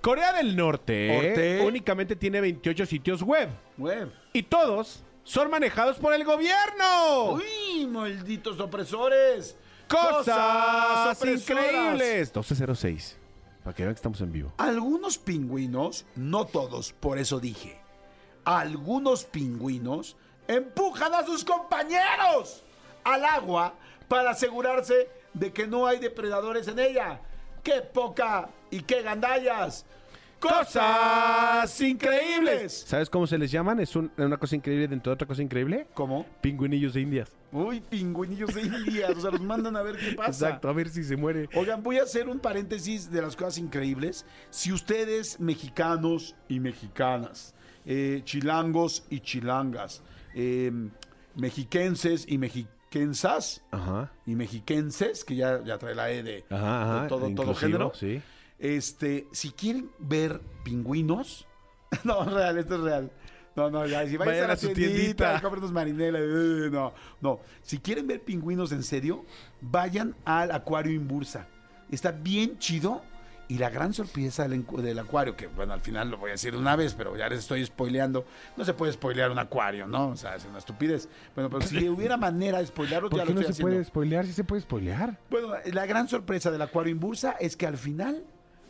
[0.00, 4.10] Corea del Norte únicamente tiene 28 sitios web Web.
[4.32, 7.32] y todos son manejados por el gobierno.
[7.34, 9.56] ¡Uy, malditos opresores!
[9.88, 11.50] Cosas opresoras!
[11.50, 12.28] increíbles.
[12.34, 13.18] 1206.
[13.62, 14.52] Para que vean que estamos en vivo.
[14.56, 17.78] Algunos pingüinos, no todos, por eso dije,
[18.44, 20.16] algunos pingüinos
[20.56, 22.62] empujan a sus compañeros
[23.04, 23.74] al agua
[24.08, 27.20] para asegurarse de que no hay depredadores en ella.
[27.62, 29.84] ¡Qué poca y qué gandallas!
[30.40, 32.84] Cosas increíbles.
[32.86, 33.78] ¿Sabes cómo se les llaman?
[33.80, 35.86] Es un- una cosa increíble dentro de otra cosa increíble.
[35.94, 36.24] ¿Cómo?
[36.40, 37.30] Pingüinillos de Indias.
[37.52, 39.08] Uy, pingüinillos de India.
[39.14, 40.46] O sea, los mandan a ver qué pasa.
[40.48, 41.48] Exacto, a ver si se muere.
[41.54, 44.24] Oigan, voy a hacer un paréntesis de las cosas increíbles.
[44.50, 50.02] Si ustedes, mexicanos y mexicanas, eh, chilangos y chilangas,
[50.34, 50.70] eh,
[51.34, 54.10] mexiquenses y mexiquensas Ajá.
[54.26, 57.02] y mexiquenses, que ya, ya trae la E de, Ajá, ajá.
[57.02, 58.20] de todo, todo género, Sí.
[58.58, 61.46] este, si quieren ver pingüinos,
[62.04, 63.10] no, es real, esto es real.
[63.56, 65.42] No, no, ya, si vayan, Vayan a su tiendita, tiendita.
[65.42, 67.40] compren marinelas, eh, no, no.
[67.62, 69.24] Si quieren ver pingüinos en serio,
[69.60, 71.48] vayan al acuario Imbursa.
[71.90, 73.02] Está bien chido.
[73.50, 76.76] Y la gran sorpresa del, acuario, que bueno, al final lo voy a decir una
[76.76, 78.24] vez, pero ya les estoy spoileando.
[78.56, 80.10] No se puede spoilear un acuario, ¿no?
[80.10, 81.08] O sea, es una estupidez.
[81.34, 83.72] Bueno, pero si hubiera manera de spoilearlo, ya ¿Por lo qué no se haciendo.
[83.72, 84.26] puede spoilear?
[84.26, 85.18] Sí se puede spoilear.
[85.30, 88.22] Bueno, la gran sorpresa del acuario Imbursa es que al final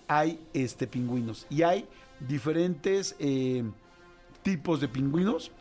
[0.09, 1.87] hay este pingüinos y hay
[2.19, 3.63] diferentes eh,
[4.43, 5.53] tipos de pingüinos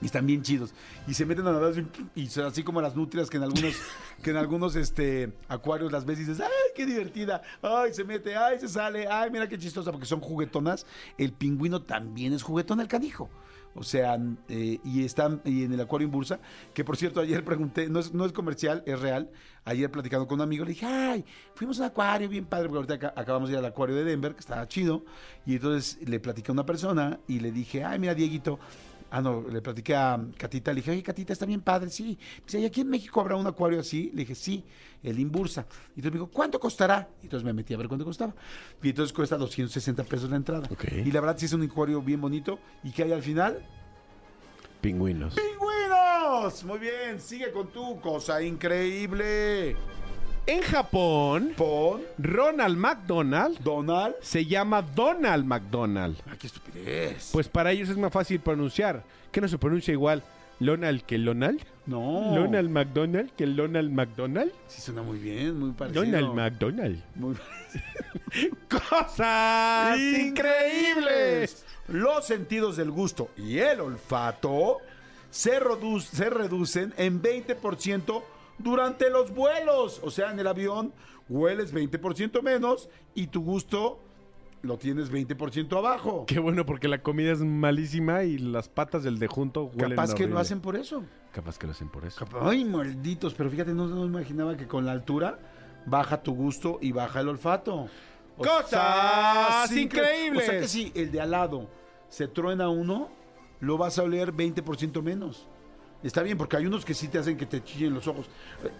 [0.00, 0.72] y están bien chidos
[1.06, 1.72] y se meten a nadar
[2.14, 3.74] y son así como las nutrias que en algunos
[4.22, 8.36] que en algunos este acuarios las ves y dices ay qué divertida ay se mete
[8.36, 10.86] ay se sale ay mira qué chistosa porque son juguetonas
[11.18, 13.28] el pingüino también es juguetón el canijo
[13.74, 14.18] o sea,
[14.48, 16.40] eh, y están y en el acuario en Bursa,
[16.74, 19.30] que por cierto ayer pregunté, no es, no es comercial, es real.
[19.64, 21.24] Ayer platicando con un amigo, le dije, ay,
[21.54, 24.02] fuimos a un acuario bien padre, porque ahorita aca- acabamos de ir al acuario de
[24.02, 25.04] Denver, que estaba chido.
[25.46, 28.58] Y entonces le platiqué a una persona y le dije, ay, mira, Dieguito.
[29.10, 32.18] Ah, no, le platiqué a Catita, le dije, oye, Catita, está bien padre, sí.
[32.44, 34.10] Dice, ¿y aquí en México habrá un acuario así?
[34.12, 34.64] Le dije, sí,
[35.02, 35.66] el Imbursa.
[35.96, 37.08] Y entonces me dijo, ¿cuánto costará?
[37.22, 38.34] Y entonces me metí a ver cuánto costaba.
[38.82, 40.68] Y entonces cuesta 260 pesos la entrada.
[40.92, 42.58] Y la verdad sí es un acuario bien bonito.
[42.84, 43.66] ¿Y que hay al final?
[44.82, 45.34] Pingüinos.
[45.34, 46.64] ¡Pingüinos!
[46.64, 49.74] Muy bien, sigue con tu cosa increíble.
[50.48, 54.14] En Japón, Pon Ronald McDonald Donald.
[54.22, 56.16] se llama Donald McDonald.
[56.30, 57.28] ¡Ay, qué estupidez!
[57.32, 59.04] Pues para ellos es más fácil pronunciar.
[59.30, 60.22] ¿Qué no se pronuncia igual?
[60.60, 61.60] ¿Lonald que Lonald?
[61.86, 62.34] no.
[62.34, 64.50] ¿Lonald McDonald que Lonald McDonald?
[64.68, 66.02] Sí suena muy bien, muy parecido.
[66.04, 67.02] Donald McDonald.
[67.14, 67.36] Muy...
[68.68, 71.64] ¡Cosas increíbles!
[71.88, 74.78] los sentidos del gusto y el olfato
[75.30, 78.22] se, redu- se reducen en 20%
[78.58, 80.00] durante los vuelos.
[80.02, 80.92] O sea, en el avión
[81.28, 84.00] hueles 20% menos y tu gusto
[84.62, 86.24] lo tienes 20% abajo.
[86.26, 90.14] Qué bueno, porque la comida es malísima y las patas del de junto huelen Capaz
[90.14, 91.04] que lo hacen por eso.
[91.32, 92.26] Capaz que lo hacen por eso.
[92.40, 95.38] Ay, malditos, pero fíjate, no, no imaginaba que con la altura
[95.86, 97.88] baja tu gusto y baja el olfato.
[98.36, 100.48] O ¡Cosas increíbles!
[100.48, 101.68] O sea que si el de al lado
[102.08, 103.08] se truena uno,
[103.60, 105.46] lo vas a oler 20% menos.
[106.02, 108.26] Está bien, porque hay unos que sí te hacen que te chillen los ojos.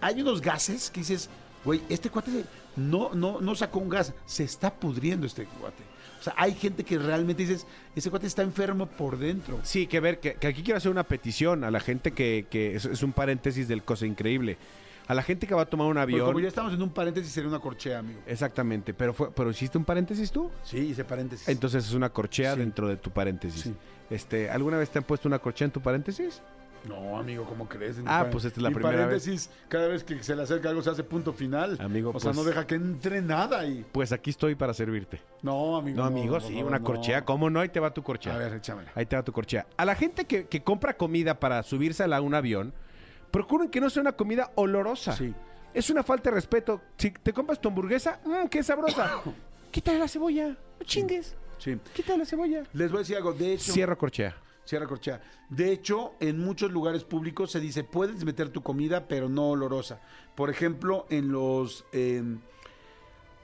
[0.01, 1.29] Hay unos gases que dices,
[1.65, 2.45] güey, este cuate
[2.77, 5.83] no, no, no sacó un gas, se está pudriendo este cuate.
[6.19, 7.65] O sea, hay gente que realmente dices,
[7.95, 9.59] ese cuate está enfermo por dentro.
[9.63, 12.75] Sí, que ver, que, que aquí quiero hacer una petición a la gente que, que
[12.75, 14.57] es, es un paréntesis del cosa increíble.
[15.07, 16.25] A la gente que va a tomar un Pero avión.
[16.27, 18.19] como ya estamos en un paréntesis, sería una corchea, amigo.
[18.27, 20.51] Exactamente, pero fue, pero hiciste un paréntesis tú.
[20.63, 21.47] Sí, hice paréntesis.
[21.49, 22.59] Entonces es una corchea Sí.
[22.59, 23.61] dentro de tu paréntesis.
[23.63, 23.73] Sí.
[24.09, 26.41] Este, ¿alguna vez te han puesto una corchea en tu paréntesis?
[26.85, 27.97] No, amigo, ¿cómo crees?
[27.97, 29.23] En Ah, pues esta es la primera vez.
[29.23, 31.77] paréntesis, cada vez que se le acerca algo se hace punto final.
[31.81, 33.85] Amigo, o sea, pues- no deja que entre nada y...
[33.91, 35.21] Pues aquí estoy para servirte.
[35.41, 35.97] No, amigo.
[35.97, 36.85] No, amigo, sí, una no.
[36.85, 37.25] corchea.
[37.25, 37.59] ¿Cómo no?
[37.59, 38.33] Ahí te va tu corchea.
[38.35, 38.91] A ver, échamela.
[38.95, 39.67] Ahí te va tu corchea.
[39.77, 42.73] A la gente que, que compra comida para subirse a la- un avión,
[43.31, 45.13] procuren que no sea una comida olorosa.
[45.15, 45.33] Sí.
[45.73, 46.81] Es una falta de respeto.
[46.97, 49.21] Si te compras tu hamburguesa, mmm, qué sabrosa.
[49.71, 50.47] Quítale la cebolla.
[50.47, 51.35] No chingues.
[51.59, 51.77] Sí.
[51.93, 52.63] Quítale la cebolla.
[52.73, 53.33] Les voy a decir algo.
[53.33, 53.71] De hecho...
[53.73, 54.35] Cierra corchea.
[54.69, 55.19] Cierra corchea.
[55.49, 59.99] De hecho, en muchos lugares públicos se dice, puedes meter tu comida, pero no olorosa.
[60.35, 61.85] Por ejemplo, en los...
[61.91, 62.39] em,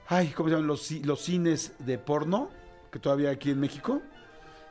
[0.06, 0.68] ay, ¿cómo se llaman?
[0.68, 2.48] Los, los cines de porno,
[2.92, 4.02] que todavía aquí en México.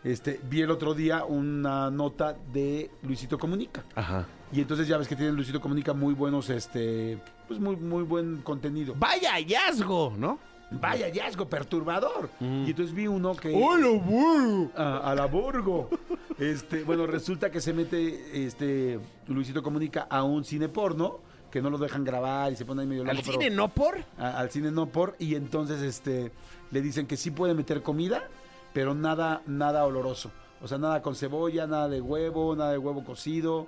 [0.05, 3.83] Este, vi el otro día una nota de Luisito Comunica.
[3.93, 4.25] Ajá.
[4.53, 7.19] Y entonces ya ves que tiene Luisito Comunica muy buenos, este,
[7.49, 8.95] pues muy, muy buen contenido.
[8.97, 10.39] Vaya hallazgo, ¿no?
[10.71, 12.29] Vaya hallazgo perturbador.
[12.41, 13.51] Y entonces vi uno que...
[13.51, 14.71] bueno!
[14.75, 15.89] a, a la Borgo.
[16.39, 21.19] Este, bueno, resulta que se mete este Luisito Comunica a un cine porno
[21.51, 23.15] que no lo dejan grabar y se pone ahí medio loco.
[23.17, 23.97] ¿Al cine no por?
[24.17, 26.31] a- al cine no por y entonces este
[26.71, 28.23] le dicen que sí puede meter comida,
[28.73, 30.31] pero nada nada oloroso.
[30.61, 33.67] O sea, nada con cebolla, nada de huevo, nada de huevo cocido,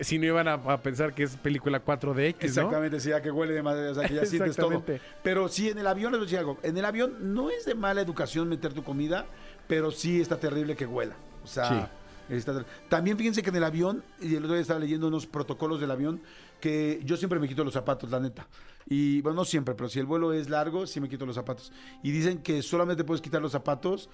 [0.00, 2.24] Si, no iban a, a pensar que es película 4DX, ¿no?
[2.40, 4.82] Exactamente, sí, ya que huele de madre, o sea, que ya sientes todo.
[5.22, 7.64] Pero sí, en el avión, les voy a decir algo, en el avión no es
[7.64, 9.26] de mala educación meter tu comida,
[9.68, 11.16] pero sí está terrible que huela.
[11.44, 11.90] O sea,
[12.28, 15.80] está también fíjense que en el avión, y el otro día estaba leyendo unos protocolos
[15.80, 16.20] del avión,
[16.60, 18.48] que yo siempre me quito los zapatos, la neta.
[18.88, 21.72] Y bueno, no siempre, pero si el vuelo es largo, sí me quito los zapatos.
[22.02, 24.08] Y dicen que solamente puedes quitar los zapatos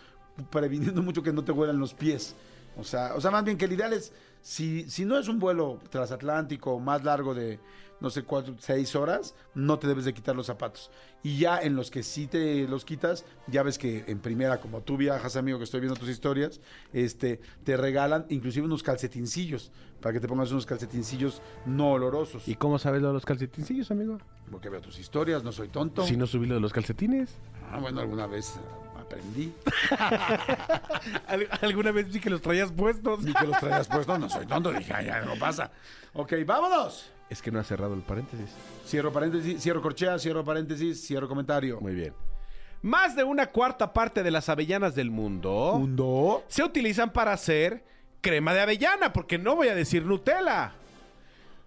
[0.50, 2.34] previniendo mucho que no te huelan los pies.
[2.76, 5.38] O sea, o sea, más bien que el ideal es, si, si no es un
[5.38, 7.60] vuelo transatlántico más largo de,
[8.00, 10.90] no sé, cuatro, seis horas, no te debes de quitar los zapatos.
[11.22, 14.80] Y ya en los que sí te los quitas, ya ves que en primera, como
[14.80, 16.60] tú viajas, amigo, que estoy viendo tus historias,
[16.92, 19.70] este, te regalan inclusive unos calcetincillos,
[20.00, 22.48] para que te pongas unos calcetincillos no olorosos.
[22.48, 24.18] ¿Y cómo sabes lo de los calcetincillos, amigo?
[24.50, 26.04] Porque veo tus historias, no soy tonto.
[26.04, 27.36] Si no subí lo de los calcetines.
[27.70, 28.58] Ah, bueno, alguna vez
[29.12, 29.52] aprendí.
[31.26, 33.22] Al- ¿Alguna vez vi que los traías puestos?
[33.22, 34.72] Ni que los traías puestos, no soy tonto.
[34.72, 35.70] Dije, "Ay, ya no pasa.
[36.14, 37.10] Ok, vámonos.
[37.30, 38.50] Es que no ha cerrado el paréntesis.
[38.86, 41.80] Cierro paréntesis, cierro corchea, cierro paréntesis, cierro comentario.
[41.80, 42.14] Muy bien.
[42.82, 46.44] Más de una cuarta parte de las avellanas del mundo Mundo.
[46.48, 47.84] se utilizan para hacer
[48.20, 50.72] crema de avellana, porque no voy a decir Nutella.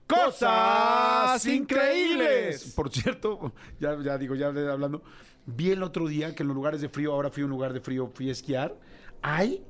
[0.08, 2.74] ¡Cosas increíbles!
[2.76, 5.02] Por cierto, ya, ya digo, ya hablando,
[5.46, 7.74] vi el otro día que en los lugares de frío, ahora fui a un lugar
[7.74, 8.76] de frío, fui a esquiar,
[9.22, 9.64] hay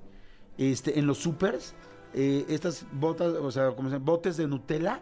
[0.58, 1.76] este, en los supers
[2.14, 5.02] eh, estas botas, o sea, como se botes de Nutella,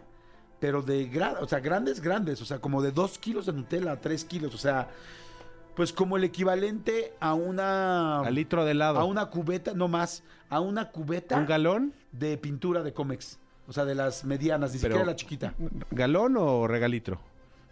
[0.60, 4.00] pero de gra- o sea, grandes, grandes, o sea, como de dos kilos de Nutella,
[4.00, 4.88] tres kilos, o sea,
[5.76, 8.20] pues como el equivalente a una...
[8.20, 8.98] Al litro de helado.
[8.98, 11.92] a una cubeta, no más, a una cubeta ¿Un galón?
[12.12, 13.38] de pintura de Comex.
[13.66, 15.54] O sea, de las medianas, ni Pero- siquiera la chiquita.
[15.90, 17.18] ¿Galón o regalitro?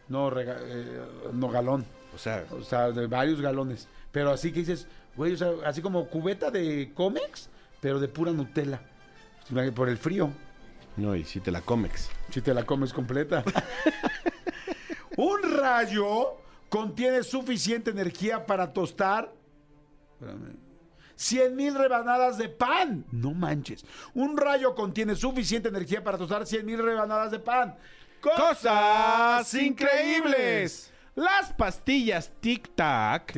[0.08, 1.00] No, rega- eh,
[1.32, 1.84] no galón.
[2.14, 3.88] O sea, O sea, de varios galones.
[4.10, 4.86] Pero así que dices,
[5.16, 7.48] güey, o sea, así como cubeta de Comex,
[7.80, 8.80] pero de pura Nutella.
[9.74, 10.30] Por el frío.
[10.96, 12.08] no, y si te la comex.
[12.30, 13.42] Si te la comes completa.
[15.16, 16.36] Un rayo
[16.68, 19.32] contiene suficiente energía para tostar.
[20.14, 20.56] Espérame.
[21.16, 23.04] 100 mil rebanadas de pan.
[23.12, 23.84] No manches.
[24.14, 27.76] Un rayo contiene suficiente energía para tostar 100 mil rebanadas de pan.
[28.20, 30.91] ¡Cosas increíbles!
[31.14, 33.34] Las pastillas Tic Tac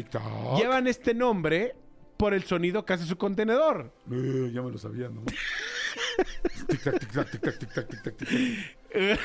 [0.56, 1.74] llevan este nombre
[2.16, 3.92] por el sonido que hace su contenedor.
[4.10, 5.22] Eh, ya me lo sabía, ¿no?
[6.68, 9.18] tic-tac, tic-tac, tic-tac, tic-tac, tic-tac, tic-tac.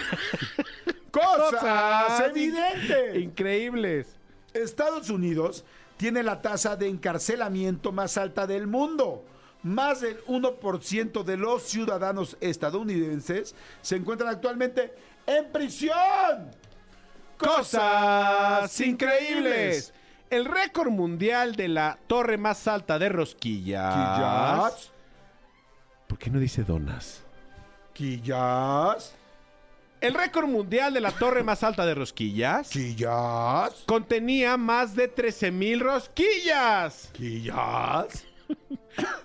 [1.12, 3.18] ¡Cosas evidentes!
[3.18, 4.18] Increíbles.
[4.54, 5.64] Estados Unidos
[5.98, 9.26] tiene la tasa de encarcelamiento más alta del mundo.
[9.62, 14.94] más del 1% de los ciudadanos estadounidenses se encuentran actualmente
[15.28, 16.50] en prisión.
[17.40, 19.94] Cosas increíbles.
[20.30, 23.94] El récord mundial de la torre más alta de rosquillas.
[23.96, 24.92] Quillas.
[26.08, 27.24] ¿Por qué no dice donas?
[27.94, 29.16] Quillas.
[30.02, 33.84] El récord mundial de la torre más alta de rosquillas Quillas.
[33.86, 37.10] contenía más de 13.000 rosquillas.
[37.14, 38.26] Quillas.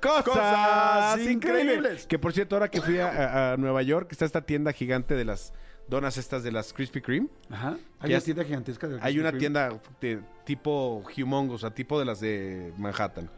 [0.01, 1.33] Cosas, Cosas increíbles.
[1.33, 2.07] increíbles.
[2.07, 5.15] Que por cierto, ahora que fui a, a- a Nueva York, está esta tienda gigante
[5.15, 5.53] de las
[5.95, 7.29] donas estas de las Krispy Kreme.
[7.51, 7.77] Ajá.
[8.01, 8.89] Hay una tienda gigantesca.
[8.89, 13.31] de Hay una tienda de tipo humongous, o sea, tipo de las de Manhattan.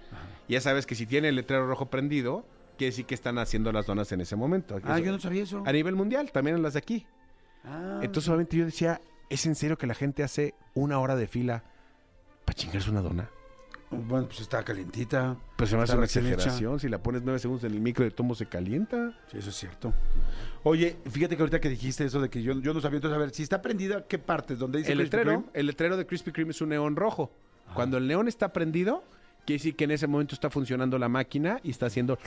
[0.49, 2.45] Y ya sabes que si tiene el letrero rojo prendido,
[2.77, 4.79] quiere decir que están haciendo las donas en ese momento.
[4.85, 5.63] Ah, yo no sabía eso.
[5.67, 7.07] A nivel mundial, también en las de aquí.
[7.65, 11.27] Ah, Entonces, obviamente, yo decía, ¿es en serio que la gente hace una hora de
[11.27, 11.65] fila
[12.45, 13.31] para chingarse una dona?
[13.91, 15.37] Bueno, pues está calientita.
[15.57, 16.19] Pues se me hace una hecha.
[16.21, 16.81] exageración.
[16.81, 19.13] Si la pones nueve segundos en el micro de tomo, se calienta.
[19.31, 19.95] Sí, eso es cierto.
[20.65, 23.21] Oye, fíjate que ahorita que dijiste eso de que yo, yo no sabía, entonces a
[23.21, 24.59] ver, si está prendida, ¿qué partes?
[24.59, 25.51] ¿Dónde dice El Krispy letrero, Kreme?
[25.55, 27.31] el letrero de Krispy Kreme es un neón rojo.
[27.75, 29.05] Cuando el neón está prendido,
[29.45, 32.19] quiere decir que en ese momento está funcionando la máquina y está haciendo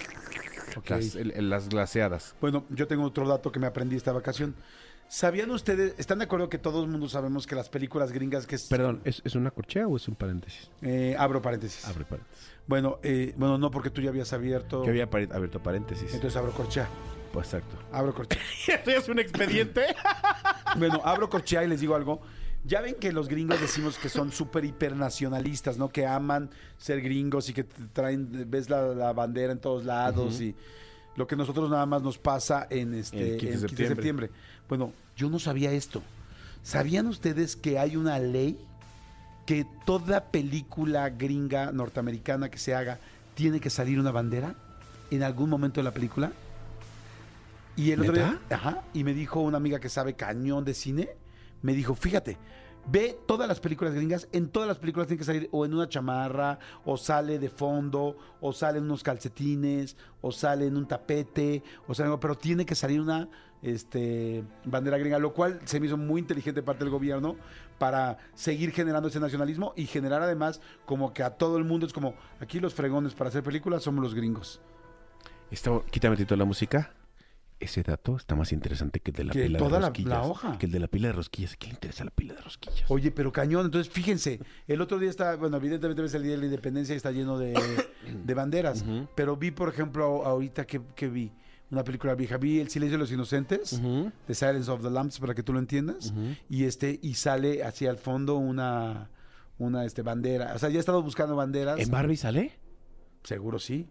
[0.88, 2.36] las, el- el- las glaseadas.
[2.40, 4.56] Bueno, yo tengo otro dato que me aprendí esta vacación.
[5.10, 8.56] ¿Sabían ustedes, están de acuerdo que todo el mundo sabemos que las películas gringas que
[8.56, 8.68] es...
[8.68, 10.70] Perdón, ¿es, es una corchea o es un paréntesis?
[10.84, 11.84] Eh, abro paréntesis.
[11.86, 12.48] Abre paréntesis.
[12.68, 14.84] Bueno, eh, bueno, no porque tú ya habías abierto.
[14.84, 16.14] Que había pare- abierto paréntesis.
[16.14, 16.88] Entonces abro corchea.
[17.34, 17.76] Pues exacto.
[17.92, 18.40] Abro corchea.
[18.68, 19.82] ¿Esto es un expediente?
[20.78, 22.22] bueno, abro corchea y les digo algo.
[22.66, 25.90] Ya ven que los gringos decimos que son súper hipernacionalistas, ¿no?
[25.90, 30.40] Que aman ser gringos y que te traen, ves la, la bandera en todos lados
[30.42, 30.54] y
[31.16, 33.68] lo que nosotros nada más nos pasa en este El 15 de en 15 de
[33.68, 33.96] septiembre.
[34.28, 34.30] septiembre.
[34.70, 36.04] Bueno, yo no sabía esto.
[36.62, 38.58] ¿Sabían ustedes que hay una ley
[39.46, 43.00] que toda película gringa norteamericana que se haga
[43.34, 44.56] tiene que salir una bandera
[45.10, 46.32] en algún momento de la película?
[47.76, 51.10] Y el otro día, ajá, y me dijo una amiga que sabe cañón de cine,
[51.62, 52.38] me dijo, fíjate,
[52.92, 55.88] ve todas las películas gringas, en todas las películas tiene que salir o en una
[55.88, 61.64] chamarra, o sale de fondo, o sale en unos calcetines, o sale en un tapete,
[61.88, 63.30] o sea, pero tiene que salir una
[63.62, 67.36] este, bandera gringa, lo cual se me hizo muy inteligente de parte del gobierno
[67.78, 71.94] para seguir generando ese nacionalismo y generar además como que a todo el mundo es
[71.94, 74.62] como, aquí los fregones para hacer películas somos los gringos.
[75.52, 76.94] Esto, quítame tantito la música.
[77.60, 80.10] Ese dato está más interesante que el de la Que pila toda de la- rosquillas.
[80.12, 80.58] la hoja.
[80.58, 81.54] Que el de la pila de rosquillas.
[81.54, 82.86] ¿A quién le interesa la pila de rosquillas?
[82.90, 83.66] Oye, pero cañón.
[83.66, 86.98] Entonces, fíjense, el otro día está, bueno, evidentemente es el Día de la Independencia y
[86.98, 87.54] está lleno de,
[88.26, 88.86] de banderas.
[89.16, 91.34] Pero vi, por ejemplo, ahorita que, que vi
[91.72, 94.12] una película vieja, vi El Silencio de los Inocentes, Ujú.
[94.28, 96.14] The Silence of the Lambs, para que tú lo entiendas.
[96.50, 99.10] Y este, y sale hacia el fondo una,
[99.58, 100.54] una este, bandera.
[100.56, 101.80] O sea, ya he estado buscando banderas.
[101.80, 102.54] ¿En Barbie sale?
[103.24, 103.88] Seguro sí.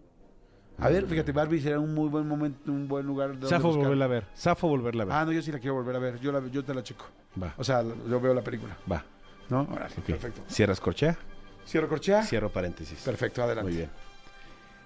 [0.80, 3.30] A ver, fíjate, Barbie será un muy buen momento, un buen lugar.
[3.32, 3.82] donde Safo buscar.
[3.84, 4.24] volverla a ver.
[4.34, 5.14] Safo volverla a ver.
[5.16, 6.20] Ah, no, yo sí la quiero volver a ver.
[6.20, 7.04] Yo, la, yo te la checo.
[7.40, 8.76] Va, O sea, yo veo la película.
[8.90, 9.04] va.
[9.50, 9.62] ¿No?
[9.72, 10.04] Órale, Ok.
[10.04, 10.42] perfecto.
[10.48, 11.18] ¿Cierras corchea?
[11.66, 12.22] ¿Cierro corchea?
[12.22, 13.00] Cierro paréntesis.
[13.02, 13.68] Perfecto, adelante.
[13.70, 13.90] Muy bien.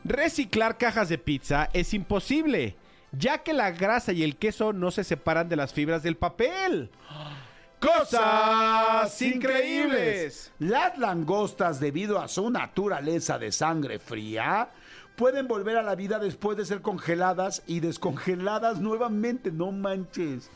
[0.05, 2.74] Reciclar cajas de pizza es imposible,
[3.12, 6.90] ya que la grasa y el queso no se separan de las fibras del papel.
[7.80, 10.52] ¡Cosas increíbles!
[10.59, 14.70] Las langostas, debido a su naturaleza de sangre fría,
[15.16, 19.51] pueden volver a la vida después de ser congeladas y descongeladas nuevamente.
[19.51, 20.51] No manches.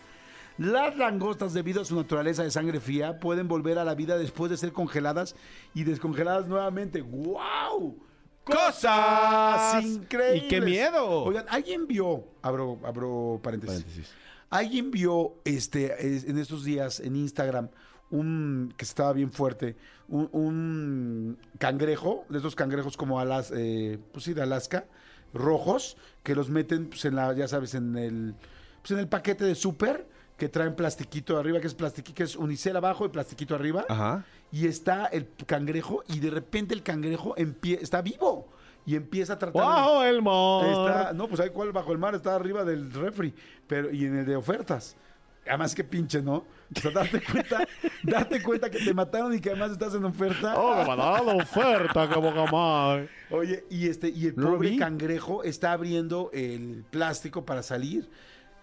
[0.58, 4.50] Las langostas, debido a su naturaleza de sangre fría, pueden volver a la vida después
[4.50, 5.36] de ser congeladas
[5.74, 7.02] y descongeladas nuevamente.
[7.02, 7.98] ¡Wow!
[8.46, 9.84] ¡Cosas!
[9.84, 10.44] increíbles!
[10.44, 11.24] ¡Y qué miedo!
[11.24, 13.82] Oigan, alguien vio, abro, abro paréntesis.
[13.82, 14.12] Paréntesis.
[14.50, 17.68] Alguien vio este es- en estos días en Instagram
[18.10, 19.74] un que estaba bien fuerte,
[20.08, 24.86] un, un cangrejo, de esos cangrejos como alas, eh, pues sí, de Alaska,
[25.34, 28.34] rojos, que los meten pues, en la, ya sabes, en el,
[28.80, 30.06] pues en el paquete de súper,
[30.36, 34.24] que traen plastiquito arriba, que es plastiquito, que es unicel abajo y plastiquito arriba, Ajá.
[34.52, 38.46] y está el cangrejo, y de repente el cangrejo empie- está vivo,
[38.84, 39.62] y empieza a tratar...
[39.62, 40.64] ¡Wow, el mar!
[40.66, 43.34] Está, no, pues hay cuál bajo el mar está arriba del refri,
[43.66, 44.94] pero y en el de ofertas.
[45.48, 46.44] Además que pinche, ¿no?
[46.76, 47.66] O sea, date cuenta,
[48.02, 50.54] date cuenta que te mataron y que además estás en oferta.
[50.58, 52.20] ¡Oh, me ha dado oferta, que
[52.52, 53.08] madre!
[53.30, 58.08] Oye, y este, y el pobre cangrejo está abriendo el plástico para salir.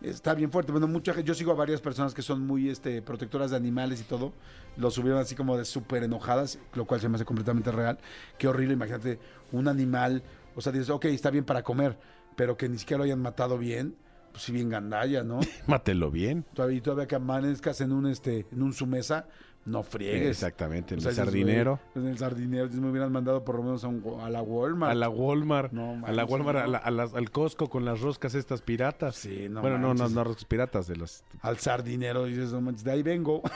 [0.03, 0.71] Está bien fuerte.
[0.71, 4.01] Bueno, mucha gente- yo sigo a varias personas que son muy este, protectoras de animales
[4.01, 4.33] y todo.
[4.75, 7.97] Lo subieron así como de súper enojadas, lo cual se me hace completamente real.
[8.37, 9.17] Qué horrible, imagínate,
[9.53, 10.21] un animal.
[10.55, 11.97] O sea, dices, ok, está bien para comer,
[12.35, 13.95] pero que ni siquiera lo hayan matado bien.
[14.33, 15.39] Pues sí, bien gandalla, ¿no?
[15.67, 16.43] Mátelo bien.
[16.71, 19.27] y todavía que amanezcas en un, este, en un su mesa,
[19.65, 20.27] No friegues.
[20.27, 21.79] Exactamente, en O sea, el sardinero.
[21.93, 22.65] güey, En el sardinero.
[22.65, 24.91] dices, Me hubieran mandado por lo menos a, un- a la Walmart.
[24.91, 26.71] A la Walmart, No a la manches, Walmart, a no.
[26.71, 29.15] la- a las- al Costco con las roscas estas piratas.
[29.15, 30.11] Sí, no Bueno, no, no, manches.
[30.15, 32.25] no roscas piratas de los Al sardinero.
[32.25, 33.41] Dices, no manches, de ahí vengo.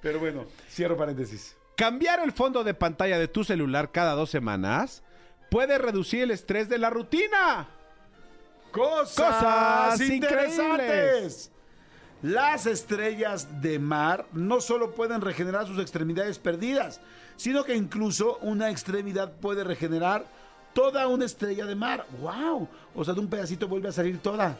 [0.00, 1.56] Pero bueno, cierro paréntesis.
[1.76, 5.02] Cambiar el fondo de pantalla de tu celular cada dos semanas
[5.50, 7.68] puede reducir el estrés de la rutina.
[8.72, 11.52] Cosas, Cosas interesantes.
[12.22, 17.00] Las estrellas de mar no solo pueden regenerar sus extremidades perdidas,
[17.36, 20.26] sino que incluso una extremidad puede regenerar
[20.72, 22.06] toda una estrella de mar.
[22.20, 22.68] ¡Wow!
[22.96, 24.58] O sea, de un pedacito vuelve a salir toda.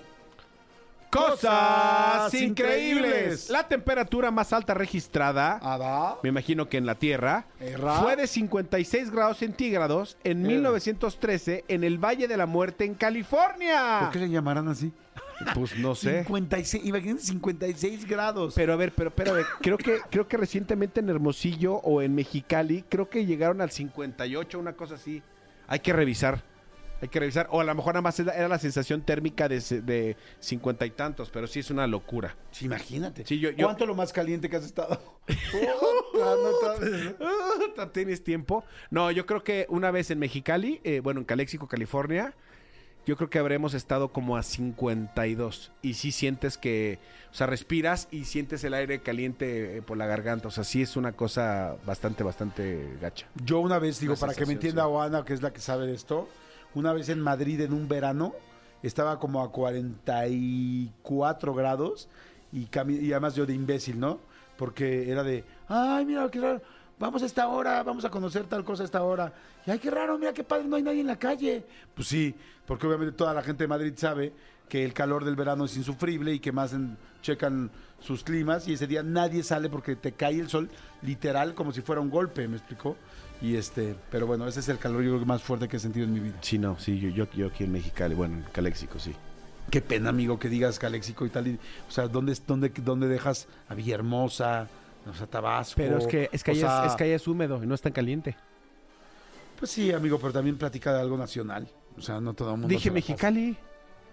[1.10, 3.50] Cosas increíbles.
[3.50, 6.18] La temperatura más alta registrada, ¿Ada?
[6.22, 7.94] me imagino que en la Tierra, Erra.
[8.00, 13.98] fue de 56 grados centígrados en 1913 en el Valle de la Muerte en California.
[14.00, 14.92] ¿Por qué le llamarán así?
[15.54, 16.24] Pues no sé.
[16.24, 18.54] 56, imagínense 56 grados.
[18.54, 22.02] Pero a ver, pero, pero a ver, creo que, creo que recientemente en Hermosillo o
[22.02, 25.22] en Mexicali, creo que llegaron al 58, una cosa así.
[25.68, 26.42] Hay que revisar.
[27.00, 27.46] Hay que revisar.
[27.50, 31.46] O a lo mejor nada más era la sensación térmica de, 50 y tantos, pero
[31.46, 32.34] sí es una locura.
[32.50, 33.24] Sí, imagínate.
[33.24, 35.00] Sí, yo- yo- ¿Cuánto lo más caliente que has estado?
[36.60, 37.14] Sabes.
[37.78, 38.64] Ah, ¿Tienes tiempo?
[38.90, 42.34] No, yo creo que una vez en Mexicali, eh, bueno, en Calexico, California,
[43.06, 45.72] yo creo que habremos estado como a 52.
[45.82, 46.98] Y sí sientes que,
[47.30, 50.48] o sea, respiras y sientes el aire caliente eh, por la garganta.
[50.48, 53.26] O sea, sí es una cosa bastante, bastante gacha.
[53.44, 54.88] Yo una vez, digo, para que me entienda sí.
[54.90, 56.28] Oana, que es la que sabe de esto,
[56.74, 58.34] una vez en Madrid en un verano,
[58.82, 62.08] estaba como a 44 grados
[62.52, 62.68] y,
[63.12, 64.18] además yo de imbécil, ¿no?
[64.56, 66.60] Porque era de, ay, mira, qué raro,
[66.98, 69.32] vamos a esta hora, vamos a conocer tal cosa a esta hora.
[69.66, 71.64] Y ay, qué raro, mira qué padre, no hay nadie en la calle.
[71.94, 72.34] Pues sí,
[72.66, 74.32] porque obviamente toda la gente de Madrid sabe
[74.68, 77.70] que el calor del verano es insufrible y que más en- checan
[78.00, 80.70] sus climas y ese día nadie sale porque te cae el sol
[81.02, 82.96] literal como si fuera un golpe, ¿me explicó?
[83.40, 85.80] Y este, pero bueno, ese es el calor yo creo que más fuerte que he
[85.80, 86.36] sentido en mi vida.
[86.40, 89.14] Sí, no, sí, yo, yo, yo aquí en Mexicali, bueno, en Calexico, sí.
[89.70, 91.46] Qué pena, amigo, que digas Caléxico y tal.
[91.46, 94.66] y- o sea, ¿dónde, dónde, ¿dónde dejas a Villahermosa,
[95.08, 95.74] o sea, Tabasco?
[95.76, 97.74] Pero es que, es que, allá, sea, es, es que allá es húmedo y no
[97.74, 98.34] es tan caliente.
[99.58, 101.68] Pues sí, amigo, pero también platica de algo nacional.
[101.96, 102.68] O sea, no todo el mundo.
[102.68, 103.56] Dije Mexicali.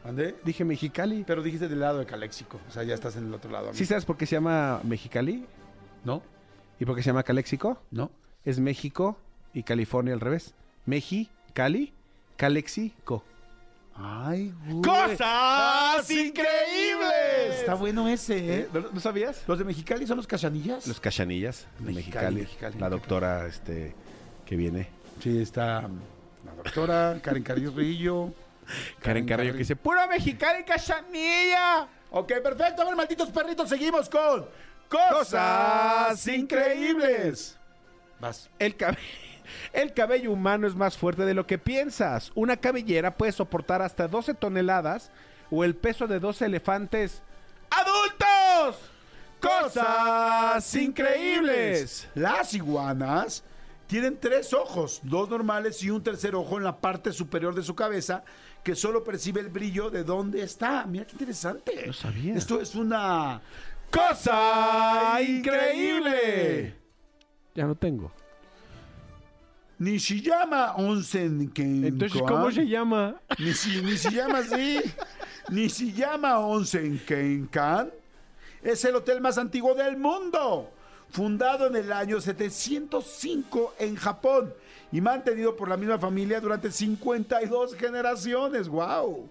[0.04, 0.36] ¿Ande?
[0.44, 1.24] dije Mexicali.
[1.26, 2.60] Pero dijiste del lado de Caléxico.
[2.68, 3.74] O sea, ya estás en el otro lado.
[3.74, 5.46] ¿Sí sabes por qué se llama Mexicali?
[6.04, 6.22] ¿No?
[6.80, 7.80] ¿Y por qué se llama Calexico?
[7.92, 8.12] ¿No?
[8.46, 9.18] Es México
[9.54, 10.54] y California al revés.
[10.86, 11.94] Meji, Cali,
[12.38, 13.24] Calexico.
[13.96, 14.82] Ay, güey.
[14.82, 17.60] ¡Cosas increíbles!
[17.60, 18.70] Está bueno ese, ¿eh?
[18.74, 19.44] ¿No, no sabías?
[19.48, 20.86] ¿Los de Mexicali son los cachanillas?
[20.86, 22.42] Los cachanillas de Mexicali, Mexicali.
[22.42, 22.80] Mexicali.
[22.80, 23.96] La doctora este,
[24.46, 24.90] que viene.
[25.22, 26.00] Sí, está um,
[26.46, 28.34] la doctora Karen Carrillo.
[29.02, 31.88] Karen Carrillo que dice, ¡Puro Mexicali cachanilla!
[32.12, 32.82] Ok, perfecto.
[32.82, 34.46] A ver, malditos perritos, seguimos con
[34.90, 37.58] Cosas increíbles.
[38.20, 38.50] Vas.
[38.60, 38.98] El, cabe-
[39.74, 42.32] el cabello humano es más fuerte de lo que piensas.
[42.36, 45.12] Una cabellera puede soportar hasta 12 toneladas
[45.52, 47.22] o el peso de dos elefantes
[47.70, 48.82] adultos.
[49.40, 52.08] Cosas increíbles.
[52.16, 53.44] Las iguanas
[53.88, 57.76] tienen tres ojos, dos normales y un tercer ojo en la parte superior de su
[57.76, 58.24] cabeza
[58.64, 60.86] que solo percibe el brillo de dónde está.
[60.88, 61.84] Mira qué interesante.
[61.86, 62.34] No sabía.
[62.36, 63.40] Esto es una
[63.92, 66.76] Cosa increíble.
[67.56, 68.12] Ya no tengo.
[69.80, 71.86] Nishiyama Onsen Kenkan.
[71.86, 73.16] Entonces, ¿cómo se llama?
[73.38, 74.80] Nishi- Nishiyama sí.
[75.50, 77.92] Nishiyama Onsen Kenkan
[78.64, 80.72] es el hotel más antiguo del mundo.
[81.10, 84.54] Fundado en el año 705 en Japón
[84.92, 88.68] y mantenido por la misma familia durante 52 generaciones.
[88.68, 89.30] ¡Wow!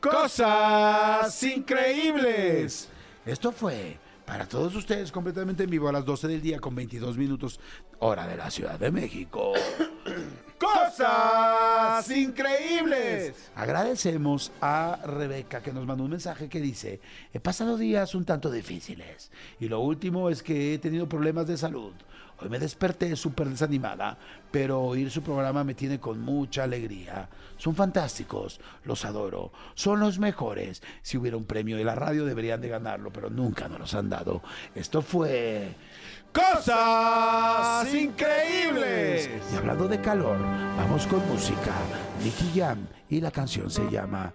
[0.00, 2.88] Cosas increíbles.
[3.24, 3.98] Esto fue
[4.30, 7.58] para todos ustedes completamente en vivo a las 12 del día con 22 minutos,
[7.98, 9.54] hora de la Ciudad de México.
[10.90, 13.50] Cosas increíbles.
[13.54, 17.00] Agradecemos a Rebeca que nos mandó un mensaje que dice,
[17.32, 19.30] he pasado días un tanto difíciles
[19.60, 21.92] y lo último es que he tenido problemas de salud.
[22.40, 24.18] Hoy me desperté súper desanimada,
[24.50, 27.28] pero oír su programa me tiene con mucha alegría.
[27.56, 30.82] Son fantásticos, los adoro, son los mejores.
[31.02, 34.10] Si hubiera un premio de la radio deberían de ganarlo, pero nunca nos los han
[34.10, 34.42] dado.
[34.74, 35.76] Esto fue...
[36.32, 39.30] Cosas increíbles.
[39.52, 40.38] Y hablando de calor,
[40.76, 41.74] vamos con música.
[42.22, 44.32] Nicky Jam y la canción se llama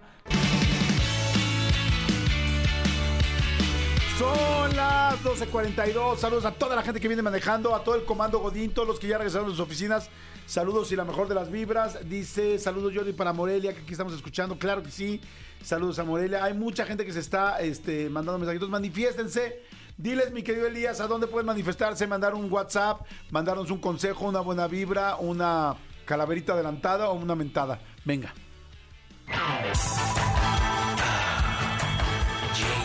[4.18, 6.16] Son las las 12.42.
[6.16, 8.98] Saludos a toda la gente que viene manejando, a todo el comando Godín, todos los
[8.98, 10.10] que ya regresaron a sus oficinas.
[10.46, 11.98] Saludos y la mejor de las vibras.
[12.08, 14.58] Dice, saludos Jordi para Morelia, que aquí estamos escuchando.
[14.58, 15.20] Claro que sí.
[15.62, 16.44] Saludos a Morelia.
[16.44, 18.68] Hay mucha gente que se está este, mandando mensajitos.
[18.68, 19.62] Manifiéstense.
[19.96, 23.00] Diles, mi querido Elías, a dónde pueden manifestarse, mandar un WhatsApp,
[23.30, 25.74] mandarnos un consejo, una buena vibra, una
[26.04, 27.80] calaverita adelantada o una mentada.
[28.04, 28.34] Venga.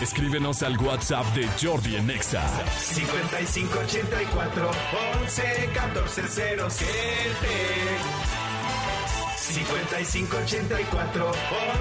[0.01, 2.41] Escríbenos al WhatsApp de Jordi en Exa.
[2.79, 4.71] 5584
[5.21, 6.87] 11 14 07
[9.35, 11.31] 5584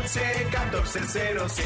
[0.00, 1.00] 11 14
[1.48, 1.64] 07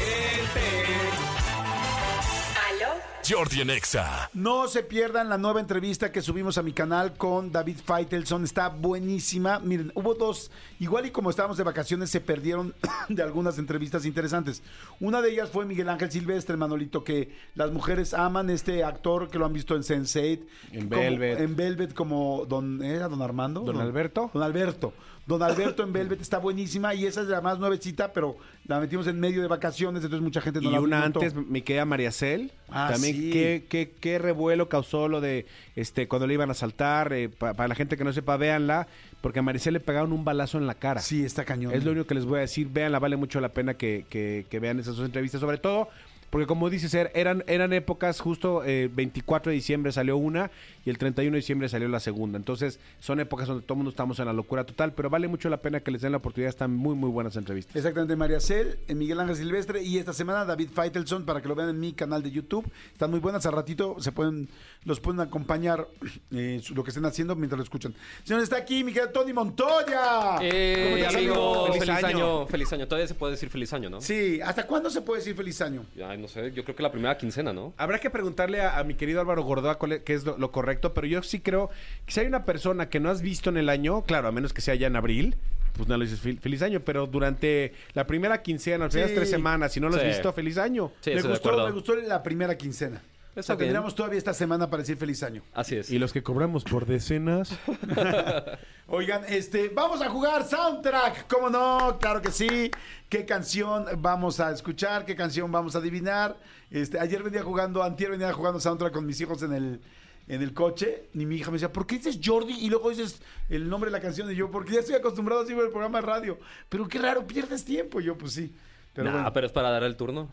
[2.69, 3.14] ¿Aló?
[3.27, 4.29] Jordi en Exa.
[4.33, 8.43] No se pierdan la nueva entrevista que subimos a mi canal con David Feitelson.
[8.43, 9.59] Está buenísima.
[9.59, 12.73] Miren, hubo dos, igual y como estábamos de vacaciones, se perdieron
[13.09, 14.61] de algunas entrevistas interesantes.
[14.99, 19.39] Una de ellas fue Miguel Ángel Silvestre, Manolito, que las mujeres aman este actor que
[19.39, 20.39] lo han visto en Sense8.
[20.71, 21.39] En como- Velvet.
[21.39, 23.61] En Velvet como don, ¿era don Armando?
[23.61, 24.29] ¿Don Alberto?
[24.33, 24.93] Don Alberto.
[25.27, 29.07] Don Alberto en Velvet está buenísima y esa es la más nuevecita, pero la metimos
[29.07, 31.19] en medio de vacaciones, entonces mucha gente no y la una notó.
[31.19, 32.51] antes, mi querida María Cel.
[32.69, 33.29] Ah, también sí.
[33.31, 37.13] qué, qué, qué revuelo causó lo de este cuando le iban a saltar.
[37.13, 38.87] eh, pa- para la gente que no sepa, véanla.
[39.21, 41.01] Porque a Maricel le pegaron un balazo en la cara.
[41.01, 41.73] Sí, está cañón.
[41.73, 42.67] Es lo único que les voy a decir.
[42.71, 45.41] Véanla, vale mucho la pena que, que- que vean esas dos entrevistas.
[45.41, 45.89] Sobre todo
[46.35, 50.51] porque, como dices, er- eran, eran épocas, justo eh, 24 de diciembre salió una
[50.85, 52.37] y el 31 de diciembre salió la segunda.
[52.37, 54.91] Entonces, son épocas donde todo el mundo estamos en la locura total.
[54.91, 56.49] Pero vale mucho la pena que les den la oportunidad.
[56.49, 57.73] Están muy, muy buenas entrevistas.
[57.73, 61.55] Exactamente, María Cel, eh, Miguel Ángel Silvestre y esta semana David Feitelson para que lo
[61.55, 62.69] vean en mi canal de YouTube.
[62.91, 64.49] Están muy buenas, al ratito se pueden,
[64.83, 65.87] los pueden acompañar
[66.31, 67.95] eh, lo que estén haciendo mientras lo escuchan.
[68.25, 70.39] Señores, está aquí mi querido Tony Montoya.
[70.41, 72.07] Eh, ¿Cómo estás, amigo, Feliz feliz, año.
[72.17, 72.47] año.
[72.47, 72.87] Feliz año.
[72.89, 74.01] Todavía se puede decir feliz año, ¿no?
[74.01, 75.85] Sí, ¿hasta cuándo se puede decir feliz año?
[76.05, 77.73] Ay, no sé, yo creo que la primera quincena, ¿no?
[77.77, 80.51] Habrá que preguntarle a, a mi querido Álvaro Gordoa cuál es- qué es lo, lo
[80.51, 81.69] correcto, pero yo sí creo
[82.05, 84.53] que si hay una persona que no has visto en el año, claro, a menos
[84.53, 85.35] que sea ya en abril,
[85.73, 89.15] pues no le dices fel- feliz año, pero durante la primera quincena, las primeras Sí.
[89.15, 90.07] tres semanas, si no lo has Sí.
[90.07, 90.91] visto, feliz año.
[91.01, 93.01] Sí, me gustó, me gustó la primera quincena.
[93.37, 95.41] O sea, tendríamos todavía esta semana para decir feliz año.
[95.53, 95.89] Así es.
[95.89, 97.51] Y los que cobramos por decenas.
[98.87, 101.97] Oigan, este, vamos a jugar soundtrack, ¿cómo no?
[101.99, 102.71] Claro que sí.
[103.09, 105.05] ¿Qué canción vamos a escuchar?
[105.05, 106.37] ¿Qué canción vamos a adivinar?
[106.71, 109.81] Este, ayer venía jugando, antier venía jugando soundtrack con mis hijos en el,
[110.27, 111.09] en el coche.
[111.13, 113.97] Y mi hija me decía, ¿por qué dices Jordi y luego dices el nombre de
[113.97, 114.31] la canción?
[114.31, 116.39] Y yo, porque ya estoy acostumbrado así ver el programa de radio.
[116.69, 117.99] Pero qué raro, pierdes tiempo.
[117.99, 118.53] Y yo, pues sí.
[118.93, 120.29] Pero Nah, bueno, pero es para dar el turno.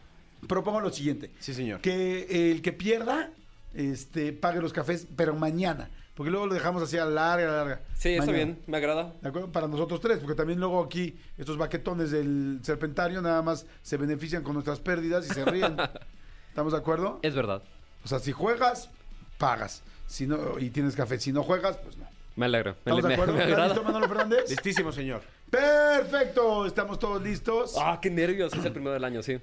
[0.47, 1.31] Propongo lo siguiente.
[1.41, 1.81] Sí, señor.
[1.81, 3.31] Que el que pierda,
[3.75, 5.89] este, pague los cafés, pero mañana.
[6.15, 7.81] Porque luego lo dejamos así a larga, a larga.
[7.95, 8.45] Sí, está Mañana.
[8.45, 9.15] bien, me agrada.
[9.23, 9.51] ¿De acuerdo?
[9.51, 14.43] Para nosotros tres, porque también luego aquí estos baquetones del serpentario nada más se benefician
[14.43, 15.75] con nuestras pérdidas y se ríen.
[16.51, 17.19] ¿Estamos de acuerdo?
[17.23, 17.63] Es verdad.
[18.05, 18.91] O sea, si juegas,
[19.39, 19.83] pagas.
[20.07, 21.19] Si no, y tienes café.
[21.19, 22.05] Si no juegas, pues no.
[22.37, 22.73] Me alegra.
[22.85, 23.33] Me, ¿Estamos de me- acuerdo?
[23.33, 23.69] me ¿Estás agrada.
[23.75, 24.51] listo, Manolo Fernández?
[24.51, 25.23] Listísimo, señor.
[25.51, 26.67] Perfecto.
[26.67, 27.75] Estamos todos listos.
[27.79, 28.53] Ah, qué nervios.
[28.53, 29.39] Es el primero del año, sí.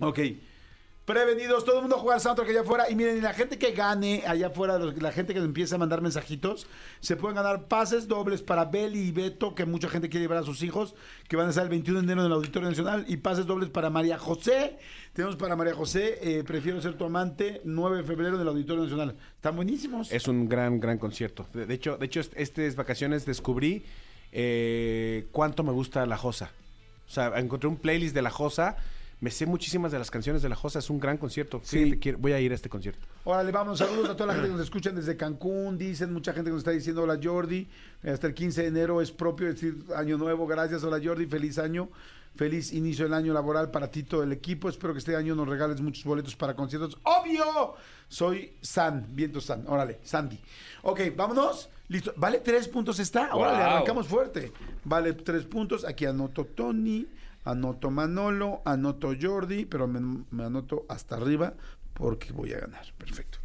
[0.00, 0.18] Ok.
[1.04, 2.90] Prevenidos, todo el mundo a jugar soundtrack allá afuera.
[2.90, 6.02] Y miren, y la gente que gane allá afuera, la gente que empieza a mandar
[6.02, 6.66] mensajitos,
[7.00, 10.42] se pueden ganar pases dobles para Beli y Beto, que mucha gente quiere llevar a
[10.42, 10.94] sus hijos,
[11.26, 13.06] que van a estar el 21 de enero en el Auditorio Nacional.
[13.08, 14.76] Y pases dobles para María José.
[15.14, 18.82] Tenemos para María José, eh, Prefiero ser tu amante, 9 de febrero en el Auditorio
[18.82, 19.16] Nacional.
[19.34, 20.12] Están buenísimos.
[20.12, 21.46] Es un gran, gran concierto.
[21.54, 23.82] De, hecho, de hecho, est- estas vacaciones descubrí
[24.30, 26.50] eh, cuánto me gusta La Josa.
[27.06, 28.76] O sea, encontré un playlist de La Josa.
[29.20, 30.78] Me sé muchísimas de las canciones de La Josa.
[30.78, 31.60] Es un gran concierto.
[31.64, 31.84] Sí.
[31.84, 33.04] Fíjate, voy a ir a este concierto.
[33.24, 36.50] Órale, vamos, saludos a toda la gente que nos escuchan desde Cancún, dicen, mucha gente
[36.50, 37.68] que nos está diciendo hola Jordi,
[38.04, 41.88] hasta el 15 de enero es propio decir año nuevo, gracias, hola Jordi, feliz año,
[42.36, 45.48] feliz inicio del año laboral para ti, todo el equipo, espero que este año nos
[45.48, 47.74] regales muchos boletos para conciertos, obvio,
[48.08, 50.38] soy San, viento San, órale, Sandy.
[50.82, 53.34] Ok, vámonos, listo, ¿vale tres puntos está?
[53.34, 53.66] Órale, Wow.
[53.66, 54.52] arrancamos fuerte,
[54.84, 57.04] vale tres puntos, aquí anoto Tony,
[57.50, 61.54] anoto Manolo, anoto Jordi, pero me, me anoto hasta arriba
[61.94, 62.84] porque voy a ganar.
[62.96, 63.38] Perfecto.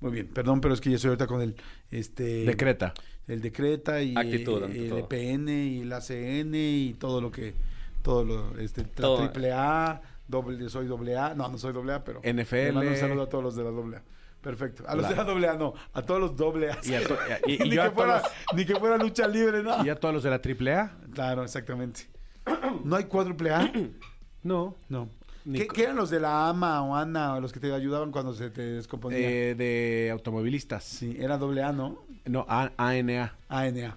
[0.00, 1.54] Muy bien, perdón, pero es que yo estoy ahorita con el
[1.90, 2.94] este Decreta.
[3.28, 4.98] el decreta y Actitud, el todo.
[5.00, 7.54] EPN y el ACN y todo lo que
[8.02, 9.18] todo lo este Todo.
[9.18, 12.54] triple A, doble soy doble A, no, no soy doble A, pero NFL.
[12.56, 14.02] le mando un saludo a todos los de la doble A.
[14.40, 14.84] Perfecto.
[14.88, 16.78] A los La- de la doble A no, a todos los doble A.
[16.82, 19.28] Y a to- y- y ni, yo a que fuera, todos- ni que fuera lucha
[19.28, 19.84] libre, ¿no?
[19.84, 20.92] ¿Y a todos los de la AAA?
[21.12, 22.04] Claro, exactamente.
[22.84, 23.72] ¿No hay cuádruple A?
[24.42, 24.74] No.
[24.88, 25.06] No.
[25.52, 28.48] ¿Qué, eran los de la AMA o ANA o los que te ayudaban cuando se
[28.48, 29.18] te descomponía?
[29.18, 30.82] Eh, de automovilistas.
[30.84, 31.98] sí, era doble A, ¿no?
[32.24, 33.34] No, A- ANA.
[33.48, 33.96] ANA.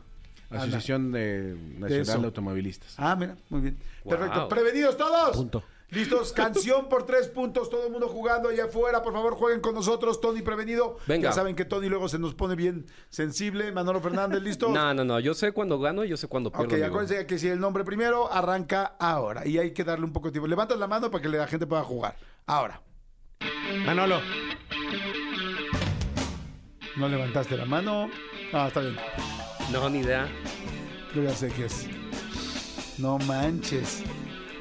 [0.50, 2.94] Asociación de Nacional de Automovilistas.
[2.98, 3.78] Ah, mira, muy bien.
[4.04, 4.18] Wow.
[4.18, 4.50] Perfecto.
[4.50, 5.36] ¿Prevenidos todos?
[5.36, 5.64] Punto.
[5.94, 6.34] ¿Listos?
[6.36, 9.02] Canción por tres puntos, todo el mundo jugando allá afuera.
[9.02, 10.20] Por favor, jueguen con nosotros.
[10.20, 10.98] Tony prevenido.
[11.08, 11.30] Venga.
[11.30, 13.72] Ya saben que Tony luego se nos pone bien sensible.
[13.72, 14.70] Manolo Fernández, ¿listos?
[14.74, 15.20] No, no, no.
[15.20, 16.66] Yo sé cuándo gano y yo sé cuándo pierdo.
[16.66, 16.88] Ok, amigo.
[16.88, 19.46] acuérdense que si el nombre primero arranca ahora.
[19.46, 20.48] Y hay que darle un poco de tiempo.
[20.48, 22.16] Levantas la mano para que la gente pueda jugar.
[22.46, 22.82] Ahora.
[23.86, 24.20] Manolo.
[26.96, 28.10] No levantaste la mano.
[28.52, 28.96] Ah, está bien.
[29.72, 30.28] No, ni idea.
[31.16, 31.88] Yo ya sé qué es.
[32.98, 34.04] No manches.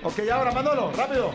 [0.05, 1.33] Ok, ahora, Manolo, rápido.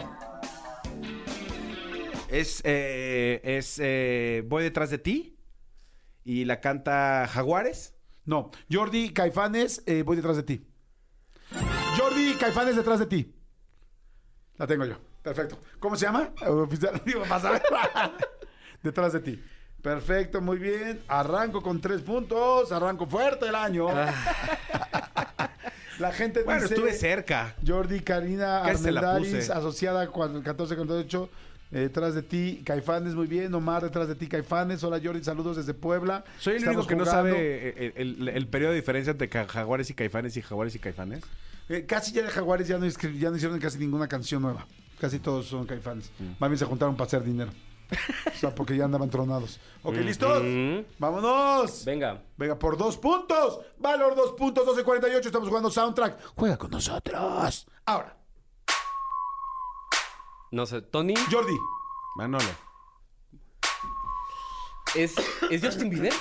[2.28, 5.40] Es, eh, es eh, Voy detrás de ti.
[6.26, 7.96] Y la canta Jaguares.
[8.26, 10.68] No, Jordi Caifanes, eh, voy detrás de ti.
[11.98, 13.34] Jordi Caifanes detrás de ti.
[14.58, 14.98] La tengo yo.
[15.24, 15.58] Perfecto.
[15.80, 16.34] ¿Cómo se llama?
[16.48, 17.02] Oficial.
[17.06, 17.64] Digo, vas a ver.
[18.84, 19.42] detrás de ti.
[19.82, 21.02] Perfecto, muy bien.
[21.08, 22.74] Arranco con tres puntos.
[22.74, 23.88] Arranco fuerte el año.
[26.00, 26.76] La gente Bueno, dice...
[26.76, 27.56] estuve cerca.
[27.66, 28.64] Jordi Karina
[29.18, 29.52] puse.
[29.52, 31.30] asociada con 14 con 8,
[31.72, 33.54] eh, detrás de ti, Caifanes, muy bien.
[33.54, 34.84] Omar, detrás de ti, Caifanes.
[34.84, 36.24] Hola Jordi, saludos desde Puebla.
[36.40, 39.28] Soy el Estamos único que no sabe eh, el, el- el periodo de diferencia entre
[39.28, 41.24] Jaguares y Caifanes y Jaguares y Caifanes.
[41.70, 44.66] Eh, casi ya de Jaguares ya no, ya no hicieron casi ninguna canción nueva.
[45.02, 46.12] Casi todos son Caifanes.
[46.20, 46.24] Mm.
[46.40, 47.52] Más bien se juntaron para hacer dinero.
[48.28, 49.60] o sea, porque ya andaban tronados.
[49.84, 50.44] Ok, ¿listos?
[50.44, 50.80] Mm.
[51.00, 51.86] ¡Vámonos!
[51.86, 52.22] Venga.
[52.38, 53.60] Venga, por dos puntos.
[53.78, 55.26] Valor dos puntos, 12.48.
[55.26, 56.36] Estamos jugando Soundtrack.
[56.36, 57.68] Juega con nosotros.
[57.86, 58.18] Ahora,
[60.52, 60.82] No sé.
[60.82, 61.58] Tony, Jordi.
[62.16, 62.68] Manolo.
[64.96, 65.16] ¿es,
[65.52, 66.14] ¿es Justin Bieber?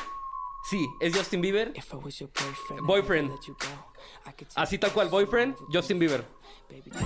[0.64, 1.72] Sí, es Justin Bieber.
[1.76, 2.28] If I was your
[2.82, 3.32] boyfriend,
[4.56, 6.24] Así tal cual, boyfriend, Justin Bieber.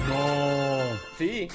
[0.09, 0.99] No.
[1.19, 1.49] Sí.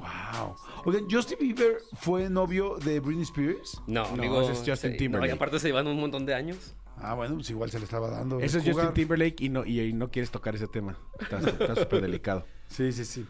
[0.00, 0.56] Wow.
[0.86, 3.80] Oigan, Justin Bieber fue novio de Britney Spears.
[3.86, 4.42] No, No, amigo.
[4.42, 5.28] ese es Justin sí, Timberlake.
[5.30, 6.74] No, y aparte se llevan un montón de años.
[6.96, 8.40] Ah, bueno, pues igual se le estaba dando.
[8.40, 8.86] Eso es jugar.
[8.86, 10.98] Justin Timberlake y no, y, y no quieres tocar ese tema.
[11.18, 12.44] Está súper delicado.
[12.70, 13.26] Sí, sí, sí.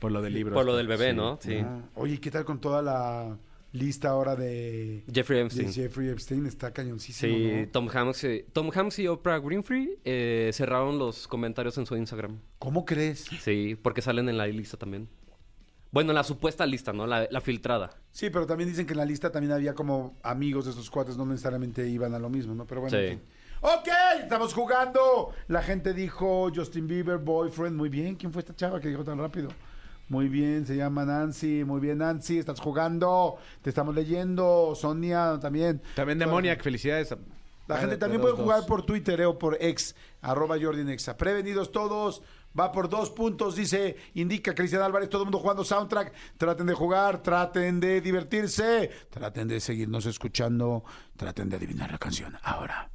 [0.00, 0.54] Por lo del libro.
[0.54, 1.16] Por lo del bebé, Sí.
[1.16, 1.38] ¿no?
[1.42, 1.56] Sí.
[1.62, 3.36] Ah, Oye, ¿qué tal con toda la
[3.72, 5.72] lista ahora de, Jeffrey de Epstein.
[5.72, 6.46] Jeffrey Epstein?
[6.46, 7.34] Está cañoncísimo.
[7.36, 7.68] Sí, ¿no?
[7.68, 12.38] Tom Hanks, y- Tom Hanks y Oprah Winfrey eh, cerraron los comentarios en su Instagram.
[12.58, 13.26] ¿Cómo crees?
[13.42, 15.08] Sí, porque salen en la lista también.
[15.94, 17.06] Bueno, en la supuesta lista, ¿no?
[17.06, 17.90] La, la filtrada.
[18.10, 21.16] Sí, pero también dicen que en la lista también había como amigos de estos cuates,
[21.16, 22.66] no necesariamente iban a lo mismo, ¿no?
[22.66, 23.04] Pero bueno, Sí.
[23.04, 23.28] en fin.
[23.60, 23.88] Ok,
[24.20, 25.32] estamos jugando.
[25.48, 27.76] La gente dijo Justin Bieber, boyfriend.
[27.76, 28.16] Muy bien.
[28.16, 29.48] ¿Quién fue esta chava que dijo tan rápido?
[30.08, 31.64] Muy bien, se llama Nancy.
[31.64, 32.38] Muy bien, Nancy.
[32.38, 33.36] Estás jugando.
[33.62, 34.74] Te estamos leyendo.
[34.74, 35.80] Sonia también.
[35.94, 37.14] También Demoniac, felicidades.
[37.66, 38.66] La gente también de puede jugar dos.
[38.66, 41.16] por Twitter eh, o por ex, arroba Jordi Nexa.
[41.16, 42.20] Prevenidos todos,
[42.58, 46.12] va por dos puntos, dice, indica Cristian Álvarez, todo el mundo jugando soundtrack.
[46.38, 50.84] Traten de jugar, traten de divertirse, traten de seguirnos escuchando,
[51.16, 52.36] traten de adivinar la canción.
[52.42, 52.90] Ahora.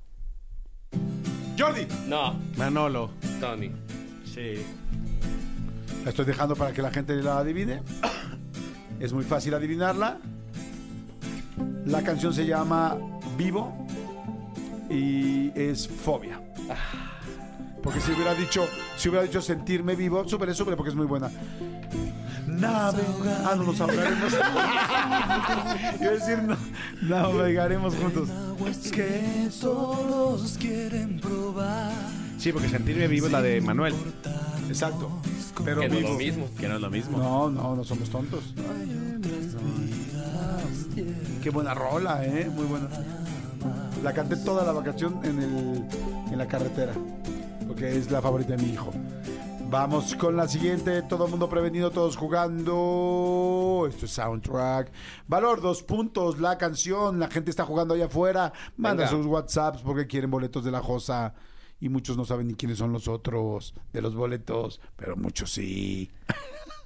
[1.57, 3.11] Jordi, No, Manolo.
[3.39, 3.71] Tony.
[4.25, 4.63] Sí.
[6.03, 7.81] la estoy dejando para que la gente la adivine.
[8.99, 10.19] Es muy fácil adivinarla.
[11.85, 12.97] La canción se llama
[13.37, 13.87] Vivo
[14.89, 16.41] y es Fobia.
[17.83, 21.29] Porque si hubiera dicho, si hubiera dicho sentirme vivo, súper, súper, porque es muy buena.
[22.47, 23.41] Navega.
[23.45, 24.33] Ah, no nos ahogaremos.
[26.01, 26.57] Iba a decir, no,
[27.01, 28.29] navegaremos juntos.
[28.91, 31.93] Que todos quieren probar.
[32.37, 33.93] Sí, porque sentirme vivo es la de Manuel.
[34.67, 35.09] Exacto.
[35.63, 36.11] Pero Que no es vivo.
[36.13, 36.49] lo mismo.
[36.59, 37.17] Que no es lo mismo.
[37.17, 38.53] No, no, no somos tontos.
[41.41, 42.49] Qué buena rola, ¿eh?
[42.53, 42.87] Muy buena.
[44.03, 45.83] La canté toda la vacación en, el,
[46.31, 46.93] en la carretera,
[47.79, 48.91] porque es la favorita de mi hijo.
[49.69, 53.85] Vamos con la siguiente, todo el mundo prevenido, todos jugando.
[53.87, 54.91] Esto es soundtrack.
[55.29, 58.51] Valor, dos puntos, la canción, la gente está jugando allá afuera.
[58.75, 59.15] Manda Venga.
[59.15, 61.33] sus WhatsApps porque quieren boletos de la Josa.
[61.79, 66.11] Y muchos no saben ni quiénes son los otros de los boletos, pero muchos sí.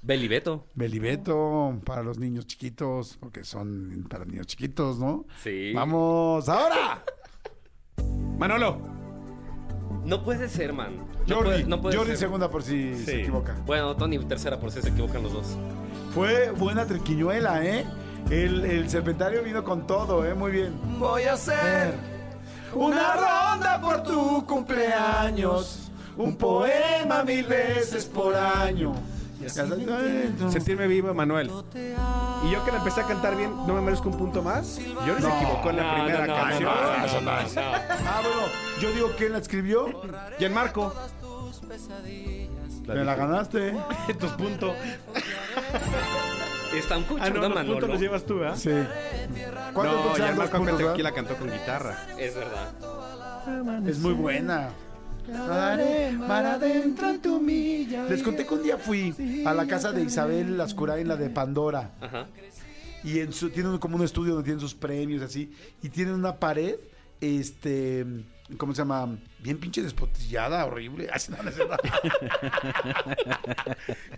[0.02, 0.66] Belibeto.
[0.76, 5.24] Belibeto para los niños chiquitos, porque son para niños chiquitos, ¿no?
[5.42, 5.72] Sí.
[5.74, 7.04] Vamos, ahora.
[8.38, 8.93] Manolo.
[10.04, 10.96] No puede ser, man.
[11.26, 12.18] No Jordi, puede, no puede Jordi ser.
[12.20, 13.54] segunda por si se equivoca.
[13.66, 15.56] Bueno, Tony tercera por si se equivocan los dos.
[16.12, 17.84] Fue buena triquiñuela, ¿eh?
[18.30, 20.34] El, el serpentario vino con todo, ¿eh?
[20.34, 20.72] Muy bien.
[20.98, 21.94] Voy a hacer
[22.74, 25.90] una ronda por tu cumpleaños.
[26.16, 28.92] Un poema mil veces por año.
[29.48, 31.50] Sentirme vivo, Manuel.
[32.44, 34.78] Y yo que la empecé a cantar bien, ¿no me merezco un punto más?
[34.78, 36.70] Yo no se equivocó en la No, primera no, canción.
[36.70, 38.42] Ah, bueno,
[38.80, 40.02] yo digo quién la escribió.
[40.38, 40.94] Gianmarco.
[42.86, 43.76] Me la ganaste, ¿eh?
[44.20, 44.74] Tus puntos.
[46.74, 47.86] Están Ah, escuchando no, los puntos Manolo.
[47.86, 48.56] los llevas tú, ¿verdad?
[48.56, 48.70] Sí.
[49.72, 50.98] ¿Cuántos No, puntos eran dos Gianmarco puntos, aquí verdad?
[50.98, 52.06] la cantó con guitarra.
[52.18, 53.88] Es verdad.
[53.88, 54.70] Es muy buena.
[55.26, 58.04] Daré mar adentro en tu milla.
[58.04, 59.14] Les conté que un día fui
[59.46, 61.92] a la casa de Isabel Lascurá en la de Pandora.
[62.00, 62.26] Ajá.
[63.04, 65.52] Y en su, tienen como un estudio donde tienen sus premios así.
[65.82, 66.76] Y tienen una pared,
[67.20, 68.06] este,
[68.56, 69.18] ¿cómo se llama?
[69.40, 71.08] Bien pinche despotillada, horrible.
[71.12, 71.78] Así no, no verdad.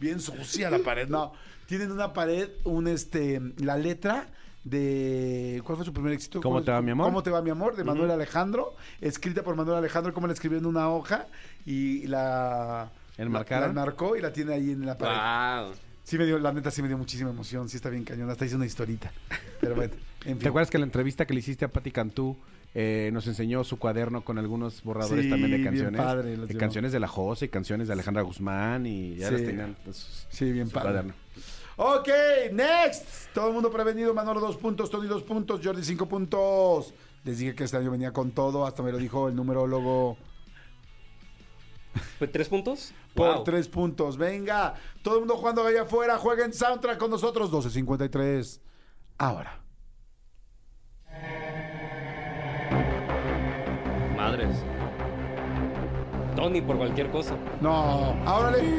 [0.01, 1.09] Bien sucia la pared.
[1.09, 1.33] No,
[1.67, 4.29] tienen una pared, un este, la letra
[4.71, 6.41] de ¿cuál fue su primer éxito?
[6.41, 7.07] ¿Cómo te va, mi amor?
[7.07, 7.77] ¿Cómo te va mi amor?
[7.77, 11.27] De Manuel Alejandro, escrita por Manuel Alejandro, como la escribió en una hoja
[11.65, 13.61] y la ¿Enmarcaron?
[13.61, 15.65] La, la enmarcó y la tiene ahí en la pared.
[15.69, 15.75] Wow.
[16.03, 18.45] Sí me dio, la neta sí me dio muchísima emoción, sí está bien cañón, hasta
[18.45, 19.13] hice una historita.
[19.61, 19.95] Pero bueno,
[20.25, 20.39] en fin.
[20.39, 22.37] ¿Te acuerdas que la entrevista que le hiciste a Patti Cantú
[22.75, 26.01] eh, nos enseñó su cuaderno con algunos borradores Sí, también de bien canciones?
[26.01, 29.33] padre, de canciones de La Jose y canciones de Alejandra Guzmán y ya Sí.
[29.35, 29.77] las tenían.
[29.87, 30.89] en sus- Sí, bien su padre.
[30.91, 31.15] cuaderno.
[31.77, 32.09] Ok,
[32.53, 33.33] next.
[33.35, 34.15] Todo el mundo prevenido.
[34.15, 36.95] Manolo dos puntos, Tony dos puntos, Jordi cinco puntos.
[37.25, 40.17] Les dije que este año venía con todo, hasta me lo dijo el numerólogo
[42.19, 42.93] ¿Fue tres puntos?
[43.15, 43.45] por Wow.
[43.45, 44.17] tres puntos.
[44.17, 48.61] Venga, todo el mundo jugando allá afuera, jueguen soundtrack con nosotros, 12.53.
[49.19, 49.61] Ahora.
[54.17, 54.57] Madres.
[56.35, 57.37] Tony, por cualquier cosa.
[57.61, 58.77] No, ahora le.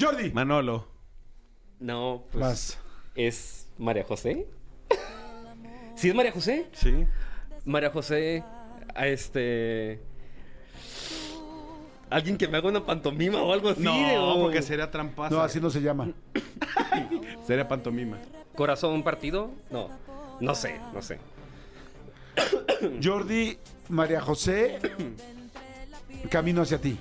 [0.00, 0.30] Jordi.
[0.32, 0.93] Manolo.
[1.84, 2.40] No, pues.
[2.42, 2.78] Vas.
[3.14, 4.46] ¿Es María José?
[5.96, 6.66] ¿Sí es María José?
[6.72, 7.06] Sí.
[7.66, 8.42] María José,
[8.94, 10.00] a este.
[12.08, 13.82] Alguien que me haga una pantomima o algo así.
[13.82, 15.34] No, o- porque sería trampazo.
[15.34, 16.08] No, así no se llama.
[17.46, 18.18] Sería pantomima.
[18.54, 19.50] ¿Corazón partido?
[19.70, 19.88] No.
[20.40, 21.18] No sé, no sé.
[23.02, 23.58] Jordi,
[23.88, 24.78] María José,
[26.30, 26.96] camino hacia ti.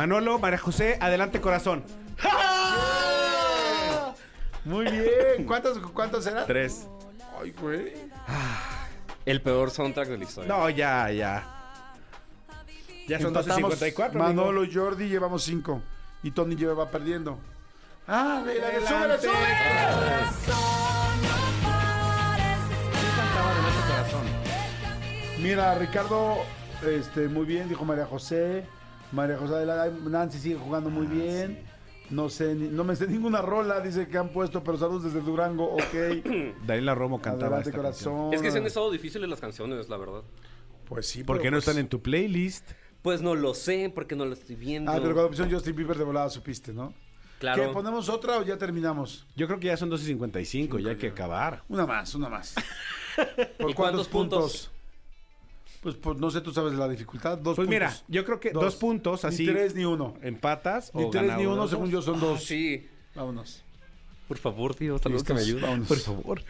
[0.00, 1.84] Manolo, María José, adelante corazón.
[4.64, 5.44] Muy bien.
[5.46, 6.46] ¿Cuántos, cuántos eran?
[6.46, 6.88] Tres.
[7.38, 7.92] Ay, güey.
[9.26, 10.48] El peor soundtrack de la historia.
[10.48, 11.46] No, ya, ya.
[13.08, 13.78] Ya son Empatamos.
[13.78, 14.12] 12.54.
[14.14, 15.82] Manolo y Jordi llevamos cinco.
[16.22, 17.38] Y Tony lleva perdiendo.
[18.08, 19.56] Ah, de la súbele, súbele.
[25.40, 26.38] Mira, Ricardo,
[26.86, 28.64] este, muy bien, dijo María José.
[29.12, 30.00] María José adelante.
[30.08, 31.64] Nancy sigue jugando muy bien.
[32.10, 35.74] No sé, no me sé ninguna rola, dice que han puesto, pero saludos desde Durango,
[35.74, 36.24] ok.
[36.66, 38.14] Daniela Romo cantaba Adelante, esta canción.
[38.14, 38.34] corazón.
[38.34, 40.22] Es que se han estado difíciles las canciones, la verdad.
[40.86, 42.68] Pues sí, ¿Por qué no pues- están en tu playlist?
[43.02, 44.90] Pues no lo sé, porque no lo estoy viendo.
[44.90, 46.92] Ah, pero cuando pusieron Justin Bieber de volada supiste, ¿no?
[47.38, 47.62] Claro.
[47.62, 49.26] ¿Qué, ponemos otra o ya terminamos?
[49.36, 51.62] Yo creo que ya son 12.55, ya hay que acabar.
[51.68, 52.54] Una más, una más.
[53.16, 54.40] ¿Por ¿Y cuántos cuántos puntos?
[54.40, 54.70] puntos?
[55.80, 57.38] Pues, pues no sé, tú sabes la dificultad.
[57.38, 57.68] Dos Pues puntos.
[57.70, 59.46] mira, yo creo que dos, puntos así.
[59.46, 60.14] Ni tres ni uno.
[60.22, 62.44] Empatas Ni o tres ni uno, según yo son Ah, dos.
[62.44, 62.86] sí.
[63.14, 63.64] Vámonos.
[64.28, 65.62] Por favor, tío, tal vez que me ayude.
[65.62, 65.88] vámonos.
[65.88, 66.42] Por favor.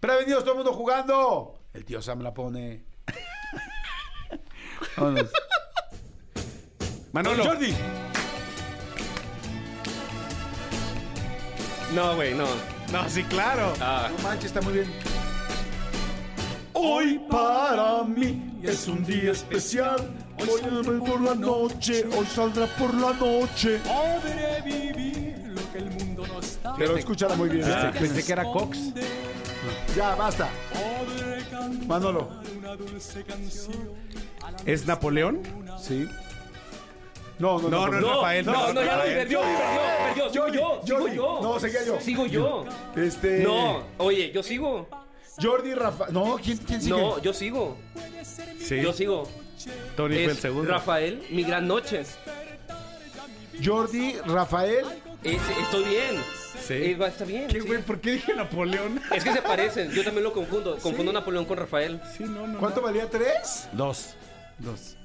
[0.00, 1.58] Prevenidos, todo el mundo jugando.
[1.74, 2.82] El tío Sam la pone.
[4.96, 5.30] Vámonos.
[7.12, 7.44] Manolo.
[7.44, 7.74] Jordi.
[11.94, 12.46] No, güey, no.
[12.92, 13.72] No, sí, claro.
[13.80, 14.90] Ah, No manches, está muy bien.
[16.72, 20.10] Hoy para mí es un día especial.
[20.38, 23.80] Hoy saldré por la noche, hoy saldrá por la noche.
[26.78, 27.64] Pero escúchala muy bien.
[27.64, 28.78] Pensé, este, pensé que era Cox.
[29.96, 30.48] Ya, basta.
[31.86, 32.28] Manolo.
[34.64, 35.42] ¿Es Napoleón?
[35.80, 36.06] Sí.
[37.38, 38.00] No, no, No, no, no.
[38.00, 38.46] no, Rafael.
[38.46, 39.50] no, no, ya lo perdió, perdió,
[40.14, 40.30] perdió.
[40.30, 41.40] Sigo yo, sigo yo.
[41.42, 42.00] No, seguía yo.
[42.00, 42.64] Sigo yo.
[42.96, 43.42] Este.
[43.42, 44.86] No, oye, yo sigo.
[45.42, 46.06] Jordi Rafa.
[46.10, 46.96] No, ¿quién, quién sigue?
[46.96, 47.76] No, yo sigo.
[48.60, 48.80] Sí.
[48.80, 49.28] Yo sigo.
[49.96, 50.70] Tony fue el Es segundo.
[50.70, 52.04] Rafael, mi gran noche.
[53.64, 54.84] Jordi Rafael.
[55.22, 56.22] Es- estoy bien.
[56.66, 56.74] Sí.
[56.74, 57.48] Eh, va, está bien.
[57.48, 57.66] ¿Qué, sí.
[57.66, 57.82] güey?
[57.82, 59.00] ¿Por qué dije Napoleón?
[59.14, 59.90] Es que se parecen.
[59.90, 60.76] Yo también lo confundo.
[60.78, 62.00] Confundo a Napoleón con Rafael.
[62.16, 62.58] Sí, no, no.
[62.58, 63.08] ¿Cuánto valía?
[63.08, 63.68] ¿Tres?
[63.72, 64.14] Dos.
[64.58, 64.96] Dos.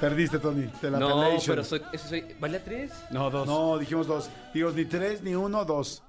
[0.00, 0.66] Perdiste, Tony.
[0.80, 1.54] Te la No, pelation.
[1.56, 2.34] pero soy, eso soy.
[2.40, 2.90] ¿Vale a tres?
[3.10, 3.46] No, dos.
[3.46, 4.28] No, dijimos dos.
[4.52, 6.02] Dijimos ni tres, ni uno, dos.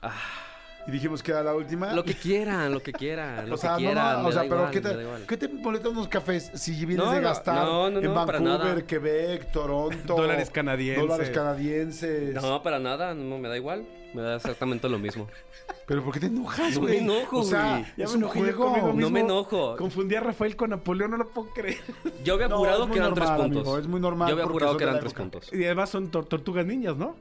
[0.86, 1.94] Y dijimos que era la última.
[1.94, 3.48] Lo que quieran, lo que quieran.
[3.50, 4.22] Lo o sea, que no, quieran.
[4.24, 4.98] no, o sea, pero igual, ¿qué te.
[5.28, 8.14] ¿qué te molestan unos cafés si vienes No, de no, gastar no, no, en no,
[8.26, 8.82] para Vancouver, nada.
[8.86, 10.16] Quebec, Toronto?
[10.16, 11.02] Dólares canadienses.
[11.08, 12.34] Dólares canadienses.
[12.36, 13.14] No, para nada.
[13.14, 13.86] No, me da igual.
[14.14, 15.28] Me da exactamente lo mismo.
[15.88, 17.02] ¿Pero por qué te enojas, No güey?
[17.02, 17.86] me enojo, O sea, güey.
[17.98, 19.10] Ya es me enojé conmigo No mismo.
[19.10, 19.76] me enojo.
[19.78, 21.80] Confundí a Rafael con Napoleón, no lo puedo creer.
[22.24, 23.62] Yo había No, muy que eran tres normal, puntos.
[23.64, 25.54] amigo, es muy normal Yo había son que eran tres puntos.
[25.54, 27.16] Y además son tor- tortugas niñas, ¿no?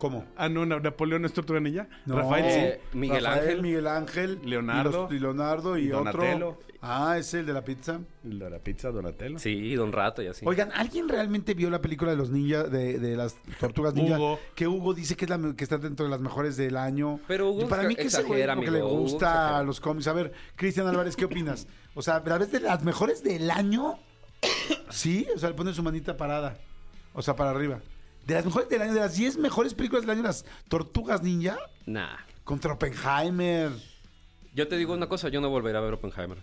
[0.00, 0.24] ¿Cómo?
[0.36, 1.86] Ah, no, Na- Napoleón es Tortuga Ninja.
[2.06, 2.16] No.
[2.16, 2.98] Rafael, Eh, sí.
[2.98, 3.62] Miguel Rafael, Ángel.
[3.62, 4.40] Miguel Ángel.
[4.44, 4.90] Leonardo.
[4.90, 6.48] Y, los- y Leonardo y, Donatello.
[6.48, 6.70] otro.
[6.82, 8.00] Ah, es el de la pizza.
[8.24, 9.38] La, la pizza Donatello.
[9.38, 10.46] Sí, Don Rato y así.
[10.48, 14.16] Oigan, ¿alguien realmente vio la película de los ninjas, de, de las tortugas ninja?
[14.16, 14.40] Hugo.
[14.54, 17.20] Que Hugo dice que, es la, que está dentro de las mejores del año.
[17.28, 19.58] Pero Hugo Y para mí que exagera, como que le amigo, gusta exagera.
[19.58, 20.06] a los cómics.
[20.08, 21.66] A ver, Cristian Álvarez, ¿qué opinas?
[21.94, 23.98] O sea, ¿la vez de las mejores del año?
[24.88, 26.56] Sí, o sea, le pone su manita parada.
[27.12, 27.80] O sea, para arriba.
[28.30, 31.58] De las mejores del año, de las 10 mejores películas del año, las tortugas ninja
[31.84, 32.14] Nah.
[32.44, 33.72] contra Oppenheimer.
[34.54, 36.38] Yo te digo una cosa, yo no volveré a ver Oppenheimer.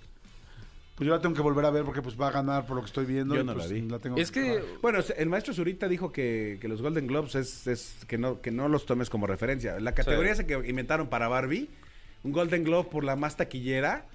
[0.96, 2.82] Pues yo la tengo que volver a ver porque pues va a ganar por lo
[2.82, 3.36] que estoy viendo.
[3.36, 3.88] Yo y, no la pues, vi.
[4.02, 7.96] tengo Es que Bueno, el maestro Zurita dijo que, que los Golden Globes es, es
[8.06, 9.80] que no que no los tomes como referencia.
[9.80, 10.42] La categoría Sí.
[10.42, 11.70] esa que inventaron para Barbie,
[12.24, 14.08] un Golden Globe por la más taquillera,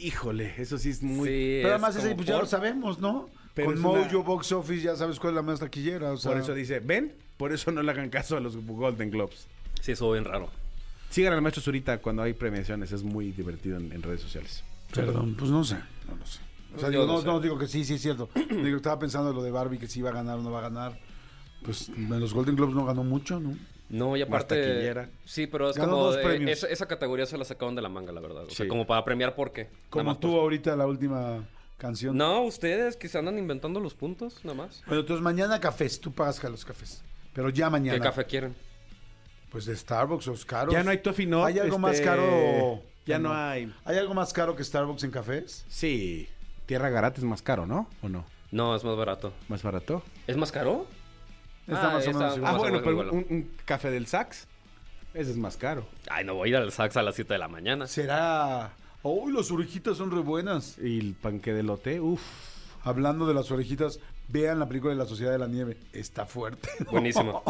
[0.00, 1.28] híjole, eso sí es muy...
[1.28, 3.28] Sí, Pero es además ese pues ya lo sabemos, ¿no?
[3.58, 6.12] Pero Con Mojo una- Box Office ya sabes cuál es la más taquillera.
[6.12, 9.10] O sea, Por eso dice, ven, por eso no le hagan caso a los Golden
[9.10, 9.46] Globes.
[9.80, 10.48] Sí, eso bien raro.
[11.10, 14.62] Sigan al maestro Zurita cuando hay premiaciones, es muy divertido en, en redes sociales.
[14.94, 15.76] Perdón, pues no sé,
[16.08, 16.40] no lo sé.
[16.76, 18.28] O sea, Yo digo, no digo que sí, sí es cierto.
[18.50, 20.58] digo, estaba pensando en lo de Barbie, que si iba a ganar o no va
[20.60, 20.98] a ganar.
[21.62, 23.56] Pues en los Golden Globes no ganó mucho, ¿no?
[23.90, 24.60] No, y Más aparte.
[24.60, 25.08] taquillera.
[25.24, 26.04] Sí, pero es Ganó como.
[26.04, 26.50] dos de- premios.
[26.58, 28.44] esa, esa categoría se la sacaron de la manga, la verdad.
[28.44, 29.70] O sea, como para premiar por qué.
[29.88, 31.42] Como más tú por- ahorita la última
[31.78, 32.16] canción.
[32.16, 34.82] No, ustedes que se andan inventando los puntos, nada más.
[34.86, 37.02] Bueno, entonces mañana cafés, tú pagas los cafés.
[37.32, 37.98] Pero ya mañana.
[37.98, 38.54] ¿Qué café quieren?
[39.50, 40.74] Pues de Starbucks o caros.
[40.74, 42.82] Ya no hay Toffee Nut, ¿Hay algo más este, caro?
[43.06, 43.72] ya no hay.
[43.84, 45.64] ¿Hay algo más caro que Starbucks en cafés?
[45.68, 46.28] Sí,
[46.66, 47.88] Tierra Garata es más caro, ¿no?
[48.02, 48.26] ¿O no?
[48.50, 49.32] No, es más barato.
[49.48, 50.02] ¿Más barato?
[50.26, 50.86] ¿Es más caro?
[51.66, 52.48] Está Ah, más o menos igual.
[52.50, 54.46] Ah, más bueno, pero un, un café del Sax,
[55.14, 55.86] ese es más caro.
[56.10, 57.86] Ay, no voy a ir al Sax a las 7 de la mañana.
[57.86, 58.72] Será.
[59.02, 60.76] Uy, las orejitas son re buenas.
[60.78, 62.20] Y el panque de lote, uff.
[62.82, 65.76] Hablando de las orejitas, vean la película de la Sociedad de la Nieve.
[65.92, 66.68] Está fuerte.
[66.90, 67.42] Buenísimo.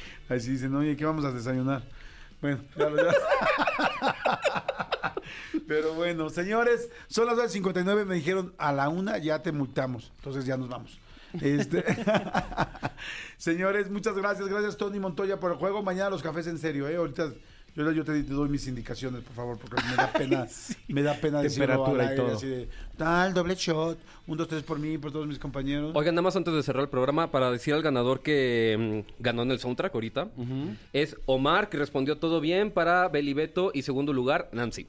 [0.28, 1.82] Así dicen, oye, ¿qué vamos a desayunar?
[2.40, 3.12] Bueno, ya lo ya.
[5.66, 10.12] Pero bueno, señores, son las 2.59, me dijeron a la una ya te multamos.
[10.16, 10.98] Entonces ya nos vamos.
[11.40, 11.84] Este...
[13.36, 14.48] señores, muchas gracias.
[14.48, 15.82] Gracias, Tony Montoya, por el juego.
[15.82, 16.96] Mañana los cafés en serio, ¿eh?
[16.96, 17.32] Ahorita
[17.76, 20.46] yo, yo te, te doy mis indicaciones, por favor, porque me da pena,
[20.88, 22.36] me da pena decirlo Temperatura al y aire, todo.
[22.36, 25.92] así de, tal, doble shot, un, dos, tres por mí, por todos mis compañeros.
[25.94, 29.42] Oigan, nada más antes de cerrar el programa, para decir al ganador que mm, ganó
[29.42, 30.28] en el soundtrack ahorita,
[30.92, 34.86] es Omar, que respondió todo bien para Belibeto y segundo lugar, Nancy.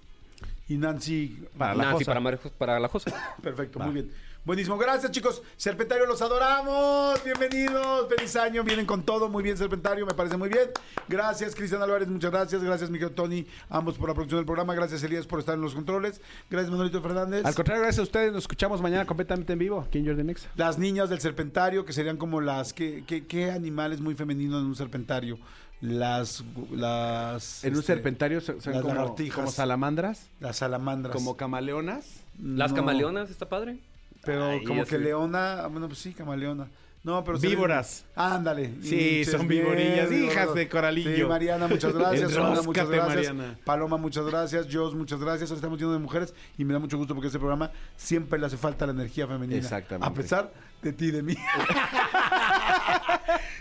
[0.69, 2.22] Y Nancy, Para la Nancy Josa.
[2.22, 3.35] para, para la Josa.
[3.41, 4.11] Perfecto, muy bien.
[4.48, 5.44] Buenísimo, gracias chicos.
[5.57, 7.22] Serpentario, los adoramos.
[7.22, 8.64] Bienvenidos, feliz año.
[8.64, 10.69] Vienen con todo, muy bien Serpentario, me parece muy bien.
[11.10, 12.64] Gracias Cristian Álvarez, muchas gracias.
[12.64, 14.74] Gracias Miguel Tony, ambos por la producción del programa.
[14.74, 16.22] Gracias Elías por estar en los controles.
[16.49, 17.44] Gracias Manuelito Fernández.
[17.44, 20.48] Al contrario, gracias a ustedes, nos escuchamos mañana completamente en vivo, aquí en Jordan Nexa.
[20.56, 22.72] Las niñas del serpentario, que serían como las...
[22.72, 25.38] ¿Qué, qué, qué animales muy femeninos en un serpentario?
[25.82, 26.41] Las...
[26.72, 31.14] las En un este, serpentario son las como, como salamandras, Las salamandras.
[31.14, 32.22] como camaleonas.
[32.41, 33.80] Las No, camaleonas, está padre.
[34.28, 35.66] Pero Ay, como que leona...
[35.68, 36.68] Bueno, pues sí, camaleona.
[37.04, 37.40] No, pero...
[37.40, 38.04] ven- Víboras.
[38.16, 38.74] Ándale.
[38.84, 40.34] Sí, son bien, víborillas, víboras.
[40.36, 41.16] hijas de Coralillo.
[41.16, 42.32] Sí, Mariana, muchas gracias.
[42.34, 43.34] Sonia, muchas gracias.
[43.34, 43.58] Mariana.
[43.64, 44.68] Paloma, muchas gracias.
[44.70, 45.49] Jos, muchas gracias.
[45.49, 48.45] Ahora estamos llenos de mujeres y me da mucho gusto porque este programa siempre le
[48.48, 49.58] hace falta la energía femenina.
[49.58, 50.06] Exactamente.
[50.06, 50.52] A pesar
[50.82, 51.36] de ti y de mí.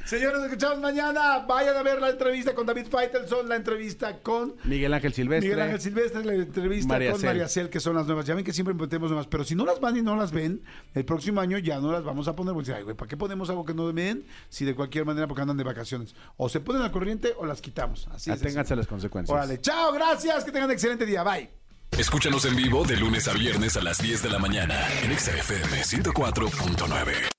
[0.07, 1.41] Señores, nos escuchamos mañana.
[1.41, 5.49] Vayan a ver la entrevista con David Faitelson, la entrevista con Miguel Ángel Silvestre.
[5.49, 7.29] Miguel Ángel Silvestre, la entrevista María con Cel.
[7.31, 8.25] María Cel, que son las nuevas.
[8.25, 10.63] Ya ven que siempre metemos nuevas, pero si no las van y no las ven,
[10.95, 12.55] el próximo año ya no las vamos a poner.
[12.55, 14.25] Porque, ay, güey, ¿para qué ponemos algo que no ven?
[14.49, 16.15] Si de cualquier manera, porque andan de vacaciones.
[16.37, 18.07] O se ponen al corriente o las quitamos.
[18.13, 18.41] Así es.
[18.41, 19.35] Aténganse a las consecuencias.
[19.35, 21.25] Órale, chao, gracias, que tengan un excelente día.
[21.25, 21.51] Bye.
[21.99, 25.83] Escúchanos en vivo de lunes a viernes a las 10 de la mañana en XFM
[25.83, 27.36] 104.9.